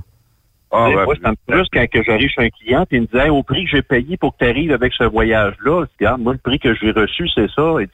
Ah, 0.74 0.88
Des 0.88 0.96
ouais, 0.96 1.16
ça 1.22 1.32
me 1.32 1.36
frustre 1.54 1.70
quand 1.74 1.90
que 1.90 2.04
j'arrive 2.04 2.30
chez 2.30 2.46
un 2.46 2.50
client 2.50 2.84
et 2.90 2.96
il 2.96 3.02
me 3.02 3.06
dit 3.08 3.18
Hey, 3.18 3.30
au 3.30 3.44
prix 3.44 3.66
que 3.66 3.72
j'ai 3.72 3.82
payé 3.82 4.16
pour 4.18 4.34
que 4.38 4.44
tu 4.46 4.50
arrives 4.50 4.72
avec 4.72 4.94
ce 4.94 5.04
voyage-là, 5.04 5.86
regarde, 6.00 6.22
moi, 6.22 6.32
le 6.34 6.40
prix 6.40 6.60
que 6.60 6.74
j'ai 6.76 6.92
reçu, 6.92 7.28
c'est 7.36 7.50
ça. 7.52 7.76
Et 7.82 7.90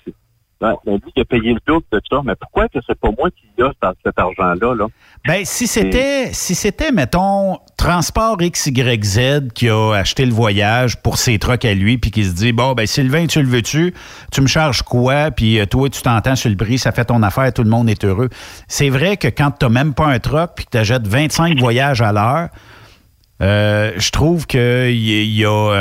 ben, 0.60 0.76
on 0.86 0.96
dit 0.98 1.12
qu'il 1.14 1.22
a 1.22 1.26
payé 1.26 1.54
le 1.54 1.60
double 1.68 1.86
de 1.92 2.02
ça, 2.10 2.22
mais 2.26 2.34
pourquoi 2.36 2.68
que 2.68 2.80
c'est 2.88 3.00
pas 3.00 3.10
moi 3.18 3.30
qui 3.30 3.62
a 3.62 3.72
dans 3.82 3.94
cet 4.04 4.18
argent-là? 4.18 4.76
Là? 4.76 4.88
Ben, 5.26 5.46
si 5.46 5.68
c'était, 5.68 6.34
si 6.34 6.56
c'était, 6.56 6.92
mettons, 6.92 7.60
Transport 7.78 8.38
XYZ 8.38 9.50
qui 9.54 9.70
a 9.70 9.94
acheté 9.94 10.26
le 10.26 10.34
voyage 10.34 11.02
pour 11.02 11.18
ses 11.18 11.38
trucks 11.38 11.66
à 11.66 11.74
lui, 11.76 11.98
puis 12.00 12.10
qui 12.10 12.24
se 12.24 12.34
dit, 12.34 12.54
bon, 12.54 12.74
ben, 12.74 12.88
Sylvain, 12.88 13.28
tu 13.28 13.42
le 13.42 13.48
veux-tu? 13.48 13.94
Tu 14.32 14.42
me 14.42 14.48
charges 14.48 14.82
quoi? 14.82 15.30
Puis 15.30 15.60
euh, 15.60 15.66
toi, 15.66 15.90
tu 15.90 16.02
t'entends 16.02 16.36
sur 16.36 16.50
le 16.50 16.56
prix, 16.56 16.80
ça 16.80 16.92
fait 16.92 17.06
ton 17.06 17.22
affaire, 17.22 17.54
tout 17.54 17.64
le 17.64 17.70
monde 17.70 17.90
est 17.90 18.04
heureux. 18.04 18.30
C'est 18.68 18.90
vrai 18.90 19.18
que 19.18 19.28
quand 19.28 19.52
tu 19.52 19.66
n'as 19.66 19.70
même 19.70 19.94
pas 19.94 20.08
un 20.08 20.20
truck, 20.20 20.52
puis 20.56 20.66
que 20.66 20.72
tu 20.72 20.78
achètes 20.78 21.08
25 21.08 21.60
voyages 21.60 22.02
à 22.02 22.12
l'heure, 22.12 22.50
euh, 23.42 23.92
je 23.98 24.10
trouve 24.10 24.48
qu'il 24.48 24.60
y, 24.96 25.38
y 25.40 25.46
a 25.46 25.72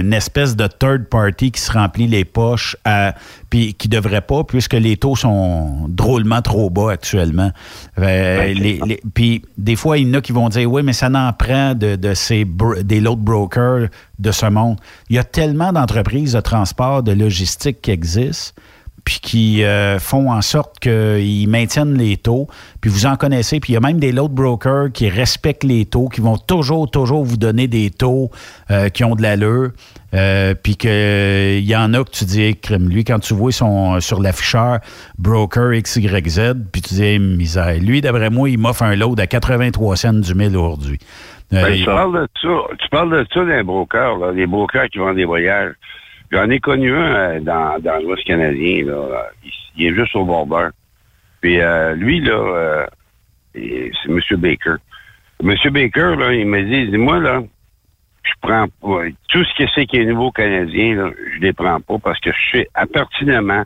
une 0.00 0.12
espèce 0.12 0.54
de 0.54 0.66
third 0.66 1.04
party 1.08 1.50
qui 1.50 1.60
se 1.60 1.72
remplit 1.72 2.06
les 2.06 2.24
poches, 2.26 2.76
à, 2.84 3.14
puis 3.48 3.72
qui 3.74 3.88
devrait 3.88 4.20
pas, 4.20 4.44
puisque 4.44 4.74
les 4.74 4.96
taux 4.98 5.16
sont 5.16 5.86
drôlement 5.88 6.42
trop 6.42 6.68
bas 6.68 6.92
actuellement. 6.92 7.50
Euh, 7.98 8.52
les- 8.52 8.80
les- 8.86 9.00
puis 9.14 9.42
des 9.56 9.76
fois, 9.76 9.96
il 9.98 10.08
y 10.08 10.10
en 10.10 10.14
a 10.18 10.20
qui 10.20 10.32
vont 10.32 10.48
dire, 10.50 10.70
oui, 10.70 10.82
mais 10.82 10.92
ça 10.92 11.08
n'en 11.08 11.32
prend 11.32 11.74
de, 11.74 11.96
de 11.96 12.12
ces 12.14 12.46
des 12.82 13.00
lots 13.00 13.16
brokers 13.16 13.88
de 14.18 14.30
ce 14.30 14.46
monde. 14.46 14.76
Il 15.08 15.16
y 15.16 15.18
a 15.18 15.24
tellement 15.24 15.72
d'entreprises 15.72 16.34
de 16.34 16.40
transport, 16.40 17.02
de 17.02 17.12
logistique 17.12 17.80
qui 17.80 17.90
existent 17.92 18.60
puis 19.06 19.20
qui 19.22 19.64
euh, 19.64 20.00
font 20.00 20.32
en 20.32 20.42
sorte 20.42 20.80
qu'ils 20.80 21.48
maintiennent 21.48 21.96
les 21.96 22.16
taux. 22.16 22.48
Puis 22.80 22.90
vous 22.90 23.06
en 23.06 23.14
connaissez. 23.14 23.60
Puis 23.60 23.72
il 23.72 23.74
y 23.74 23.76
a 23.76 23.80
même 23.80 24.00
des 24.00 24.10
load 24.10 24.32
brokers 24.32 24.90
qui 24.92 25.08
respectent 25.08 25.62
les 25.62 25.86
taux, 25.86 26.08
qui 26.08 26.20
vont 26.20 26.36
toujours, 26.36 26.90
toujours 26.90 27.24
vous 27.24 27.36
donner 27.36 27.68
des 27.68 27.90
taux 27.90 28.30
euh, 28.72 28.88
qui 28.88 29.04
ont 29.04 29.14
de 29.14 29.22
l'allure. 29.22 29.70
Euh, 30.12 30.54
puis 30.60 30.76
qu'il 30.76 31.64
y 31.64 31.76
en 31.76 31.94
a 31.94 32.02
que 32.02 32.10
tu 32.10 32.24
dis, 32.24 32.56
crime, 32.56 32.88
lui, 32.88 33.04
quand 33.04 33.20
tu 33.20 33.32
vois 33.32 33.52
son, 33.52 34.00
sur 34.00 34.20
l'afficheur 34.20 34.80
broker 35.18 35.70
XYZ, 35.80 36.54
puis 36.72 36.82
tu 36.82 36.94
dis, 36.94 37.18
misère. 37.20 37.78
Lui, 37.80 38.00
d'après 38.00 38.28
moi, 38.28 38.50
il 38.50 38.58
m'offre 38.58 38.82
un 38.82 38.96
load 38.96 39.20
à 39.20 39.28
83 39.28 39.96
cents 39.96 40.12
du 40.14 40.34
mille 40.34 40.56
aujourd'hui. 40.56 40.98
Euh, 41.52 41.62
Ben, 41.62 41.76
tu, 41.76 41.84
parles 41.84 42.22
de 42.22 42.28
ça, 42.42 42.74
tu 42.76 42.88
parles 42.88 43.10
de 43.10 43.26
ça 43.32 43.44
d'un 43.44 43.62
broker, 43.62 44.18
là, 44.18 44.32
des 44.32 44.46
brokers 44.46 44.88
qui 44.88 44.98
vendent 44.98 45.14
des 45.14 45.24
voyages. 45.24 45.74
J'en 46.30 46.50
ai 46.50 46.58
connu 46.58 46.94
un 46.94 47.14
euh, 47.14 47.40
dans, 47.40 47.78
dans 47.80 48.02
l'Ouest 48.02 48.24
canadien, 48.24 48.84
là. 48.84 49.30
Il, 49.76 49.86
est 49.86 49.94
juste 49.94 50.16
au 50.16 50.24
border. 50.24 50.68
Puis 51.40 51.60
euh, 51.60 51.94
lui, 51.94 52.20
là, 52.20 52.32
euh, 52.32 52.86
c'est 53.54 54.08
M. 54.08 54.20
Baker. 54.38 54.76
M. 55.42 55.54
Baker, 55.70 56.16
là, 56.18 56.32
il 56.32 56.46
m'a 56.46 56.62
dit, 56.62 56.72
il 56.72 56.90
dit, 56.90 56.96
moi, 56.96 57.18
là, 57.18 57.42
je 58.22 58.32
prends 58.40 58.66
pas. 58.80 59.04
Tout 59.28 59.44
ce 59.44 59.62
que 59.62 59.70
c'est 59.74 59.86
qui 59.86 59.98
est 59.98 60.04
nouveau 60.04 60.30
canadien, 60.32 60.96
là, 60.96 61.10
je 61.34 61.40
les 61.40 61.52
prends 61.52 61.80
pas 61.80 61.98
parce 61.98 62.18
que 62.20 62.30
je 62.32 62.58
sais 62.58 62.68
pertinemment 62.92 63.64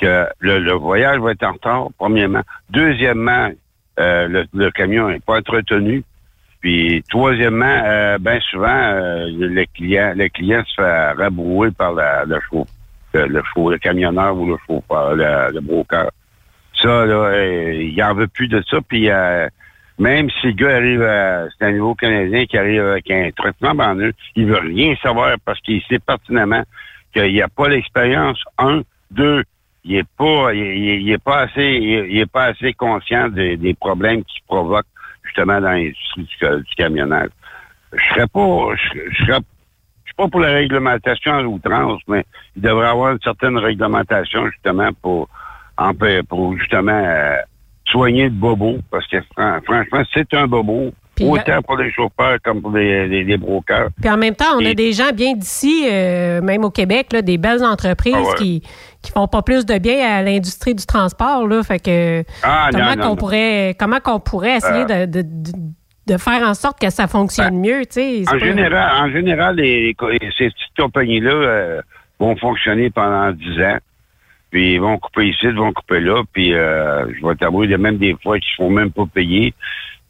que 0.00 0.26
le, 0.38 0.58
le 0.60 0.72
voyage 0.72 1.18
va 1.18 1.32
être 1.32 1.42
en 1.42 1.52
retard, 1.52 1.88
premièrement. 1.98 2.42
Deuxièmement, 2.70 3.50
euh, 3.98 4.28
le, 4.28 4.46
le 4.54 4.70
camion 4.70 5.08
n'est 5.08 5.20
pas 5.20 5.38
entretenu. 5.38 6.04
Puis 6.60 7.02
troisièmement, 7.08 7.82
euh, 7.84 8.18
bien 8.18 8.40
souvent, 8.40 8.66
euh, 8.68 9.26
le 9.30 9.64
client, 9.74 10.12
le 10.16 10.28
client 10.28 10.62
se 10.66 10.74
fait 10.74 11.10
rabrouer 11.12 11.70
par 11.70 11.92
la, 11.92 12.24
le 12.24 12.40
chauffeur, 12.40 12.66
le, 13.14 13.42
chauffeur, 13.44 13.70
le 13.70 13.78
camionneur 13.78 14.36
ou 14.36 14.46
le 14.48 14.56
chauffeur, 14.66 15.14
le, 15.14 15.52
le 15.54 15.60
broker. 15.60 16.10
Ça, 16.80 17.06
là, 17.06 17.14
euh, 17.14 17.74
il 17.74 18.02
en 18.02 18.14
veut 18.14 18.28
plus 18.28 18.48
de 18.48 18.62
ça. 18.68 18.78
Puis 18.88 19.08
euh, 19.08 19.48
même 19.98 20.28
si 20.40 20.48
le 20.48 20.52
gars 20.52 20.76
arrive, 20.76 21.02
à, 21.02 21.46
c'est 21.50 21.66
un 21.66 21.72
nouveau 21.72 21.94
Canadien 21.94 22.46
qui 22.46 22.58
arrive 22.58 22.82
avec 22.82 23.10
un 23.10 23.30
traitement 23.36 23.74
bandeux, 23.74 24.12
il 24.36 24.46
veut 24.46 24.58
rien 24.58 24.94
savoir 25.02 25.36
parce 25.44 25.60
qu'il 25.60 25.80
sait 25.88 25.98
pertinemment 26.00 26.62
qu'il 27.12 27.32
n'y 27.32 27.42
a 27.42 27.48
pas 27.48 27.68
l'expérience. 27.68 28.40
Un, 28.58 28.82
deux, 29.10 29.42
il 29.84 29.96
est 29.96 30.08
pas, 30.18 30.52
il, 30.54 31.00
il- 31.02 31.10
est 31.12 31.22
pas 31.22 31.38
assez, 31.42 31.64
il, 31.80 32.06
il 32.10 32.18
est 32.20 32.30
pas 32.30 32.46
assez 32.46 32.72
conscient 32.74 33.28
des, 33.28 33.56
des 33.56 33.74
problèmes 33.74 34.22
qui 34.24 34.34
se 34.38 34.46
provoquent 34.46 34.86
justement 35.28 35.60
dans 35.60 35.70
l'industrie 35.70 36.24
du, 36.24 36.34
ca- 36.40 36.56
du 36.56 36.74
camionnage. 36.76 37.30
Je 37.92 38.04
serais 38.14 38.26
pas, 38.26 38.74
je, 38.76 38.88
serais, 38.88 39.08
je 39.14 39.24
suis 39.24 40.14
pas 40.16 40.28
pour 40.28 40.40
la 40.40 40.48
réglementation 40.48 41.32
à 41.32 41.42
outrance, 41.42 42.02
mais 42.08 42.24
il 42.56 42.62
devrait 42.62 42.86
y 42.86 42.90
avoir 42.90 43.12
une 43.12 43.20
certaine 43.20 43.56
réglementation 43.56 44.46
justement 44.50 44.90
pour, 45.00 45.28
pour 46.28 46.56
justement 46.58 46.92
euh, 46.92 47.36
soigner 47.86 48.24
le 48.24 48.30
bobo, 48.30 48.78
parce 48.90 49.06
que 49.06 49.20
fran- 49.34 49.60
franchement, 49.64 50.02
c'est 50.12 50.34
un 50.34 50.46
bobo. 50.46 50.92
Puis, 51.18 51.26
autant 51.28 51.62
pour 51.62 51.76
les 51.76 51.90
chauffeurs 51.92 52.38
comme 52.44 52.60
pour 52.62 52.72
les, 52.72 53.06
les, 53.08 53.24
les 53.24 53.36
brokers. 53.36 53.88
Puis 54.00 54.10
en 54.10 54.16
même 54.16 54.34
temps, 54.34 54.56
on 54.58 54.64
a 54.64 54.74
des 54.74 54.92
gens 54.92 55.10
bien 55.14 55.34
d'ici, 55.34 55.86
euh, 55.90 56.40
même 56.40 56.64
au 56.64 56.70
Québec, 56.70 57.12
là, 57.12 57.22
des 57.22 57.38
belles 57.38 57.64
entreprises 57.64 58.14
Ah 58.16 58.22
ouais. 58.22 58.34
qui 58.38 58.62
qui 59.00 59.12
font 59.12 59.28
pas 59.28 59.42
plus 59.42 59.64
de 59.64 59.78
bien 59.78 60.04
à 60.04 60.22
l'industrie 60.22 60.74
du 60.74 60.84
transport. 60.84 61.46
Là, 61.46 61.62
fait 61.62 61.78
que 61.78 62.24
Ah, 62.42 62.68
comment 62.72 62.96
qu'on 62.96 63.16
pourrait 63.16 63.76
comment 63.78 64.00
qu'on 64.00 64.18
pourrait 64.20 64.56
essayer 64.56 64.84
Euh. 64.90 65.06
de, 65.06 65.22
de, 65.22 65.22
de- 65.22 65.52
de 66.08 66.16
faire 66.16 66.40
en 66.48 66.54
sorte 66.54 66.80
que 66.80 66.88
ça 66.88 67.06
fonctionne 67.06 67.60
mieux, 67.60 67.82
tu 67.84 68.00
sais? 68.00 68.22
En 68.32 68.38
général, 68.38 68.90
en 69.06 69.10
général, 69.12 69.56
les, 69.56 69.94
ces 70.38 70.46
petites 70.48 70.76
compagnies-là 70.78 71.30
euh, 71.34 71.82
vont 72.18 72.34
fonctionner 72.34 72.88
pendant 72.88 73.30
10 73.30 73.60
ans. 73.62 73.76
Puis 74.50 74.72
ils 74.72 74.80
vont 74.80 74.96
couper 74.98 75.26
ici, 75.28 75.40
ils 75.42 75.50
vont 75.52 75.70
couper 75.74 76.00
là. 76.00 76.22
Puis 76.32 76.54
euh, 76.54 77.04
je 77.14 77.26
vais 77.26 77.34
t'avouer, 77.34 77.66
il 77.66 77.72
y 77.72 77.74
a 77.74 77.78
même 77.78 77.98
des 77.98 78.16
fois 78.22 78.38
qu'ils 78.40 78.54
ne 78.58 78.64
font 78.68 78.70
même 78.74 78.90
pas 78.90 79.04
payer. 79.12 79.52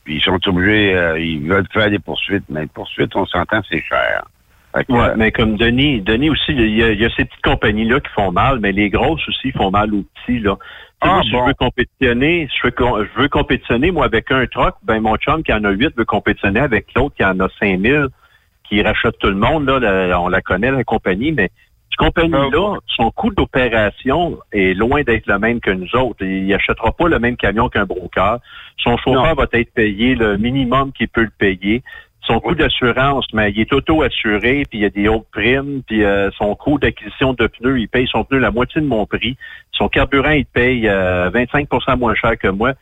Puis 0.09 0.17
ils 0.17 0.23
sont 0.23 0.41
obligés, 0.49 0.95
euh, 0.97 1.21
ils 1.21 1.47
veulent 1.47 1.67
faire 1.71 1.91
des 1.91 1.99
poursuites. 1.99 2.45
Mais 2.49 2.63
les 2.63 2.67
poursuites, 2.67 3.15
on 3.15 3.27
s'entend, 3.27 3.61
c'est 3.71 3.83
cher. 3.83 4.25
Que, 4.73 4.91
Ouais, 4.91 5.01
euh, 5.01 5.15
mais 5.19 5.31
comme 5.33 5.57
Denis, 5.59 6.01
Denis 6.01 6.31
aussi, 6.31 6.53
il 6.53 6.79
y 6.79 6.83
a, 6.83 6.93
il 6.93 6.99
y 6.99 7.05
a 7.05 7.11
ces 7.11 7.27
petites 7.27 7.43
compagnies-là 7.45 8.01
qui 8.01 8.11
font 8.15 8.33
mal, 8.33 8.59
mais 8.59 8.73
les 8.73 8.89
grosses 8.89 9.21
aussi 9.29 9.53
font 9.53 9.71
mal 9.71 9.93
aux 9.93 10.05
petits, 10.25 10.39
là. 10.39 10.57
Ah, 11.03 11.09
moi, 11.09 11.23
si 11.25 11.31
bon. 11.33 11.43
je 11.43 11.49
veux 11.49 11.55
compétitionner, 11.55 12.49
je 12.57 12.69
veux, 12.69 12.75
je 13.15 13.21
veux 13.21 13.29
compétitionner, 13.29 13.91
moi, 13.91 14.07
avec 14.07 14.33
un 14.33 14.47
truck, 14.47 14.77
ben, 14.83 14.99
mon 15.01 15.17
chum 15.17 15.43
qui 15.43 15.53
en 15.53 15.63
a 15.65 15.71
huit 15.73 15.95
veut 15.95 16.07
compétitionner 16.07 16.61
avec 16.61 16.87
l'autre 16.97 17.15
qui 17.17 17.25
en 17.25 17.39
a 17.41 17.49
5000, 17.61 18.07
qui 18.67 18.81
rachète 18.83 19.19
tout 19.19 19.29
le 19.29 19.37
monde, 19.37 19.67
là, 19.69 19.79
la- 19.79 20.19
on 20.21 20.29
la 20.29 20.41
connaît, 20.41 20.71
la 20.71 20.85
compagnie, 20.85 21.33
mais 21.33 21.51
compagnie-là, 21.99 22.79
son 22.87 23.11
coût 23.11 23.31
d'opération 23.31 24.39
est 24.53 24.75
loin 24.75 25.03
d'être 25.03 25.27
le 25.27 25.39
même 25.39 25.61
que 25.61 25.71
nous 25.71 25.95
autres. 25.95 26.25
Il 26.25 26.47
n'achètera 26.47 26.93
pas 26.93 27.09
le 27.09 27.19
même 27.19 27.37
camion 27.37 27.69
qu'un 27.69 27.85
broker. 27.85 28.39
Son 28.79 28.97
chauffeur 28.97 29.35
va 29.35 29.47
être 29.53 29.73
payé 29.75 30.15
le 30.15 30.39
minimum 30.39 30.93
qu'il 30.93 31.09
peut 31.09 31.23
le 31.23 31.33
payer. 31.37 31.83
Son 32.23 32.41
coût 32.41 32.55
d'assurance, 32.55 33.27
mais 33.33 33.51
il 33.53 33.61
est 33.61 33.73
auto-assuré, 33.73 34.65
puis 34.69 34.81
il 34.81 34.83
y 34.83 34.85
a 34.85 34.91
des 34.91 35.09
hautes 35.09 35.27
primes, 35.33 35.83
puis 35.87 36.05
euh, 36.05 36.31
son 36.33 36.55
coût 36.55 36.79
d'acquisition 36.79 37.33
de 37.33 37.47
pneus, 37.47 37.81
il 37.81 37.89
paye 37.89 38.07
son 38.07 38.23
pneu 38.25 38.39
la 38.39 38.51
moitié 38.51 38.83
de 38.83 38.87
mon 38.87 39.07
prix. 39.07 39.37
Son 39.73 39.89
carburant, 39.89 40.33
il 40.33 40.45
paye 40.45 40.89
euh, 40.89 41.31
25% 41.31 41.99
moins 41.99 42.15
cher 42.15 42.37
que 42.39 42.49
moi. 42.49 42.75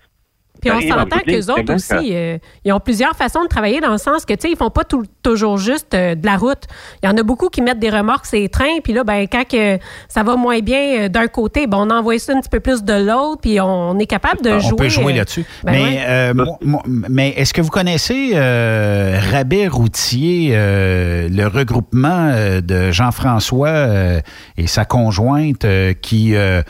Puis 0.60 0.70
on 0.70 0.80
s'entend 0.80 1.16
ligne, 1.26 1.40
qu'eux 1.40 1.50
autres 1.52 1.74
aussi, 1.74 2.10
euh, 2.14 2.38
ils 2.64 2.72
ont 2.72 2.80
plusieurs 2.80 3.14
façons 3.16 3.42
de 3.42 3.48
travailler 3.48 3.80
dans 3.80 3.92
le 3.92 3.98
sens 3.98 4.24
que, 4.24 4.34
tu 4.34 4.42
sais, 4.48 4.50
ils 4.52 4.56
font 4.56 4.70
pas 4.70 4.84
tout- 4.84 5.04
toujours 5.22 5.58
juste 5.58 5.94
euh, 5.94 6.14
de 6.14 6.24
la 6.26 6.36
route. 6.36 6.64
Il 7.02 7.06
y 7.06 7.12
en 7.12 7.16
a 7.16 7.22
beaucoup 7.22 7.48
qui 7.48 7.62
mettent 7.62 7.78
des 7.78 7.90
remorques 7.90 8.26
sur 8.26 8.38
les 8.38 8.48
trains, 8.48 8.78
puis 8.82 8.92
là, 8.92 9.04
ben, 9.04 9.26
quand 9.30 9.44
que 9.48 9.78
ça 10.08 10.22
va 10.22 10.36
moins 10.36 10.60
bien 10.60 11.04
euh, 11.04 11.08
d'un 11.08 11.26
côté, 11.26 11.66
ben, 11.66 11.78
on 11.78 11.90
envoie 11.90 12.18
ça 12.18 12.32
un 12.32 12.40
petit 12.40 12.48
peu 12.48 12.60
plus 12.60 12.82
de 12.82 12.92
l'autre, 12.94 13.40
puis 13.42 13.60
on 13.60 13.98
est 13.98 14.06
capable 14.06 14.42
de 14.42 14.50
on 14.50 14.60
jouer. 14.60 14.76
peut 14.76 14.88
jouer 14.88 15.12
là-dessus. 15.12 15.44
ben 15.64 15.72
mais, 15.72 15.82
ouais. 15.82 16.04
euh, 16.08 16.34
moi- 16.34 16.58
moi- 16.62 16.82
mais 16.86 17.30
est-ce 17.30 17.52
que 17.54 17.60
vous 17.60 17.70
connaissez 17.70 18.32
euh, 18.34 19.18
Rabais 19.32 19.68
Routier, 19.68 20.50
euh, 20.52 21.28
le 21.30 21.46
regroupement 21.46 22.32
de 22.62 22.90
Jean-François 22.90 23.68
euh, 23.68 24.20
et 24.56 24.66
sa 24.66 24.84
conjointe 24.84 25.64
euh, 25.64 25.92
qui, 26.00 26.34
euh, 26.34 26.62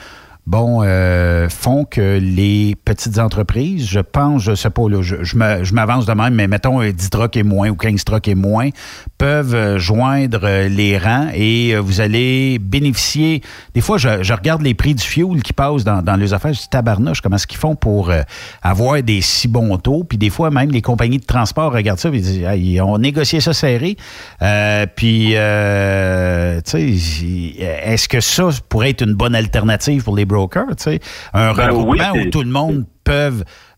bon, 0.47 0.83
euh, 0.83 1.49
font 1.49 1.85
que 1.85 2.19
les 2.19 2.77
petites 2.85 3.19
entreprises, 3.19 3.89
je 3.89 4.01
pense, 4.01 4.43
je 4.43 4.55
sais 4.55 4.71
pas, 4.71 4.89
là, 4.89 5.03
je, 5.03 5.25
je 5.25 5.75
m'avance 5.75 6.07
de 6.07 6.13
même, 6.13 6.35
mais 6.35 6.47
mettons 6.47 6.81
euh, 6.83 6.93
10 6.93 7.11
trucks 7.11 7.37
et 7.37 7.43
moins 7.43 7.69
ou 7.69 7.75
15 7.77 8.05
trucks 8.05 8.29
et 8.29 8.35
moins, 8.35 8.71
peuvent 9.19 9.55
euh, 9.55 9.79
joindre 9.79 10.41
euh, 10.45 10.69
les 10.69 10.99
rangs 10.99 11.29
et 11.35 11.75
euh, 11.75 11.81
vous 11.81 12.01
allez 12.01 12.59
bénéficier. 12.59 13.43
Des 13.75 13.81
fois, 13.81 13.99
je, 13.99 14.23
je 14.23 14.33
regarde 14.33 14.63
les 14.63 14.75
prix 14.75 14.95
du 14.95 15.03
fuel 15.03 15.43
qui 15.43 15.53
passent 15.53 15.85
dans, 15.85 16.03
dans 16.03 16.17
les 16.17 16.33
affaires, 16.33 16.53
dis 16.53 16.69
tabarnouche, 16.71 17.21
comment 17.21 17.37
est-ce 17.37 17.47
qu'ils 17.47 17.59
font 17.59 17.75
pour 17.75 18.11
euh, 18.11 18.23
avoir 18.63 19.03
des 19.03 19.21
si 19.21 19.49
bons 19.49 19.77
taux? 19.79 20.05
Puis 20.05 20.19
des 20.19 20.31
fois, 20.31 20.51
même 20.51 20.71
les 20.71 20.83
compagnies 20.83 21.19
de 21.19 21.25
transport 21.25 21.73
regardent 21.73 21.99
ça 21.99 22.09
et 22.09 22.21
disent, 22.21 22.43
Hey, 22.43 22.81
on 22.81 22.99
négocié 22.99 23.41
ça 23.41 23.53
serré. 23.53 23.97
Euh, 24.43 24.87
puis, 24.95 25.33
euh, 25.35 26.61
tu 26.65 26.99
sais, 26.99 27.63
est-ce 27.85 28.09
que 28.09 28.21
ça 28.21 28.49
pourrait 28.69 28.91
être 28.91 29.03
une 29.03 29.15
bonne 29.15 29.35
alternative 29.35 30.03
pour 30.03 30.17
les 30.17 30.25
tu 30.45 30.75
sais? 30.79 31.01
Un 31.33 31.53
Ben 31.55 31.71
oui, 31.71 31.79
regroupement 31.79 32.13
où 32.13 32.31
tout 32.31 32.43
le 32.43 32.51
monde 32.51 32.85
peut 33.05 33.31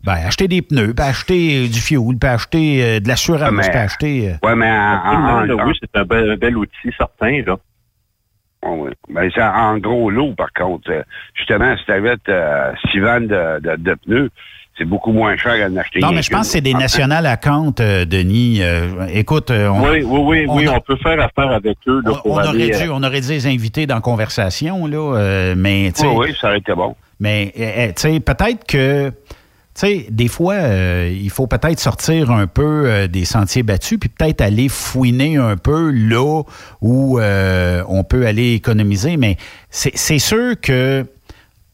ben, 0.04 0.12
acheter 0.26 0.48
des 0.48 0.62
pneus, 0.62 0.94
puis 0.94 1.04
acheter 1.06 1.64
euh, 1.64 1.68
du 1.68 1.80
fuel, 1.80 2.16
puis 2.20 2.28
acheter 2.30 2.82
euh, 2.84 3.00
de 3.00 3.08
l'assurance, 3.08 3.50
mais- 3.52 3.68
puis 3.68 3.78
acheter... 3.78 4.28
euh, 4.30 4.46
ouais, 4.46 4.54
mais 4.56 4.70
en, 4.70 5.50
en- 5.50 5.66
oui, 5.66 5.74
c'est 5.80 5.98
un 5.98 6.04
bel, 6.04 6.30
un 6.30 6.36
bel 6.36 6.56
outil 6.56 6.90
certain, 6.96 7.42
là. 7.46 7.56
Oui. 8.64 8.90
Ben, 9.08 9.30
c'est 9.34 9.42
en 9.42 9.78
gros 9.78 10.10
lot, 10.10 10.34
par 10.34 10.52
contre. 10.52 10.90
Justement, 11.34 11.76
si 11.76 11.84
tu 11.84 11.92
avais 11.92 12.16
euh, 12.28 12.72
six 12.90 12.98
vannes 12.98 13.28
de, 13.28 13.60
de, 13.60 13.76
de 13.76 13.94
pneus, 14.04 14.30
c'est 14.78 14.84
beaucoup 14.84 15.12
moins 15.12 15.36
cher 15.36 15.52
à 15.54 15.68
en 15.70 15.76
acheter. 15.76 15.98
Non, 16.00 16.12
mais 16.12 16.22
je 16.22 16.30
pense 16.30 16.46
que 16.46 16.52
c'est 16.52 16.60
des 16.60 16.70
qu'une. 16.70 16.78
nationales 16.80 17.26
à 17.26 17.36
compte, 17.36 17.80
euh, 17.80 18.04
Denis. 18.04 18.60
Euh, 18.62 19.06
écoute, 19.12 19.50
euh, 19.50 19.68
on, 19.68 19.82
oui, 19.90 20.02
oui, 20.04 20.20
oui, 20.24 20.44
on 20.48 20.56
oui, 20.56 20.68
on 20.68 20.80
peut 20.80 20.96
faire 21.02 21.20
affaire 21.20 21.50
avec 21.50 21.76
eux, 21.88 22.00
là, 22.04 22.12
on- 22.12 22.18
pour 22.20 22.32
on 22.32 22.36
aller... 22.38 22.70
aurait 22.72 22.84
dû, 22.84 22.90
on 22.90 23.02
aurait 23.02 23.20
dû 23.20 23.28
les 23.28 23.46
inviter 23.46 23.86
dans 23.86 23.96
la 23.96 24.00
conversation, 24.00 24.86
là, 24.86 25.16
euh, 25.16 25.54
mais 25.56 25.92
Oui, 26.00 26.06
oui, 26.16 26.34
ça 26.40 26.48
aurait 26.48 26.58
été 26.58 26.72
bon. 26.74 26.94
mais 27.20 27.52
euh, 27.58 27.62
euh, 27.62 27.86
tu 27.88 27.92
sais, 28.12 28.20
peut-être 28.20 28.64
que, 28.66 29.08
tu 29.10 29.14
sais, 29.74 30.06
des 30.10 30.28
fois, 30.28 30.56
il 31.10 31.30
faut 31.30 31.46
peut-être 31.46 31.78
sortir 31.80 32.30
un 32.30 32.46
peu 32.46 33.06
des 33.08 33.24
sentiers 33.24 33.62
battus, 33.62 33.98
puis 34.00 34.08
peut-être 34.08 34.40
aller 34.40 34.68
fouiner 34.68 35.36
un 35.36 35.56
peu 35.56 35.90
là 35.90 36.42
où 36.80 37.20
on 37.20 38.04
peut 38.04 38.26
aller 38.26 38.54
économiser. 38.54 39.16
Mais 39.16 39.36
c'est 39.70 40.18
sûr 40.18 40.54
que 40.60 41.04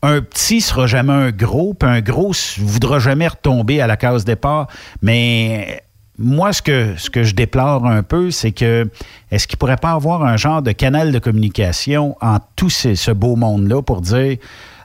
un 0.06 0.20
petit 0.20 0.60
sera 0.60 0.86
jamais 0.86 1.12
un 1.12 1.30
gros, 1.30 1.74
puis 1.74 1.88
un 1.88 2.00
gros 2.00 2.32
voudra 2.58 2.98
jamais 2.98 3.28
retomber 3.28 3.80
à 3.80 3.86
la 3.86 3.96
case 3.96 4.24
départ. 4.24 4.68
Mais 5.02 5.82
moi, 6.18 6.52
ce 6.52 6.62
que, 6.62 6.94
ce 6.96 7.10
que 7.10 7.24
je 7.24 7.34
déplore 7.34 7.86
un 7.86 8.02
peu, 8.02 8.30
c'est 8.30 8.52
que 8.52 8.88
est-ce 9.30 9.46
qu'il 9.48 9.58
pourrait 9.58 9.76
pas 9.78 9.92
avoir 9.92 10.22
un 10.24 10.36
genre 10.36 10.62
de 10.62 10.72
canal 10.72 11.10
de 11.10 11.18
communication 11.18 12.16
en 12.20 12.38
tout 12.56 12.70
ces- 12.70 12.96
ce 12.96 13.10
beau 13.10 13.34
monde-là 13.36 13.82
pour 13.82 14.00
dire 14.00 14.36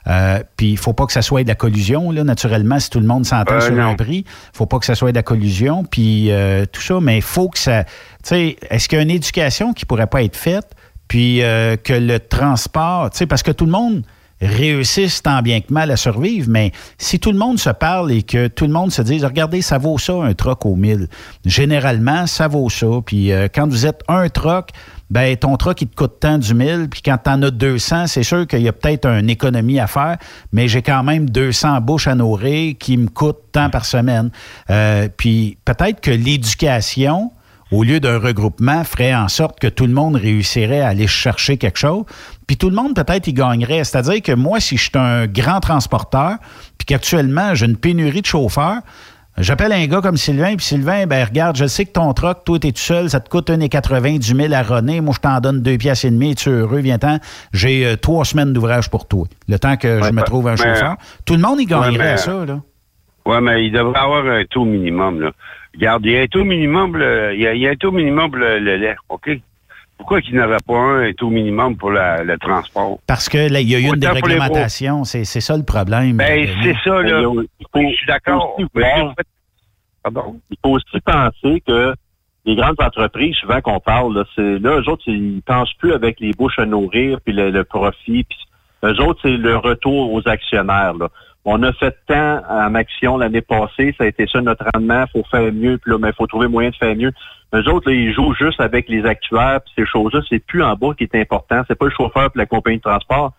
euh, 0.06 0.42
puis 0.56 0.70
il 0.70 0.78
faut 0.78 0.94
pas 0.94 1.04
que 1.04 1.12
ça 1.12 1.20
soit 1.20 1.42
de 1.42 1.48
la 1.48 1.54
collusion, 1.54 2.10
là, 2.10 2.24
naturellement, 2.24 2.80
si 2.80 2.88
tout 2.88 3.00
le 3.00 3.06
monde 3.06 3.26
s'entend 3.26 3.56
Euh, 3.56 3.60
sur 3.60 3.74
non. 3.76 3.90
un 3.90 3.94
prix. 3.96 4.24
faut 4.54 4.64
pas 4.64 4.78
que 4.78 4.86
ça 4.86 4.94
soit 4.94 5.12
de 5.12 5.16
la 5.16 5.22
collusion, 5.22 5.84
puis 5.84 6.32
euh, 6.32 6.64
tout 6.72 6.80
ça, 6.80 6.98
mais 7.02 7.18
il 7.18 7.22
faut 7.22 7.50
que 7.50 7.58
ça... 7.58 7.84
Tu 7.84 7.90
sais, 8.22 8.56
est-ce 8.70 8.88
qu'il 8.88 8.96
y 8.96 9.00
a 9.00 9.02
une 9.02 9.10
éducation 9.10 9.74
qui 9.74 9.84
pourrait 9.84 10.06
pas 10.06 10.22
être 10.22 10.36
faite, 10.36 10.74
puis 11.06 11.40
que 11.84 11.92
le 11.92 12.18
transport... 12.18 13.10
Tu 13.10 13.18
sais, 13.18 13.26
parce 13.26 13.42
que 13.42 13.50
tout 13.50 13.66
le 13.66 13.72
monde 13.72 14.02
réussisse 14.40 15.22
tant 15.22 15.42
bien 15.42 15.60
que 15.60 15.72
mal 15.72 15.90
à 15.90 15.96
survivre, 15.96 16.48
mais 16.48 16.72
si 16.98 17.18
tout 17.18 17.32
le 17.32 17.38
monde 17.38 17.58
se 17.58 17.70
parle 17.70 18.12
et 18.12 18.22
que 18.22 18.48
tout 18.48 18.66
le 18.66 18.72
monde 18.72 18.90
se 18.90 19.02
dise, 19.02 19.24
regardez, 19.24 19.62
ça 19.62 19.78
vaut 19.78 19.98
ça 19.98 20.14
un 20.14 20.34
troc 20.34 20.64
au 20.66 20.76
1000. 20.76 21.08
Généralement, 21.44 22.26
ça 22.26 22.48
vaut 22.48 22.70
ça. 22.70 22.86
Puis 23.04 23.32
euh, 23.32 23.48
quand 23.52 23.68
vous 23.68 23.86
êtes 23.86 24.02
un 24.08 24.28
troc, 24.28 24.70
ben 25.10 25.36
ton 25.36 25.56
troc, 25.56 25.82
il 25.82 25.88
te 25.88 25.96
coûte 25.96 26.20
tant 26.20 26.38
du 26.38 26.54
1000. 26.54 26.88
Puis 26.90 27.02
quand 27.02 27.18
tu 27.22 27.30
en 27.30 27.42
as 27.42 27.50
200, 27.50 28.06
c'est 28.06 28.22
sûr 28.22 28.46
qu'il 28.46 28.62
y 28.62 28.68
a 28.68 28.72
peut-être 28.72 29.06
une 29.06 29.28
économie 29.28 29.80
à 29.80 29.86
faire, 29.86 30.16
mais 30.52 30.68
j'ai 30.68 30.82
quand 30.82 31.02
même 31.02 31.28
200 31.28 31.80
bouches 31.80 32.06
à 32.06 32.14
nourrir 32.14 32.74
qui 32.78 32.96
me 32.96 33.08
coûtent 33.08 33.52
tant 33.52 33.70
par 33.70 33.84
semaine. 33.84 34.30
Euh, 34.70 35.08
puis 35.16 35.58
peut-être 35.64 36.00
que 36.00 36.10
l'éducation 36.10 37.32
au 37.70 37.84
lieu 37.84 38.00
d'un 38.00 38.18
regroupement, 38.18 38.84
ferait 38.84 39.14
en 39.14 39.28
sorte 39.28 39.60
que 39.60 39.68
tout 39.68 39.86
le 39.86 39.92
monde 39.92 40.16
réussirait 40.16 40.80
à 40.80 40.88
aller 40.88 41.06
chercher 41.06 41.56
quelque 41.56 41.78
chose. 41.78 42.04
Puis 42.46 42.56
tout 42.56 42.68
le 42.68 42.76
monde, 42.76 42.94
peut-être, 42.94 43.28
y 43.28 43.32
gagnerait. 43.32 43.84
C'est-à-dire 43.84 44.22
que 44.22 44.32
moi, 44.32 44.60
si 44.60 44.76
je 44.76 44.82
suis 44.82 44.90
un 44.94 45.26
grand 45.26 45.60
transporteur, 45.60 46.36
puis 46.78 46.86
qu'actuellement, 46.86 47.54
j'ai 47.54 47.66
une 47.66 47.76
pénurie 47.76 48.22
de 48.22 48.26
chauffeurs, 48.26 48.80
J'appelle 49.38 49.72
un 49.72 49.86
gars 49.86 50.02
comme 50.02 50.18
Sylvain, 50.18 50.56
puis 50.56 50.66
Sylvain, 50.66 51.06
ben 51.06 51.24
regarde, 51.24 51.56
je 51.56 51.64
sais 51.64 51.86
que 51.86 51.92
ton 51.92 52.12
troc, 52.12 52.44
toi, 52.44 52.58
t'es 52.58 52.72
tout 52.72 52.80
seul, 52.80 53.08
ça 53.08 53.20
te 53.20 53.30
coûte 53.30 53.48
1,80, 53.48 54.18
du 54.18 54.34
000 54.34 54.52
à 54.52 54.62
René. 54.62 55.00
Moi, 55.00 55.14
je 55.16 55.20
t'en 55.20 55.40
donne 55.40 55.62
deux 55.62 55.78
pièces 55.78 56.04
et 56.04 56.10
demie, 56.10 56.34
tu 56.34 56.50
es 56.50 56.52
heureux, 56.52 56.80
viens-t'en. 56.80 57.18
J'ai 57.54 57.86
euh, 57.86 57.96
trois 57.96 58.24
semaines 58.26 58.52
d'ouvrage 58.52 58.90
pour 58.90 59.08
toi. 59.08 59.26
Le 59.48 59.58
temps 59.58 59.76
que 59.76 60.02
je 60.02 60.12
me 60.12 60.22
trouve 60.22 60.48
un 60.48 60.56
chauffeur. 60.56 60.96
Tout 61.24 61.34
le 61.34 61.40
monde 61.40 61.60
y 61.60 61.64
gagnerait 61.64 62.18
ça, 62.18 62.44
là. 62.44 62.60
Oui, 63.24 63.36
mais 63.40 63.64
il 63.64 63.72
devrait 63.72 63.98
avoir 63.98 64.26
un 64.26 64.44
taux 64.44 64.64
minimum, 64.64 65.20
là. 65.20 65.30
Regarde, 65.74 66.04
il 66.04 66.12
y 66.12 66.16
a 66.16 66.22
un 66.22 66.26
taux 66.26 66.44
minimum, 66.44 66.96
il, 67.32 67.40
y 67.40 67.66
a, 67.66 67.70
un 67.70 67.76
taux 67.76 67.92
minimum 67.92 68.30
pour 68.30 68.40
le, 68.40 68.58
lait, 68.58 68.96
OK? 69.08 69.30
Pourquoi 69.96 70.22
qu'il 70.22 70.34
n'y 70.34 70.40
aurait 70.40 70.56
pas 70.66 70.78
un, 70.78 71.12
taux 71.12 71.28
minimum 71.28 71.76
pour 71.76 71.90
le 71.90 72.36
transport? 72.38 72.98
Parce 73.06 73.28
que 73.28 73.52
là, 73.52 73.60
il 73.60 73.68
y 73.68 73.74
a 73.74 73.78
eu 73.78 73.84
une 73.84 73.96
déréglementation. 73.96 75.04
C'est, 75.04 75.24
ça 75.24 75.56
le 75.56 75.62
problème. 75.62 76.16
Ben, 76.16 76.48
c'est 76.62 76.76
ça, 76.82 77.02
là. 77.02 77.22
je 77.22 77.94
suis 77.94 78.06
d'accord. 78.06 78.56
Pardon? 80.02 80.40
Il 80.50 80.56
faut 80.64 80.70
aussi 80.70 81.00
penser 81.04 81.62
que 81.66 81.94
les 82.46 82.56
grandes 82.56 82.80
entreprises, 82.80 83.34
souvent 83.36 83.60
qu'on 83.60 83.80
parle, 83.80 84.14
là, 84.14 84.24
c'est 84.34 84.58
là, 84.58 84.80
eux 84.80 84.88
autres, 84.88 85.02
ils 85.06 85.42
pensent 85.42 85.74
plus 85.74 85.92
avec 85.92 86.20
les 86.20 86.32
bouches 86.32 86.58
à 86.58 86.64
nourrir, 86.64 87.18
puis 87.24 87.34
le, 87.34 87.62
profit. 87.64 88.24
Puis 88.24 88.38
eux 88.84 89.00
autres, 89.02 89.20
c'est 89.22 89.36
le 89.36 89.56
retour 89.56 90.12
aux 90.12 90.26
actionnaires. 90.26 90.94
Là. 90.94 91.08
On 91.44 91.62
a 91.62 91.72
fait 91.72 91.96
tant 92.06 92.42
en 92.48 92.74
action 92.74 93.16
l'année 93.16 93.40
passée, 93.40 93.94
ça 93.96 94.04
a 94.04 94.06
été 94.06 94.26
ça 94.26 94.40
notre 94.42 94.64
rendement, 94.74 95.04
il 95.06 95.10
faut 95.10 95.28
faire 95.30 95.52
mieux, 95.52 95.78
puis 95.78 95.90
là, 95.90 95.98
mais 95.98 96.08
il 96.08 96.14
faut 96.14 96.26
trouver 96.26 96.48
moyen 96.48 96.70
de 96.70 96.76
faire 96.76 96.94
mieux. 96.94 97.12
Eux 97.54 97.68
autres, 97.68 97.90
là, 97.90 97.96
ils 97.96 98.12
jouent 98.12 98.34
juste 98.34 98.60
avec 98.60 98.88
les 98.88 99.04
actuaires, 99.06 99.60
puis 99.62 99.72
ces 99.76 99.86
choses-là, 99.86 100.20
c'est 100.28 100.38
plus 100.38 100.62
en 100.62 100.74
bas 100.74 100.92
qui 100.96 101.04
est 101.04 101.14
important. 101.14 101.62
C'est 101.66 101.78
pas 101.78 101.86
le 101.86 101.92
chauffeur 101.92 102.26
et 102.26 102.38
la 102.38 102.46
compagnie 102.46 102.76
de 102.76 102.82
transport, 102.82 103.32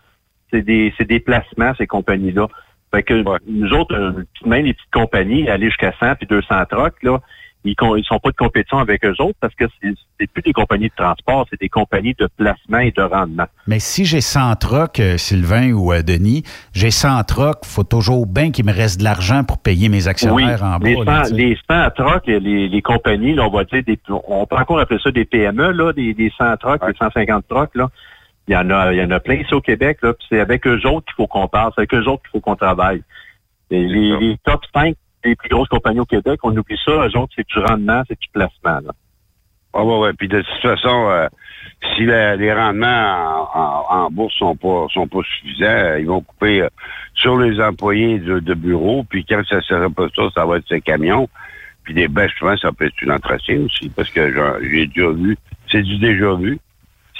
c'est 0.51 0.63
des, 0.63 0.93
c'est 0.97 1.07
des 1.07 1.19
placements, 1.19 1.73
ces 1.77 1.87
compagnies-là. 1.87 2.47
Fait 2.93 3.03
que 3.03 3.23
nous 3.47 3.71
autres, 3.71 3.95
euh, 3.95 4.23
même 4.45 4.65
les 4.65 4.73
petites 4.73 4.91
compagnies, 4.91 5.47
aller 5.47 5.67
jusqu'à 5.67 5.93
100 5.99 6.15
puis 6.15 6.27
200 6.27 6.65
trocs, 6.69 7.01
là, 7.03 7.19
ils 7.63 7.75
ne 7.79 8.01
sont 8.03 8.19
pas 8.19 8.31
de 8.31 8.35
compétition 8.35 8.79
avec 8.79 9.05
eux 9.05 9.15
autres 9.19 9.37
parce 9.39 9.53
que 9.53 9.65
c'est 10.19 10.27
plus 10.31 10.41
des 10.41 10.53
compagnies 10.53 10.89
de 10.89 10.95
transport, 10.95 11.45
c'est 11.49 11.59
des 11.59 11.69
compagnies 11.69 12.15
de 12.17 12.27
placement 12.37 12.79
et 12.79 12.91
de 12.91 13.01
rendement. 13.01 13.45
Mais 13.67 13.79
si 13.79 14.05
j'ai 14.05 14.21
100 14.21 14.55
trocs, 14.55 14.99
euh, 14.99 15.17
Sylvain 15.17 15.71
ou 15.71 15.93
euh, 15.93 16.01
Denis, 16.01 16.43
j'ai 16.73 16.89
100 16.89 17.23
trocs, 17.25 17.59
il 17.63 17.69
faut 17.69 17.83
toujours 17.83 18.25
bien 18.25 18.51
qu'il 18.51 18.65
me 18.65 18.73
reste 18.73 18.99
de 18.99 19.03
l'argent 19.03 19.43
pour 19.43 19.59
payer 19.59 19.89
mes 19.89 20.07
actionnaires 20.07 20.63
en 20.63 20.79
bas. 20.79 20.87
Les 20.87 20.95
100, 20.95 21.35
les 21.35 21.57
100 21.69 21.89
trocs, 21.95 22.27
les, 22.27 22.39
les, 22.39 22.81
compagnies, 22.81 23.35
là, 23.35 23.45
on 23.45 23.51
va 23.51 23.63
dire, 23.63 23.83
des, 23.83 23.99
on 24.09 24.45
peut 24.47 24.55
encore 24.55 24.79
appeler 24.79 24.99
ça 25.03 25.11
des 25.11 25.25
PME, 25.25 25.71
là, 25.71 25.93
des, 25.93 26.13
des 26.13 26.31
100 26.35 26.57
trocs, 26.57 26.85
des 26.85 26.97
150 26.97 27.47
trocs, 27.47 27.75
là. 27.75 27.89
Il 28.47 28.55
y 28.55 28.57
en 28.57 28.69
a, 28.71 28.91
il 28.91 28.97
y 28.97 29.03
en 29.03 29.11
a 29.11 29.19
plein 29.19 29.35
ici 29.35 29.53
au 29.53 29.61
Québec, 29.61 29.99
là, 30.01 30.13
c'est 30.27 30.39
avec 30.39 30.65
eux 30.65 30.81
autres 30.85 31.05
qu'il 31.05 31.15
faut 31.15 31.27
qu'on 31.27 31.47
parle, 31.47 31.71
c'est 31.75 31.81
avec 31.81 31.93
eux 31.93 32.09
autres 32.09 32.23
qu'il 32.23 32.31
faut 32.31 32.39
qu'on 32.39 32.55
travaille. 32.55 33.03
les, 33.69 33.87
les 33.87 34.37
top 34.43 34.61
5 34.73 34.95
les 35.23 35.35
plus 35.35 35.49
grosses 35.49 35.69
compagnies 35.69 35.99
au 35.99 36.05
Québec, 36.05 36.39
on 36.43 36.55
oublie 36.55 36.77
ça, 36.83 36.91
eux 36.91 37.17
autres, 37.17 37.33
c'est 37.35 37.47
du 37.47 37.59
rendement, 37.59 38.01
c'est 38.07 38.19
du 38.19 38.27
placement. 38.31 38.79
Là. 38.85 38.91
Ah 39.73 39.83
ouais, 39.83 39.99
ouais. 39.99 40.13
Puis 40.13 40.27
de 40.27 40.41
toute 40.41 40.61
façon, 40.61 41.09
euh, 41.09 41.27
si 41.95 42.05
les 42.05 42.53
rendements 42.53 43.47
en, 43.89 44.09
bourse 44.11 44.33
sont 44.37 44.55
pas 44.55 44.87
sont 44.93 45.07
pas 45.07 45.21
suffisants, 45.23 45.95
ils 45.97 46.07
vont 46.07 46.21
couper 46.21 46.63
euh, 46.63 46.69
sur 47.15 47.37
les 47.37 47.59
employés 47.61 48.19
de, 48.19 48.39
de, 48.39 48.53
bureau. 48.53 49.05
Puis 49.09 49.25
quand 49.25 49.41
ça 49.47 49.61
sera 49.61 49.89
pas 49.89 50.07
ça, 50.15 50.23
ça 50.35 50.45
va 50.45 50.57
être 50.57 50.67
ces 50.67 50.81
camions. 50.81 51.29
Puis 51.83 51.93
des 51.93 52.07
bêches, 52.07 52.35
souvent, 52.37 52.55
ça 52.57 52.71
peut 52.71 52.85
être 52.85 53.01
une 53.01 53.11
entretien 53.11 53.61
aussi, 53.61 53.89
parce 53.89 54.09
que 54.09 54.33
j'ai 54.61 54.87
déjà 54.87 55.09
vu, 55.09 55.37
c'est 55.71 55.81
du 55.81 55.97
déjà 55.97 56.35
vu. 56.35 56.59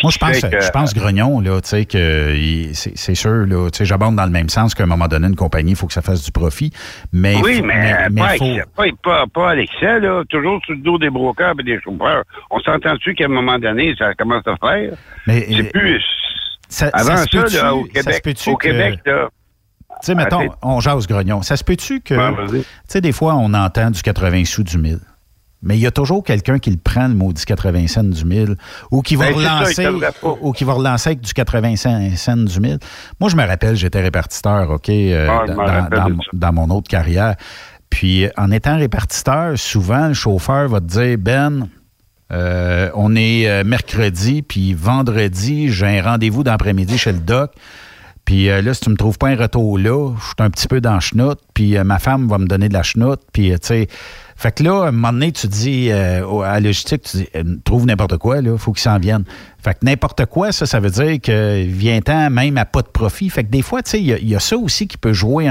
Moi, 0.04 0.12
je 0.12 0.18
pense, 0.18 0.38
je 0.38 0.72
pense 0.72 0.94
Grognon, 0.94 1.40
là, 1.42 1.62
tu 1.62 1.70
sais, 1.70 1.86
que 1.86 2.72
c'est 2.74 3.16
sûr, 3.16 3.46
là, 3.46 3.70
tu 3.70 3.78
sais, 3.78 3.86
j'abonde 3.86 4.16
dans 4.16 4.26
le 4.26 4.32
même 4.32 4.50
sens 4.50 4.74
qu'à 4.74 4.84
un 4.84 4.88
moment 4.88 5.08
donné, 5.08 5.28
une 5.28 5.36
compagnie, 5.36 5.72
il 5.72 5.76
faut 5.76 5.88
que 5.88 5.94
ça 5.94 6.02
fasse 6.02 6.24
du 6.24 6.32
profit. 6.32 6.72
Mais 7.12 7.36
oui, 7.44 7.62
mais, 7.62 8.08
pas, 8.16 8.38
faut... 8.38 8.58
pas, 9.04 9.26
pas, 9.34 9.52
à 9.52 9.56
l'excès, 9.56 10.00
là, 10.00 10.24
toujours 10.30 10.60
sur 10.66 10.74
le 10.74 10.82
dos 10.82 10.98
des 10.98 11.10
brokers 11.10 11.54
et 11.60 11.64
des 11.64 11.80
chauffeurs. 11.82 12.24
On 12.50 12.60
s'entend-tu 12.60 13.14
qu'à 13.14 13.26
un 13.26 13.30
moment 13.30 13.60
donné, 13.60 13.94
ça 13.98 14.14
commence 14.16 14.48
à 14.48 14.56
faire? 14.58 14.94
Mais 15.28 15.46
c'est 15.50 15.72
plus. 15.72 16.04
Ça, 16.68 16.90
avant 16.94 17.18
ça, 17.18 17.64
là, 17.64 17.76
au 17.76 17.84
Québec, 17.84 18.24
au 18.48 18.58
Québec, 18.58 19.00
là. 19.06 19.30
Tu 20.02 20.08
sais, 20.08 20.16
mettons, 20.16 20.48
on 20.64 20.80
jase 20.80 21.06
Grognon. 21.06 21.44
Ça 21.44 21.58
se 21.58 21.64
peut-tu 21.64 22.02
que. 22.02 22.16
tu 22.50 22.64
sais, 22.88 23.02
des 23.02 23.12
fois, 23.12 23.36
on 23.36 23.54
entend 23.54 23.92
du 23.92 24.02
80 24.02 24.46
sous 24.46 24.64
du 24.64 24.78
1000. 24.78 25.00
Mais 25.64 25.78
il 25.78 25.82
y 25.82 25.86
a 25.86 25.92
toujours 25.92 26.24
quelqu'un 26.24 26.58
qui 26.58 26.72
le 26.72 26.78
prend, 26.78 27.08
le 27.08 27.14
maudit 27.14 27.46
80 27.46 27.88
cents 27.88 28.04
du 28.04 28.26
1000, 28.26 28.56
ou 28.90 29.02
qui 29.02 29.16
va 29.16 29.28
ben, 29.28 29.36
relancer, 29.36 29.88
ou 30.42 30.54
qui 30.54 30.64
va 30.64 30.74
relancer 30.74 31.10
avec 31.10 31.22
du 31.22 31.34
85 31.34 32.18
cents 32.18 32.38
du 32.38 32.60
1000. 32.60 32.80
Moi, 33.20 33.30
je 33.30 33.36
me 33.36 33.46
rappelle, 33.46 33.76
j'étais 33.76 34.02
répartiteur, 34.02 34.72
OK, 34.72 34.90
euh, 34.90 35.28
ah, 35.30 35.88
dans, 36.34 36.54
mon 36.54 36.70
autre 36.72 36.88
carrière. 36.88 37.36
Puis, 37.92 38.28
en 38.38 38.50
étant 38.52 38.78
répartiteur, 38.78 39.58
souvent, 39.58 40.08
le 40.08 40.14
chauffeur 40.16 40.68
va 40.68 40.80
te 40.80 40.86
dire, 40.86 41.18
Ben, 41.20 41.68
euh, 42.32 42.90
on 42.96 43.16
est 43.16 43.48
euh, 43.48 43.64
mercredi, 43.64 44.42
puis 44.42 44.74
vendredi, 44.74 45.70
j'ai 45.70 46.00
un 46.00 46.02
rendez-vous 46.02 46.44
d'après-midi 46.44 46.98
chez 46.98 47.12
le 47.12 47.20
doc. 47.20 47.52
Puis 48.26 48.46
là, 48.46 48.74
si 48.74 48.82
tu 48.82 48.90
me 48.92 48.96
trouves 48.96 49.18
pas 49.18 49.30
un 49.30 49.36
retour 49.36 49.78
là, 49.78 50.14
je 50.18 50.24
suis 50.24 50.36
un 50.40 50.50
petit 50.52 50.68
peu 50.68 50.80
dans 50.80 51.00
chenoute, 51.00 51.40
puis 51.56 51.76
ma 51.84 51.98
femme 51.98 52.28
va 52.28 52.38
me 52.38 52.46
donner 52.46 52.70
de 52.70 52.74
la 52.74 52.84
chenoute, 52.84 53.20
puis 53.34 53.50
tu 53.50 53.58
sais 53.62 53.88
fait 54.42 54.54
que 54.54 54.64
là, 54.64 54.86
à 54.86 54.88
un 54.88 54.92
moment 54.92 55.14
donné, 55.14 55.32
tu 55.32 55.46
dis 55.46 55.92
euh, 55.92 56.40
à 56.40 56.60
logistique, 56.60 57.04
tu 57.04 57.18
dis, 57.18 57.28
euh, 57.36 57.44
trouve 57.64 57.86
n'importe 57.86 58.18
quoi, 58.18 58.42
là, 58.42 58.58
faut 58.58 58.72
qu'ils 58.72 58.82
s'en 58.82 58.98
viennent. 58.98 59.24
Fait 59.64 59.76
que 59.76 59.86
n'importe 59.86 60.26
quoi, 60.26 60.52
ça, 60.52 60.66
ça 60.66 60.80
veut 60.80 60.90
dire 60.90 61.22
que 61.22 61.64
vient-en 61.64 62.32
même 62.32 62.58
à 62.58 62.66
pas 62.66 62.82
de 62.82 62.88
profit. 62.88 63.30
Fait 63.30 63.44
que 63.44 63.52
des 63.52 63.62
fois, 63.62 63.84
tu 63.84 63.92
sais, 63.92 64.02
il 64.02 64.28
y, 64.28 64.36
a 64.36 64.40
ça 64.40 64.58
aussi 64.58 64.88
qui 64.88 64.98
peut 64.98 65.14
jouer. 65.14 65.48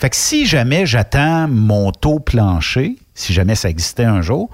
Fait 0.00 0.10
que 0.10 0.16
si 0.16 0.44
jamais 0.44 0.86
j'attends 0.86 1.46
mon 1.46 1.92
taux 1.92 2.18
plancher, 2.18 2.96
si 3.14 3.32
jamais 3.32 3.54
ça 3.54 3.70
existait 3.70 4.06
un 4.06 4.22
jour, 4.22 4.50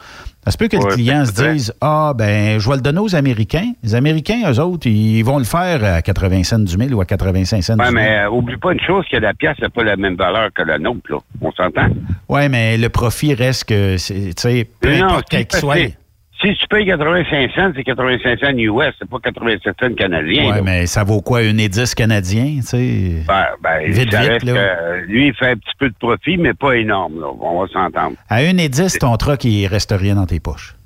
ça 0.49 0.53
se 0.53 0.57
peut 0.57 0.69
que 0.69 0.79
le 0.79 0.95
client 0.95 1.27
se 1.27 1.33
dise 1.33 1.75
Ah, 1.83 2.15
ben, 2.17 2.59
je 2.59 2.67
vais 2.67 2.77
le 2.77 2.81
donner 2.81 3.01
aux 3.01 3.15
Américains. 3.15 3.73
Les 3.83 3.95
Américains, 3.95 4.51
eux 4.51 4.59
autres, 4.59 4.87
ils 4.87 5.23
vont 5.23 5.37
le 5.37 5.45
faire 5.45 5.85
à 5.85 6.01
80 6.01 6.43
cents 6.43 6.59
du 6.59 6.79
mille 6.79 6.95
ou 6.95 7.03
à 7.03 7.05
85 7.05 7.61
cents 7.61 7.77
du 7.77 7.83
Oui, 7.83 7.89
mais 7.93 8.21
euh, 8.21 8.31
oublie 8.31 8.57
pas 8.57 8.73
une 8.73 8.81
chose 8.81 9.05
que 9.13 9.19
la 9.19 9.35
pièce 9.35 9.59
n'a 9.61 9.69
pas 9.69 9.85
la 9.85 9.97
même 9.97 10.17
valeur 10.17 10.49
que 10.55 10.63
la 10.63 10.79
nôtre, 10.79 11.03
là. 11.11 11.19
On 11.43 11.53
s'entend? 11.53 11.89
Oui, 12.31 12.49
mais 12.49 12.79
le 12.79 12.89
profit 12.89 13.35
reste 13.35 13.65
que, 13.65 13.97
tu 13.97 14.33
sais, 14.39 14.67
peu 14.81 14.95
importe 14.95 15.27
quel 15.29 15.47
soit. 15.53 15.93
Si 16.41 16.55
tu 16.55 16.69
payes 16.69 16.87
85 16.87 17.51
cents, 17.53 17.73
c'est 17.75 17.83
85 17.83 18.39
cents 18.39 18.57
US, 18.57 18.95
c'est 18.99 19.11
pas 19.11 19.19
87 19.19 19.75
cents 19.81 19.95
canadiens. 19.95 20.55
Oui, 20.55 20.61
mais 20.63 20.87
ça 20.87 21.03
vaut 21.03 21.21
quoi, 21.21 21.43
une 21.43 21.59
et 21.59 21.69
10 21.69 21.97
canadien, 21.97 22.61
tu 22.61 22.63
sais? 22.63 23.25
Ben, 23.27 23.47
ben 23.61 23.91
vite, 23.91 24.15
vite, 24.15 24.45
là. 24.45 25.01
lui, 25.07 25.29
il 25.29 25.35
fait 25.35 25.51
un 25.51 25.57
petit 25.57 25.75
peu 25.79 25.89
de 25.89 25.95
profit, 25.99 26.37
mais 26.37 26.55
pas 26.55 26.77
énorme, 26.77 27.21
là. 27.21 27.27
On 27.41 27.61
va 27.61 27.67
s'entendre. 27.67 28.17
À 28.29 28.45
une 28.45 28.61
et 28.61 28.69
10, 28.69 28.99
ton 29.01 29.17
truck, 29.17 29.43
il 29.45 29.67
reste 29.67 29.93
rien 29.97 30.15
dans 30.15 30.27
tes 30.27 30.39
poches. 30.39 30.77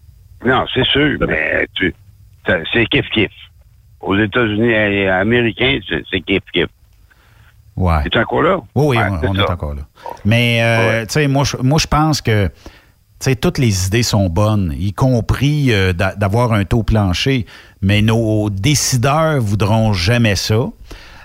Non, 0.44 0.64
c'est 0.72 0.86
sûr, 0.86 1.18
mais 1.28 1.66
tu, 1.74 1.94
c'est 2.46 2.84
kiff-kiff. 2.84 3.30
Aux 4.00 4.18
États-Unis 4.18 4.74
américains, 5.08 5.78
c'est 5.88 6.18
kiff-kiff. 6.20 6.68
Ouais. 7.76 8.06
Es-tu 8.06 8.18
encore 8.18 8.42
là? 8.42 8.58
Oui, 8.74 8.96
oui, 8.96 8.96
on, 8.98 9.34
est 9.34 9.50
encore 9.50 9.74
là. 9.74 9.82
Mais, 10.24 10.60
euh, 10.62 11.02
tu 11.02 11.12
sais, 11.12 11.28
moi, 11.28 11.44
moi, 11.62 11.78
je 11.78 11.86
pense 11.86 12.20
que 12.20 12.50
sais, 13.24 13.36
toutes 13.36 13.58
les 13.58 13.86
idées 13.86 14.02
sont 14.02 14.28
bonnes, 14.28 14.74
y 14.78 14.92
compris 14.92 15.72
euh, 15.72 15.92
d'avoir 15.92 16.52
un 16.52 16.64
taux 16.64 16.82
plancher, 16.82 17.46
mais 17.80 18.02
nos 18.02 18.50
décideurs 18.50 19.40
voudront 19.40 19.92
jamais 19.92 20.36
ça. 20.36 20.68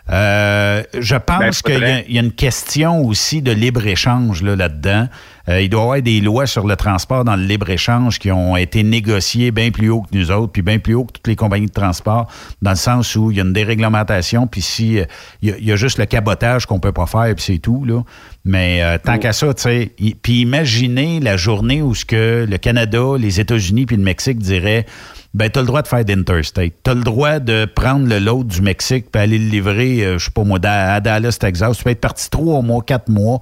Euh, 0.10 0.84
je 0.98 1.16
pense 1.16 1.62
ben, 1.64 2.04
qu'il 2.06 2.16
y, 2.16 2.18
a 2.18 2.22
une 2.22 2.32
question 2.32 3.04
aussi 3.04 3.42
de 3.42 3.52
libre-échange 3.52 4.42
là-dedans. 4.42 5.10
Euh, 5.50 5.62
il 5.62 5.70
doit 5.70 5.80
y 5.80 5.84
avoir 5.84 6.02
des 6.02 6.22
lois 6.22 6.46
sur 6.46 6.66
le 6.66 6.78
transport 6.78 7.26
dans 7.26 7.36
le 7.36 7.44
libre-échange 7.44 8.18
qui 8.20 8.32
ont 8.32 8.56
été 8.56 8.84
négociées 8.84 9.52
bien 9.52 9.72
plus 9.72 9.90
haut 9.90 10.04
que 10.04 10.18
nous 10.18 10.32
autres, 10.32 10.54
puis 10.54 10.62
bien 10.62 10.80
plus 10.80 10.94
haut 10.94 11.04
que 11.04 11.12
toutes 11.14 11.28
les 11.28 11.36
compagnies 11.36 11.66
de 11.66 11.74
transport, 11.74 12.28
dans 12.62 12.72
le 12.72 12.78
sens 12.78 13.16
où 13.18 13.32
il 13.32 13.38
y 13.38 13.42
a 13.42 13.44
une 13.44 13.54
déréglementation, 13.54 14.48
puis 14.48 14.62
si 14.62 15.00
il 15.42 15.66
y, 15.66 15.72
a 15.72 15.76
juste 15.76 15.98
le 15.98 16.06
cabotage 16.06 16.66
qu'on 16.66 16.80
peut 16.80 16.94
pas 16.94 17.06
faire, 17.06 17.34
puis 17.36 17.44
c'est 17.44 17.60
tout. 17.60 17.84
Là. 17.84 18.04
Mais 18.48 18.82
euh, 18.82 18.98
tant 18.98 19.16
mm. 19.16 19.20
qu'à 19.20 19.34
ça, 19.34 19.54
tu 19.54 19.62
sais, 19.62 19.92
puis 20.22 20.42
imaginez 20.42 21.20
la 21.20 21.36
journée 21.36 21.82
où 21.82 21.94
ce 21.94 22.06
que 22.06 22.48
le 22.50 22.58
Canada, 22.58 23.04
les 23.20 23.40
États-Unis 23.40 23.86
puis 23.86 23.98
le 23.98 24.04
Mexique 24.04 24.40
diraient 24.40 24.86
ben 25.34 25.50
tu 25.52 25.60
as 25.60 25.62
le 25.62 25.68
droit 25.68 25.82
de 25.82 25.88
faire 25.88 26.06
d'interstate. 26.06 26.74
Tu 26.84 26.90
as 26.90 26.94
le 26.94 27.04
droit 27.04 27.40
de 27.40 27.66
prendre 27.66 28.08
le 28.08 28.18
lot 28.18 28.44
du 28.44 28.62
Mexique 28.62 29.12
puis 29.12 29.22
aller 29.22 29.38
le 29.38 29.50
livrer, 29.50 30.04
euh, 30.04 30.18
je 30.18 30.26
sais 30.26 30.32
pas 30.32 30.44
moi, 30.44 30.60
à 30.64 31.00
Dallas, 31.02 31.38
Texas. 31.40 31.78
Tu 31.78 31.84
peux 31.84 31.90
être 31.92 32.02
parti 32.02 32.30
trois 32.30 32.62
mois, 32.62 32.82
quatre 32.82 33.10
mois. 33.10 33.40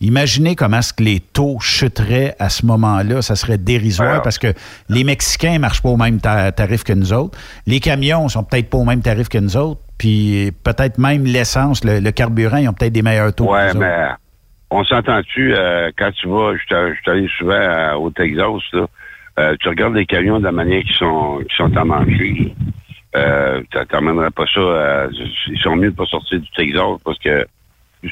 Imaginez 0.00 0.54
comment 0.54 0.78
est-ce 0.78 0.92
que 0.92 1.02
les 1.02 1.20
taux 1.20 1.58
chuteraient 1.60 2.36
à 2.38 2.48
ce 2.48 2.64
moment-là. 2.66 3.22
Ça 3.22 3.36
serait 3.36 3.58
dérisoire 3.58 4.22
parce 4.22 4.38
que 4.38 4.52
les 4.88 5.02
Mexicains 5.02 5.54
ne 5.54 5.58
marchent 5.58 5.82
pas 5.82 5.88
au 5.88 5.96
même 5.96 6.20
tarif 6.20 6.84
que 6.84 6.92
nous 6.92 7.12
autres. 7.12 7.38
Les 7.66 7.80
camions 7.80 8.28
sont 8.28 8.44
peut-être 8.44 8.70
pas 8.70 8.78
au 8.78 8.84
même 8.84 9.00
tarif 9.02 9.28
que 9.28 9.38
nous 9.38 9.56
autres. 9.56 9.80
Puis 9.98 10.52
peut-être 10.62 10.98
même 10.98 11.24
l'essence, 11.24 11.84
le, 11.84 12.10
carburant, 12.10 12.58
ils 12.58 12.68
ont 12.68 12.72
peut-être 12.72 12.92
des 12.92 13.02
meilleurs 13.02 13.32
taux. 13.32 13.52
Ouais, 13.52 13.72
mais 13.74 14.08
on 14.70 14.84
s'entend-tu, 14.84 15.54
euh, 15.54 15.90
quand 15.96 16.10
tu 16.12 16.28
vas, 16.28 16.54
je 16.56 16.62
suis 16.64 17.10
allé 17.10 17.28
souvent 17.38 17.52
euh, 17.54 17.94
au 17.94 18.10
Texas, 18.10 18.62
là, 18.72 18.86
Euh, 19.36 19.56
tu 19.58 19.68
regardes 19.68 19.94
les 19.96 20.06
camions 20.06 20.38
de 20.38 20.44
la 20.44 20.52
manière 20.52 20.82
qu'ils 20.84 20.94
sont, 20.94 21.40
qui 21.48 21.56
sont 21.56 21.76
à 21.76 21.84
manger. 21.84 22.54
Euh, 23.16 23.60
t'emmènerais 23.90 24.30
pas 24.30 24.44
ça. 24.52 24.60
euh, 24.60 25.08
ils 25.48 25.58
sont 25.60 25.74
mieux 25.76 25.90
de 25.90 25.96
pas 25.96 26.04
sortir 26.06 26.38
du 26.40 26.48
Texas 26.56 26.98
parce 27.04 27.18
que. 27.18 27.44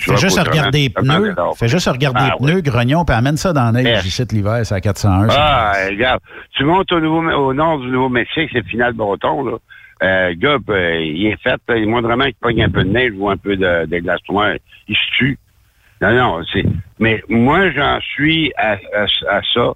Fais 0.01 0.17
juste 0.17 0.39
regarder 0.41 0.79
les 0.85 0.91
pneus. 0.91 1.35
Fais 1.57 1.69
juste 1.69 1.87
regarder 1.89 2.21
Ah, 2.23 2.35
les 2.41 2.47
pneus, 2.47 2.61
grognon, 2.63 3.05
puis 3.05 3.15
amène 3.15 3.37
ça 3.37 3.53
dans 3.53 3.71
neige 3.73 4.05
ici 4.07 4.25
l'hiver, 4.33 4.65
c'est 4.65 4.75
à 4.75 4.81
401. 4.81 5.29
ça. 5.29 5.37
Ah, 5.39 5.73
regarde. 5.91 6.21
Tu 6.57 6.65
montes 6.65 6.91
au, 6.93 6.99
nouveau, 7.01 7.21
au 7.31 7.53
nord 7.55 7.79
du 7.79 7.89
Nouveau-Mexique, 7.89 8.49
c'est 8.53 8.59
le 8.61 8.65
final 8.65 8.93
breton, 8.95 9.45
là. 9.45 9.57
Euh, 10.03 10.35
gars, 10.37 10.57
euh, 10.71 11.01
il 11.01 11.27
est 11.27 11.41
fait, 11.43 11.61
là, 11.69 11.77
il 11.77 11.89
moindrement 11.89 12.25
qu'il 12.25 12.35
pogne 12.41 12.65
un 12.65 12.69
peu 12.71 12.83
de 12.83 12.89
neige 12.91 13.13
ou 13.17 13.31
un 13.31 13.37
peu 13.37 13.57
de, 13.57 13.87
de 13.87 13.99
glace 13.99 14.19
noire, 14.29 14.55
il 14.89 14.97
se 14.97 15.17
tue. 15.19 15.39
Non, 16.03 16.13
non, 16.15 16.41
c'est. 16.53 16.65
Mais 16.99 17.23
moi, 17.29 17.71
j'en 17.71 17.99
suis 18.01 18.53
à, 18.57 18.73
à, 18.95 19.05
à 19.37 19.41
ça, 19.55 19.73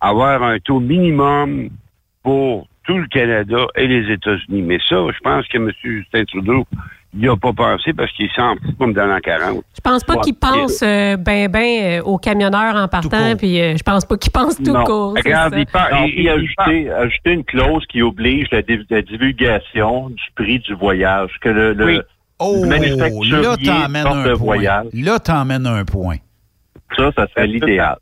avoir 0.00 0.42
un 0.42 0.58
taux 0.60 0.80
minimum 0.80 1.68
pour 2.22 2.66
tout 2.84 2.98
le 2.98 3.06
Canada 3.08 3.66
et 3.74 3.86
les 3.86 4.12
États-Unis. 4.12 4.62
Mais 4.62 4.78
ça, 4.88 4.96
je 5.12 5.18
pense 5.22 5.46
que 5.48 5.56
M. 5.58 5.70
Justin 5.82 6.24
Trudeau, 6.24 6.64
il 7.14 7.20
n'y 7.20 7.28
a 7.28 7.36
pas 7.36 7.52
pensé 7.52 7.92
parce 7.94 8.12
qu'il 8.12 8.30
s'en 8.32 8.54
fout 8.56 8.76
comme 8.78 8.92
dans 8.92 9.06
l'an 9.06 9.18
40. 9.20 9.64
Je 9.74 9.80
pense 9.80 10.04
pas 10.04 10.14
Ouais. 10.16 10.20
qu'ils 10.20 10.34
pensent 10.36 10.82
euh, 10.82 11.16
ben 11.16 11.48
ben 11.50 12.00
euh, 12.00 12.02
aux 12.02 12.18
camionneurs 12.18 12.76
en 12.76 12.86
partant, 12.88 13.34
puis 13.36 13.58
euh, 13.60 13.74
je 13.76 13.82
pense 13.82 14.04
pas 14.04 14.16
qu'ils 14.18 14.30
pensent 14.32 14.58
tout 14.62 14.72
Non. 14.72 14.84
court. 14.84 15.14
Regarde, 15.16 15.54
il. 15.56 15.66
Non, 15.74 16.06
il- 16.14 16.28
ajouter, 16.28 16.90
ajouter 16.90 17.32
une 17.32 17.44
clause 17.44 17.84
qui 17.86 18.02
oblige 18.02 18.48
la, 18.52 18.60
div- 18.62 18.84
la 18.90 19.02
divulgation 19.02 20.10
du 20.10 20.22
prix 20.36 20.58
du 20.60 20.74
voyage. 20.74 21.30
Que 21.40 21.48
le, 21.48 21.72
le- 21.72 21.84
Oui. 21.86 22.00
Oh, 22.38 22.64
là, 22.64 23.56
t'emmènes 23.56 24.06
un 24.06 24.36
point. 24.36 24.58
Là, 24.92 25.18
t'emmènes 25.18 25.66
un 25.66 25.84
point. 25.84 26.16
Ça, 26.96 27.10
ça 27.16 27.26
serait 27.28 27.46
l'idéal. 27.46 27.96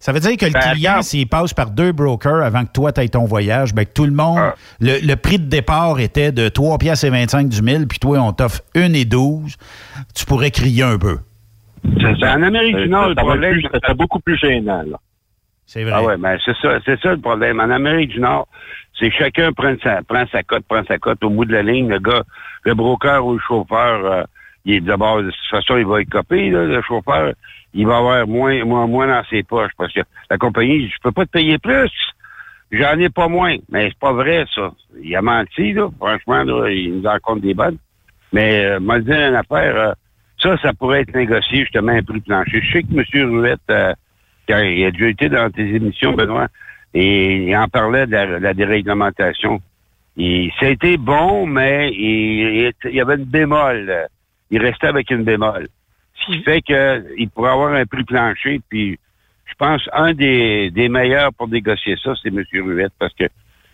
Ça 0.00 0.12
veut 0.12 0.20
dire 0.20 0.36
que 0.36 0.46
le 0.46 0.52
Ben, 0.52 0.60
client, 0.60 1.02
s'il 1.02 1.26
passe 1.28 1.52
par 1.52 1.70
deux 1.70 1.90
brokers 1.90 2.42
avant 2.44 2.64
que 2.64 2.70
toi, 2.72 2.92
tu 2.92 3.00
aies 3.00 3.08
ton 3.08 3.24
voyage, 3.24 3.74
ben, 3.74 3.84
que 3.84 3.92
tout 3.92 4.04
le 4.04 4.12
monde, 4.12 4.38
Ah. 4.38 4.54
le, 4.80 5.04
le 5.04 5.16
prix 5.16 5.38
de 5.40 5.46
départ 5.46 5.98
était 5.98 6.30
de 6.30 6.48
3 6.48 6.78
piastres 6.78 7.06
et 7.06 7.10
25 7.10 7.48
du 7.48 7.62
mille, 7.62 7.88
puis 7.88 7.98
toi, 7.98 8.18
on 8.20 8.32
t'offre 8.32 8.60
1 8.76 8.92
et 8.92 9.04
12, 9.04 9.56
tu 10.14 10.24
pourrais 10.24 10.52
crier 10.52 10.84
un 10.84 10.98
peu. 10.98 11.18
C'est 12.00 12.16
ça. 12.20 12.34
En 12.36 12.42
Amérique 12.42 12.76
du 12.76 12.88
Nord, 12.88 13.04
ça, 13.04 13.08
le 13.08 13.14
problème, 13.16 13.60
serait 13.60 13.94
beaucoup 13.94 14.20
plus 14.20 14.38
gênant. 14.38 14.84
C'est 15.66 15.82
vrai. 15.82 15.92
Ah 15.96 16.02
ouais, 16.04 16.16
ben 16.16 16.38
c'est 16.44 16.56
ça, 16.62 16.78
c'est 16.84 16.98
ça 17.00 17.10
le 17.10 17.20
problème. 17.20 17.60
En 17.60 17.68
Amérique 17.70 18.10
du 18.10 18.20
Nord, 18.20 18.46
c'est 18.98 19.10
chacun 19.10 19.52
prend 19.52 19.74
sa, 19.82 20.02
prend 20.02 20.26
sa 20.26 20.42
cote, 20.42 20.64
prend 20.68 20.84
sa 20.84 20.98
cote. 20.98 21.22
Au 21.22 21.30
bout 21.30 21.44
de 21.44 21.52
la 21.52 21.62
ligne, 21.62 21.88
le 21.88 21.98
gars, 21.98 22.22
le 22.64 22.74
broker 22.74 23.24
ou 23.24 23.34
le 23.34 23.40
chauffeur, 23.40 24.04
euh, 24.04 24.22
il 24.64 24.74
est 24.74 24.80
d'abord, 24.80 25.22
de 25.22 25.30
toute 25.30 25.50
façon, 25.50 25.76
il 25.76 25.86
va 25.86 26.00
être 26.00 26.10
copé, 26.10 26.50
là, 26.50 26.64
le 26.64 26.82
chauffeur. 26.82 27.32
Il 27.74 27.86
va 27.86 27.98
avoir 27.98 28.26
moins, 28.26 28.64
moins, 28.64 28.86
moins 28.86 29.06
dans 29.06 29.24
ses 29.30 29.42
poches 29.42 29.72
parce 29.76 29.92
que 29.92 30.00
la 30.30 30.38
compagnie, 30.38 30.88
je 30.88 30.96
peux 31.02 31.12
pas 31.12 31.26
te 31.26 31.30
payer 31.30 31.58
plus. 31.58 31.90
J'en 32.70 32.98
ai 32.98 33.08
pas 33.08 33.28
moins. 33.28 33.56
Mais 33.70 33.88
c'est 33.88 33.98
pas 33.98 34.12
vrai, 34.12 34.44
ça. 34.54 34.72
Il 35.02 35.14
a 35.16 35.22
menti, 35.22 35.72
là. 35.72 35.88
Franchement, 35.98 36.44
là, 36.44 36.68
il 36.70 36.98
nous 36.98 37.06
en 37.06 37.18
compte 37.22 37.40
des 37.40 37.54
bonnes. 37.54 37.78
Mais, 38.32 38.64
euh, 38.64 38.80
moi, 38.80 39.00
dire 39.00 39.28
une 39.28 39.36
affaire, 39.36 39.76
euh, 39.76 39.92
ça, 40.42 40.56
ça 40.58 40.72
pourrait 40.74 41.00
être 41.00 41.14
négocié, 41.14 41.60
justement, 41.60 41.92
un 41.92 42.02
prix 42.02 42.20
plancher. 42.20 42.60
Je 42.62 42.72
sais 42.72 42.82
que 42.82 42.94
M. 42.94 43.30
Ruette, 43.30 43.60
euh, 43.70 43.94
il 44.48 44.84
a 44.84 44.90
déjà 44.90 45.08
été 45.08 45.28
dans 45.28 45.50
tes 45.50 45.62
émissions, 45.62 46.12
Benoît, 46.12 46.48
et 47.00 47.36
il 47.48 47.56
en 47.56 47.68
parlait 47.68 48.06
de 48.06 48.16
la, 48.16 48.54
déréglementation. 48.54 49.60
Et 50.16 50.50
ça 50.58 50.66
a 50.66 50.70
été 50.70 50.96
bon, 50.96 51.46
mais 51.46 51.92
il, 51.92 52.72
il 52.84 52.90
y 52.90 53.00
avait 53.00 53.14
une 53.14 53.24
bémol. 53.24 54.08
Il 54.50 54.60
restait 54.60 54.88
avec 54.88 55.10
une 55.10 55.22
bémol. 55.22 55.68
Ce 56.14 56.26
qui 56.26 56.42
fait 56.42 56.60
qu'il 56.60 57.30
pourrait 57.30 57.52
avoir 57.52 57.72
un 57.72 57.86
prix 57.86 58.02
plancher, 58.02 58.60
puis 58.68 58.98
je 59.46 59.54
pense 59.54 59.88
un 59.92 60.12
des, 60.12 60.70
des 60.72 60.88
meilleurs 60.88 61.32
pour 61.32 61.46
négocier 61.48 61.96
ça, 62.02 62.14
c'est 62.20 62.30
M. 62.30 62.42
Ruette, 62.52 62.92
parce 62.98 63.14
que 63.14 63.24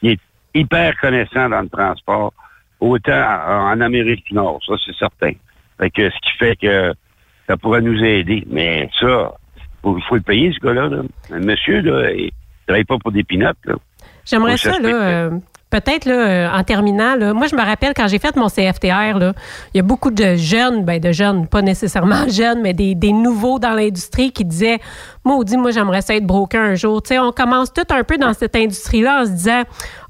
il 0.02 0.10
est 0.10 0.20
hyper 0.52 0.94
connaissant 1.00 1.48
dans 1.48 1.62
le 1.62 1.68
transport, 1.70 2.34
autant 2.78 3.22
en, 3.48 3.70
en 3.72 3.80
Amérique 3.80 4.26
du 4.26 4.34
Nord, 4.34 4.60
ça 4.66 4.74
c'est 4.84 4.94
certain. 4.96 5.32
Fait 5.78 5.90
que 5.90 6.10
ce 6.10 6.16
qui 6.18 6.38
fait 6.38 6.56
que 6.56 6.92
ça 7.46 7.56
pourrait 7.56 7.80
nous 7.80 8.02
aider. 8.02 8.44
Mais 8.50 8.88
ça, 9.00 9.34
il 9.84 10.02
faut, 10.08 10.16
le 10.16 10.20
payer, 10.20 10.52
ce 10.52 10.60
gars-là. 10.60 10.88
Là. 10.88 11.02
Monsieur, 11.40 11.80
là, 11.80 12.10
il 12.12 12.30
travaille 12.66 12.84
pas 12.84 12.96
pour 13.02 13.12
des 13.12 13.24
pinottes. 13.24 13.56
J'aimerais 14.24 14.56
ça, 14.56 14.78
là. 14.78 14.88
euh, 14.88 15.30
Peut-être 15.70 16.04
là, 16.04 16.14
euh, 16.14 16.48
en 16.56 16.62
terminant, 16.62 17.16
là, 17.16 17.32
moi 17.34 17.48
je 17.48 17.56
me 17.56 17.60
rappelle 17.60 17.94
quand 17.96 18.06
j'ai 18.06 18.20
fait 18.20 18.36
mon 18.36 18.46
CFTR, 18.46 19.18
là, 19.18 19.32
il 19.72 19.78
y 19.78 19.80
a 19.80 19.82
beaucoup 19.82 20.12
de 20.12 20.36
jeunes, 20.36 20.84
ben 20.84 21.00
de 21.00 21.10
jeunes, 21.10 21.48
pas 21.48 21.62
nécessairement 21.62 22.28
jeunes, 22.28 22.60
mais 22.62 22.74
des, 22.74 22.94
des 22.94 23.12
nouveaux 23.12 23.58
dans 23.58 23.72
l'industrie 23.72 24.30
qui 24.30 24.44
disaient 24.44 24.78
Maudit, 25.24 25.56
moi 25.56 25.72
j'aimerais 25.72 26.00
ça 26.02 26.14
être 26.14 26.26
broker 26.26 26.60
un 26.62 26.74
jour. 26.76 27.02
Tu 27.02 27.08
sais, 27.08 27.18
on 27.18 27.32
commence 27.32 27.72
tout 27.72 27.82
un 27.90 28.04
peu 28.04 28.18
dans 28.18 28.32
cette 28.34 28.54
industrie-là 28.54 29.22
en 29.22 29.26
se 29.26 29.30
disant 29.32 29.62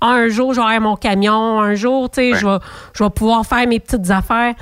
Ah, 0.02 0.08
un 0.10 0.28
jour 0.28 0.52
je 0.52 0.60
vais 0.60 0.66
avoir 0.66 0.80
mon 0.82 0.96
camion, 0.96 1.58
un 1.60 1.74
jour, 1.74 2.10
tu 2.10 2.16
sais, 2.16 2.34
je 2.38 2.46
vais 2.46 2.58
je 2.92 3.02
vais 3.02 3.10
pouvoir 3.10 3.46
faire 3.46 3.66
mes 3.66 3.80
petites 3.80 4.10
affaires. 4.10 4.52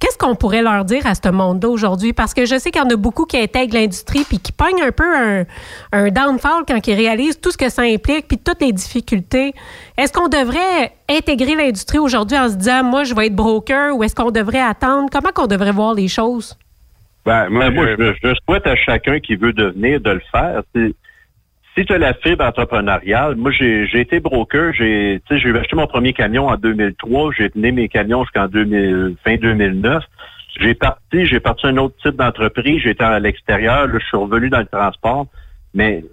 Qu'est-ce 0.00 0.16
qu'on 0.16 0.34
pourrait 0.34 0.62
leur 0.62 0.84
dire 0.86 1.06
à 1.06 1.14
ce 1.14 1.28
monde-là 1.30 1.68
aujourd'hui? 1.68 2.12
Parce 2.14 2.32
que 2.32 2.46
je 2.46 2.58
sais 2.58 2.70
qu'il 2.70 2.80
y 2.80 2.84
en 2.84 2.88
a 2.88 2.96
beaucoup 2.96 3.26
qui 3.26 3.36
intègrent 3.36 3.74
l'industrie 3.74 4.24
puis 4.26 4.38
qui 4.38 4.50
pognent 4.50 4.82
un 4.82 4.92
peu 4.92 5.04
un, 5.04 5.44
un 5.92 6.08
downfall 6.08 6.64
quand 6.66 6.86
ils 6.86 6.94
réalisent 6.94 7.38
tout 7.38 7.50
ce 7.50 7.58
que 7.58 7.68
ça 7.68 7.82
implique 7.82 8.26
puis 8.26 8.38
toutes 8.38 8.62
les 8.62 8.72
difficultés. 8.72 9.52
Est-ce 9.98 10.10
qu'on 10.12 10.28
devrait 10.28 10.92
intégrer 11.08 11.54
l'industrie 11.54 11.98
aujourd'hui 11.98 12.38
en 12.38 12.48
se 12.48 12.54
disant, 12.56 12.82
moi, 12.82 13.04
je 13.04 13.14
vais 13.14 13.26
être 13.26 13.36
broker 13.36 13.94
ou 13.94 14.02
est-ce 14.02 14.14
qu'on 14.14 14.30
devrait 14.30 14.60
attendre? 14.62 15.08
Comment 15.12 15.32
qu'on 15.34 15.46
devrait 15.46 15.72
voir 15.72 15.92
les 15.92 16.08
choses? 16.08 16.56
Ben, 17.26 17.50
moi, 17.50 17.68
moi, 17.70 17.84
je- 17.98 18.02
je, 18.22 18.28
je 18.30 18.34
souhaite 18.48 18.66
à 18.66 18.76
chacun 18.76 19.20
qui 19.20 19.36
veut 19.36 19.52
devenir 19.52 20.00
de 20.00 20.10
le 20.12 20.22
faire. 20.32 20.62
C'est- 20.74 20.94
Si 21.80 21.86
tu 21.86 21.94
as 21.94 21.98
la 21.98 22.12
fibre 22.12 22.44
entrepreneuriale, 22.44 23.36
moi 23.36 23.50
j'ai 23.50 23.86
j'ai 23.86 24.00
été 24.00 24.20
broker, 24.20 24.70
j'ai 24.74 25.22
tu 25.26 25.34
sais, 25.34 25.40
j'ai 25.40 25.58
acheté 25.58 25.74
mon 25.76 25.86
premier 25.86 26.12
camion 26.12 26.48
en 26.48 26.56
2003, 26.56 27.32
j'ai 27.32 27.48
tenu 27.48 27.72
mes 27.72 27.88
camions 27.88 28.22
jusqu'en 28.24 28.48
2000 28.48 29.16
fin 29.24 29.36
2009. 29.36 30.04
J'ai 30.60 30.74
parti, 30.74 31.24
j'ai 31.24 31.40
parti 31.40 31.66
un 31.68 31.78
autre 31.78 31.94
type 32.02 32.16
d'entreprise, 32.16 32.82
j'étais 32.82 33.04
à 33.04 33.18
l'extérieur, 33.18 33.86
là, 33.86 33.98
je 33.98 34.04
suis 34.04 34.16
revenu 34.18 34.50
dans 34.50 34.58
le 34.58 34.66
transport. 34.66 35.26
Mais 35.72 36.04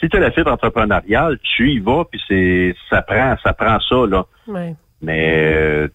si 0.00 0.08
tu 0.08 0.16
as 0.16 0.18
la 0.18 0.32
fibre 0.32 0.50
entrepreneuriale, 0.50 1.38
tu 1.54 1.70
y 1.70 1.78
vas, 1.78 2.04
puis 2.10 2.20
c'est 2.26 2.74
ça 2.90 3.02
prend 3.02 3.36
ça 3.44 3.52
prend 3.52 3.78
ça 3.78 4.04
là. 4.08 4.26
Mais 5.02 5.52
euh, 5.54 5.88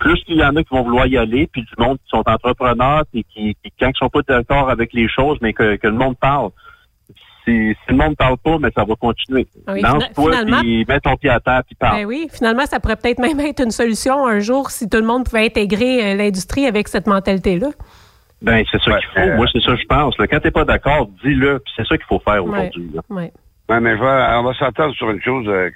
plus 0.00 0.20
qu'il 0.24 0.38
y 0.38 0.44
en 0.44 0.56
a 0.56 0.64
qui 0.64 0.74
vont 0.74 0.82
vouloir 0.82 1.06
y 1.06 1.16
aller, 1.16 1.46
puis 1.46 1.62
du 1.62 1.74
monde 1.78 1.98
qui 1.98 2.08
sont 2.08 2.28
entrepreneurs, 2.28 3.04
puis 3.12 3.24
qui, 3.32 3.56
qui 3.62 3.72
quand 3.78 3.90
ils 3.90 3.96
sont 3.96 4.08
pas 4.08 4.22
d'accord 4.26 4.70
avec 4.70 4.92
les 4.92 5.08
choses, 5.08 5.38
mais 5.40 5.52
que, 5.52 5.76
que 5.76 5.86
le 5.86 5.94
monde 5.94 6.16
parle. 6.18 6.50
Si, 7.46 7.52
si 7.74 7.76
le 7.90 7.96
monde 7.96 8.16
parle 8.16 8.36
pas, 8.38 8.58
mais 8.58 8.70
ça 8.74 8.82
va 8.84 8.94
continuer. 8.96 9.46
Ah 9.68 9.72
Oui, 9.74 9.80
Lance-toi, 9.80 10.32
finalement- 10.32 10.60
puis 10.60 10.84
mets 10.88 11.00
ton 11.00 11.14
pied 11.16 11.30
à 11.30 11.38
terre, 11.38 11.62
puis 11.64 11.76
parle. 11.76 11.98
Ben 12.00 12.06
oui, 12.06 12.26
finalement, 12.32 12.66
ça 12.66 12.80
pourrait 12.80 12.96
peut-être 12.96 13.20
même 13.20 13.38
être 13.40 13.62
une 13.62 13.70
solution 13.70 14.26
un 14.26 14.40
jour 14.40 14.70
si 14.70 14.88
tout 14.88 14.98
le 14.98 15.06
monde 15.06 15.24
pouvait 15.24 15.46
intégrer 15.46 16.12
euh, 16.12 16.14
l'industrie 16.16 16.66
avec 16.66 16.88
cette 16.88 17.06
mentalité-là. 17.06 17.68
Ben, 18.42 18.64
c'est 18.70 18.80
ça 18.82 18.90
Ouais, 18.90 18.98
qu'il 19.00 19.08
faut. 19.22 19.28
euh, 19.30 19.36
Moi, 19.36 19.46
c'est 19.52 19.62
ça 19.62 19.72
que 19.72 19.80
je 19.80 19.86
pense. 19.86 20.18
là. 20.18 20.26
Quand 20.26 20.40
t'es 20.40 20.50
pas 20.50 20.64
d'accord, 20.64 21.08
dis-le, 21.24 21.60
puis 21.60 21.72
c'est 21.76 21.86
ça 21.86 21.96
qu'il 21.96 22.06
faut 22.06 22.18
faire 22.20 22.44
aujourd'hui. 22.44 22.90
Ouais. 23.10 23.32
Ouais, 23.68 23.80
mais 23.80 23.96
je 23.96 24.00
vais- 24.02 24.36
on 24.38 24.42
va 24.42 24.52
s'entendre 24.54 24.94
sur 24.94 25.08
une 25.10 25.22
chose. 25.22 25.46
euh, 25.48 25.70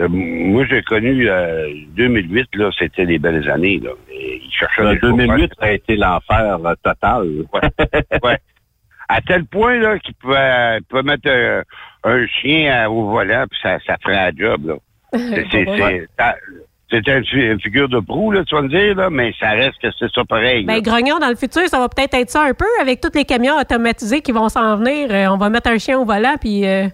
euh, 0.00 0.08
moi, 0.08 0.64
j'ai 0.68 0.82
connu 0.82 1.28
euh, 1.28 1.68
2008, 1.96 2.48
là, 2.54 2.70
c'était 2.78 3.04
les 3.04 3.18
belles 3.18 3.48
années. 3.50 3.80
Là. 3.82 3.90
Et 4.12 4.40
ils 4.44 4.52
cherchaient 4.52 4.82
Euh, 4.82 4.94
des 4.94 5.00
2008, 5.00 5.52
ça 5.58 5.66
a 5.66 5.70
été 5.70 5.96
l'enfer 5.96 6.58
total. 6.84 7.26
Ouais. 7.54 8.38
À 9.08 9.20
tel 9.22 9.44
point 9.46 9.78
là 9.78 9.98
qu'ils 9.98 10.14
pouvaient, 10.14 10.78
pouvaient 10.88 11.02
mettre 11.02 11.28
euh, 11.28 11.62
un 12.04 12.26
chien 12.26 12.72
à- 12.84 12.90
au 12.90 13.08
volant, 13.10 13.44
puis 13.50 13.58
ça, 13.62 13.78
ça 13.86 13.96
ferait 14.02 14.18
un 14.18 14.30
job. 14.36 14.66
Là. 14.66 14.74
C'est, 15.12 15.46
c'est, 15.50 15.64
c'est, 15.76 16.08
ça- 16.18 16.34
c'est 16.90 17.08
un 17.10 17.22
fi- 17.22 17.46
une 17.52 17.60
figure 17.60 17.88
de 17.88 18.00
proue, 18.00 18.32
là, 18.32 18.44
tu 18.44 18.54
vas 18.54 18.62
me 18.62 18.68
dire, 18.68 18.94
là, 18.94 19.08
mais 19.10 19.32
ça 19.38 19.50
reste 19.50 19.78
que 19.82 19.88
c'est 19.98 20.10
ça 20.14 20.22
pareil. 20.24 20.64
Ben, 20.64 20.80
Grognon, 20.82 21.18
dans 21.18 21.28
le 21.28 21.36
futur, 21.36 21.66
ça 21.68 21.78
va 21.78 21.88
peut-être 21.88 22.14
être 22.14 22.30
ça 22.30 22.42
un 22.44 22.54
peu 22.54 22.66
avec 22.80 23.00
tous 23.00 23.14
les 23.14 23.24
camions 23.26 23.56
automatisés 23.58 24.20
qui 24.22 24.32
vont 24.32 24.48
s'en 24.48 24.76
venir. 24.76 25.08
euh, 25.10 25.26
on 25.28 25.36
va 25.38 25.48
mettre 25.50 25.70
un 25.70 25.76
chien 25.78 25.98
au 25.98 26.04
volant, 26.06 26.36
puis 26.40 26.66
euh, 26.66 26.86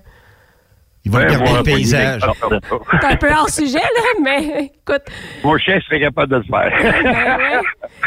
Il 1.04 1.10
va 1.12 1.18
Ouais, 1.20 1.24
regarder 1.26 1.48
moi, 1.50 1.58
le 1.58 1.64
paysage. 1.64 2.22
c'est 3.00 3.04
un 3.06 3.16
peu 3.16 3.30
hors 3.32 3.48
sujet, 3.48 3.78
là, 3.78 4.02
mais 4.22 4.64
écoute. 4.66 5.02
Mon 5.44 5.56
chien 5.58 5.78
serait 5.80 6.00
capable 6.00 6.30
de 6.32 6.36
le 6.36 6.42
faire. 6.44 7.62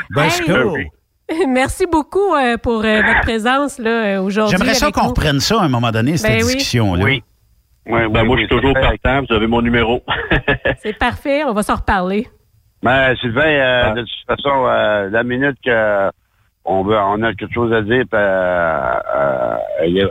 ben 0.10 0.24
ouais. 0.24 0.30
Ben, 0.48 0.78
Hey. 0.78 0.88
Merci 1.48 1.86
beaucoup 1.92 2.34
euh, 2.36 2.58
pour 2.58 2.84
euh, 2.86 3.02
votre 3.02 3.22
présence 3.22 3.80
là, 3.80 3.90
euh, 4.18 4.22
aujourd'hui. 4.22 4.58
J'aimerais 4.58 4.76
ça 4.76 4.92
qu'on 4.92 5.08
reprenne 5.10 5.40
ça 5.40 5.60
à 5.62 5.66
un 5.66 5.70
moment 5.70 5.92
donné, 5.92 6.18
cette 6.18 6.32
Ben 6.32 6.38
oui. 6.46 6.54
discussion-là. 6.56 7.04
oui. 7.04 7.24
Ouais, 7.86 8.08
Ben, 8.10 8.22
oui, 8.22 8.28
moi, 8.28 8.36
oui, 8.36 8.42
je 8.44 8.48
suis 8.48 8.56
toujours 8.62 8.74
partant. 8.74 9.24
Vous 9.28 9.34
avez 9.36 9.48
mon 9.48 9.62
numéro. 9.62 10.04
C'est 10.84 10.98
parfait, 10.98 11.44
on 11.46 11.54
va 11.54 11.64
s'en 11.64 11.76
reparler. 11.76 12.28
Ben, 12.84 13.16
Sylvain, 13.18 13.42
euh, 13.46 13.94
de 13.94 14.02
toute 14.02 14.10
façon, 14.28 14.66
euh, 14.68 15.10
la 15.10 15.24
minute 15.24 15.58
que 15.66 16.10
on 16.70 16.84
veut, 16.84 16.98
on 16.98 17.24
a 17.24 17.34
quelque 17.34 17.54
chose 17.54 17.72
à 17.72 17.82
dire 17.82 18.04
puis 18.12 18.20
à, 18.20 18.98
à- 18.98 19.60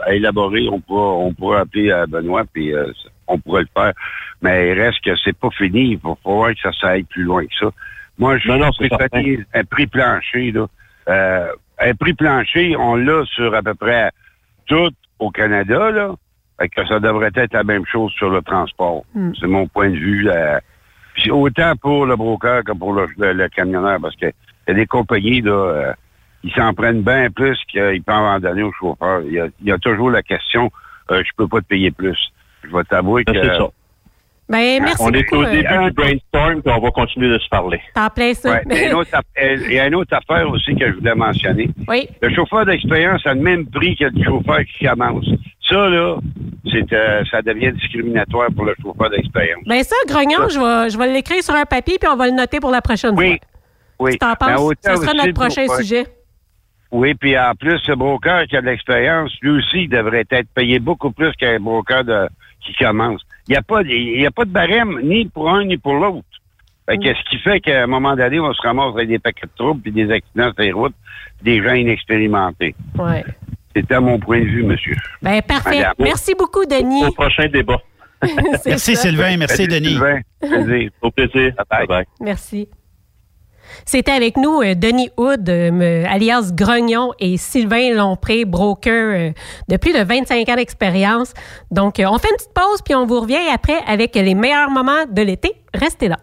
à 0.07 0.13
élaborer, 0.13 0.67
on 0.71 0.79
pourra, 0.79 1.13
on 1.17 1.31
pourra 1.33 1.59
appeler 1.61 1.93
Benoît 2.07 2.43
puis 2.51 2.73
euh, 2.73 2.87
on 3.27 3.37
pourra 3.37 3.61
le 3.61 3.67
faire. 3.77 3.93
Mais 4.41 4.71
il 4.71 4.79
reste 4.81 4.97
que 5.03 5.11
c'est 5.23 5.37
pas 5.37 5.49
fini. 5.51 5.91
Il 5.91 5.97
va 5.99 6.15
falloir 6.23 6.49
que 6.51 6.59
ça, 6.61 6.71
ça 6.81 6.87
aille 6.89 7.03
plus 7.03 7.23
loin 7.23 7.43
que 7.45 7.53
ça. 7.59 7.67
Moi, 8.17 8.39
je 8.39 8.87
préconise 8.95 9.45
un 9.53 9.63
prix 9.65 9.85
plancher. 9.85 10.51
Là. 10.51 10.65
Euh, 11.09 11.47
un 11.79 11.93
prix 11.93 12.13
plancher, 12.13 12.75
on 12.77 12.95
l'a 12.95 13.23
sur 13.25 13.53
à 13.55 13.61
peu 13.61 13.75
près 13.75 14.11
tout 14.65 14.91
au 15.19 15.29
Canada. 15.31 15.91
Là. 15.91 16.15
Fait 16.59 16.69
que 16.69 16.85
ça 16.87 16.99
devrait 16.99 17.31
être 17.35 17.53
la 17.53 17.63
même 17.63 17.85
chose 17.85 18.11
sur 18.13 18.29
le 18.29 18.41
transport. 18.41 19.03
Mm. 19.13 19.31
C'est 19.39 19.47
mon 19.47 19.67
point 19.67 19.89
de 19.89 19.95
vue. 19.95 20.27
puis 21.13 21.31
autant 21.31 21.73
pour 21.75 22.05
le 22.05 22.15
broker 22.15 22.63
que 22.63 22.71
pour 22.73 22.93
le, 22.93 23.07
le- 23.17 23.33
le 23.33 23.49
camionneur, 23.49 23.99
parce 24.01 24.15
que 24.15 24.25
il 24.27 24.69
y 24.69 24.71
a 24.71 24.73
des 24.73 24.85
compagnies, 24.85 25.41
là, 25.41 25.51
euh, 25.51 25.93
ils 26.43 26.51
s'en 26.53 26.73
prennent 26.73 27.01
bien 27.03 27.29
plus 27.31 27.57
qu'ils 27.69 28.03
peuvent 28.03 28.15
en 28.15 28.39
donner 28.39 28.63
au 28.63 28.71
chauffeur. 28.73 29.21
Il 29.21 29.33
y 29.33 29.39
a, 29.39 29.47
il 29.61 29.67
y 29.67 29.71
a 29.71 29.77
toujours 29.77 30.11
la 30.11 30.21
question, 30.23 30.69
euh, 31.11 31.23
je 31.25 31.31
peux 31.37 31.47
pas 31.47 31.61
te 31.61 31.65
payer 31.67 31.89
plus. 31.91 32.17
Je 32.63 32.75
vais 32.75 32.83
t'avouer 32.83 33.23
que... 33.23 33.31
C'est 33.33 33.55
ça. 33.55 33.67
Ben, 34.49 34.81
merci 34.81 34.95
on 35.01 35.11
est 35.11 35.33
au 35.33 35.43
euh, 35.43 35.51
début 35.51 35.67
du 35.67 35.91
brainstorm, 35.91 36.61
puis 36.61 36.73
on 36.73 36.79
va 36.79 36.91
continuer 36.91 37.27
de 37.29 37.37
se 37.39 37.49
parler. 37.49 37.81
T'en 37.93 38.09
plein 38.09 38.33
ça. 38.33 38.49
Ouais, 38.51 38.61
mais 38.65 38.87
une 38.87 38.93
autre 38.93 39.11
aff- 39.11 39.65
Il 39.67 39.73
y 39.73 39.79
a 39.79 39.87
une 39.87 39.95
autre 39.95 40.15
affaire 40.15 40.49
aussi 40.49 40.73
que 40.75 40.87
je 40.87 40.93
voulais 40.97 41.15
mentionner. 41.15 41.69
oui. 41.89 42.07
Le 42.21 42.33
chauffeur 42.33 42.65
d'expérience 42.65 43.25
a 43.25 43.33
le 43.33 43.41
même 43.41 43.65
prix 43.67 43.97
que 43.97 44.05
le 44.05 44.23
chauffeur 44.23 44.59
qui 44.63 44.85
commence. 44.85 45.25
Ça, 45.67 45.89
là, 45.89 46.15
c'est, 46.71 46.93
euh, 46.93 47.23
ça 47.29 47.41
devient 47.41 47.73
discriminatoire 47.73 48.47
pour 48.55 48.63
le 48.63 48.73
chauffeur 48.81 49.09
d'expérience. 49.09 49.63
Ben 49.65 49.83
ça, 49.83 49.95
Grognon, 50.07 50.47
je 50.47 50.57
vais, 50.59 50.89
je 50.91 50.97
vais 50.97 51.11
l'écrire 51.11 51.43
sur 51.43 51.53
un 51.55 51.65
papier 51.65 51.97
puis 51.99 52.07
on 52.09 52.15
va 52.15 52.27
le 52.27 52.31
noter 52.33 52.61
pour 52.61 52.71
la 52.71 52.81
prochaine 52.81 53.15
Oui. 53.17 53.27
fois. 53.31 53.37
Oui. 53.99 54.17
Penses? 54.17 54.59
autant 54.61 54.95
Ce 54.95 55.01
sera 55.01 55.13
notre 55.13 55.33
prochain 55.33 55.65
broker- 55.65 55.81
sujet. 55.81 56.05
Oui, 56.89 57.15
puis 57.15 57.37
en 57.37 57.51
plus, 57.59 57.77
ce 57.79 57.91
broker 57.91 58.45
qui 58.47 58.55
a 58.55 58.61
de 58.61 58.67
l'expérience, 58.67 59.33
lui 59.41 59.49
aussi, 59.57 59.83
il 59.83 59.89
devrait 59.89 60.23
être 60.31 60.47
payé 60.55 60.79
beaucoup 60.79 61.11
plus 61.11 61.33
qu'un 61.33 61.59
broker 61.59 62.05
de, 62.05 62.29
qui 62.61 62.73
commence. 62.75 63.21
Il 63.47 63.51
n'y 63.51 63.57
a 63.57 63.61
pas, 63.61 63.83
de- 63.83 63.89
il 63.89 64.21
y 64.21 64.25
a 64.25 64.31
pas 64.31 64.45
de 64.45 64.49
barème 64.51 64.99
ni 65.03 65.25
pour 65.25 65.49
un 65.49 65.63
ni 65.65 65.77
pour 65.77 65.93
l'autre. 65.95 66.25
Fait 66.89 66.97
que 66.97 67.13
ce 67.13 67.29
qui 67.29 67.37
fait 67.39 67.59
qu'à 67.59 67.83
un 67.83 67.87
moment 67.87 68.15
donné, 68.15 68.39
on 68.39 68.53
se 68.53 68.61
ramasse 68.61 68.93
avec 68.95 69.09
des 69.09 69.19
paquets 69.19 69.45
de 69.47 69.51
troubles 69.57 69.81
puis 69.81 69.91
des 69.91 70.09
accidents 70.11 70.51
sur 70.53 70.63
les 70.63 70.71
routes, 70.71 70.95
des 71.41 71.61
gens 71.61 71.73
inexpérimentés. 71.73 72.75
Ouais. 72.97 73.25
C'était 73.75 73.99
mon 73.99 74.17
point 74.19 74.39
de 74.39 74.45
vue, 74.45 74.63
monsieur. 74.63 74.95
Ben 75.21 75.41
parfait. 75.41 75.79
Madame. 75.79 75.93
Merci 75.99 76.33
beaucoup, 76.37 76.65
Denis. 76.65 77.05
Au 77.05 77.11
prochain 77.11 77.47
débat. 77.47 77.79
Merci 78.65 78.95
ça. 78.95 79.01
Sylvain, 79.03 79.37
merci 79.37 79.57
Salut, 79.57 79.67
Denis. 79.69 79.89
Sylvain. 79.89 80.19
Plaisir. 80.39 80.89
Au 81.01 81.11
plaisir. 81.11 81.53
Bye-bye. 81.69 82.05
Merci. 82.21 82.67
C'était 83.85 84.11
avec 84.11 84.37
nous 84.37 84.61
euh, 84.61 84.75
Denis 84.75 85.09
Hood, 85.17 85.49
euh, 85.49 86.05
alias 86.07 86.51
Grognon, 86.53 87.13
et 87.19 87.37
Sylvain 87.37 87.93
Lompré, 87.93 88.45
broker 88.45 88.93
euh, 88.93 89.31
de 89.67 89.77
plus 89.77 89.93
de 89.93 90.03
25 90.03 90.49
ans 90.49 90.55
d'expérience. 90.55 91.33
Donc, 91.71 91.95
on 91.99 92.17
fait 92.17 92.29
une 92.29 92.37
petite 92.37 92.53
pause, 92.53 92.81
puis 92.83 92.95
on 92.95 93.05
vous 93.05 93.19
revient 93.19 93.37
après 93.53 93.79
avec 93.87 94.15
les 94.15 94.35
meilleurs 94.35 94.69
moments 94.69 95.05
de 95.09 95.21
l'été. 95.21 95.53
Restez 95.73 96.07
là. 96.07 96.17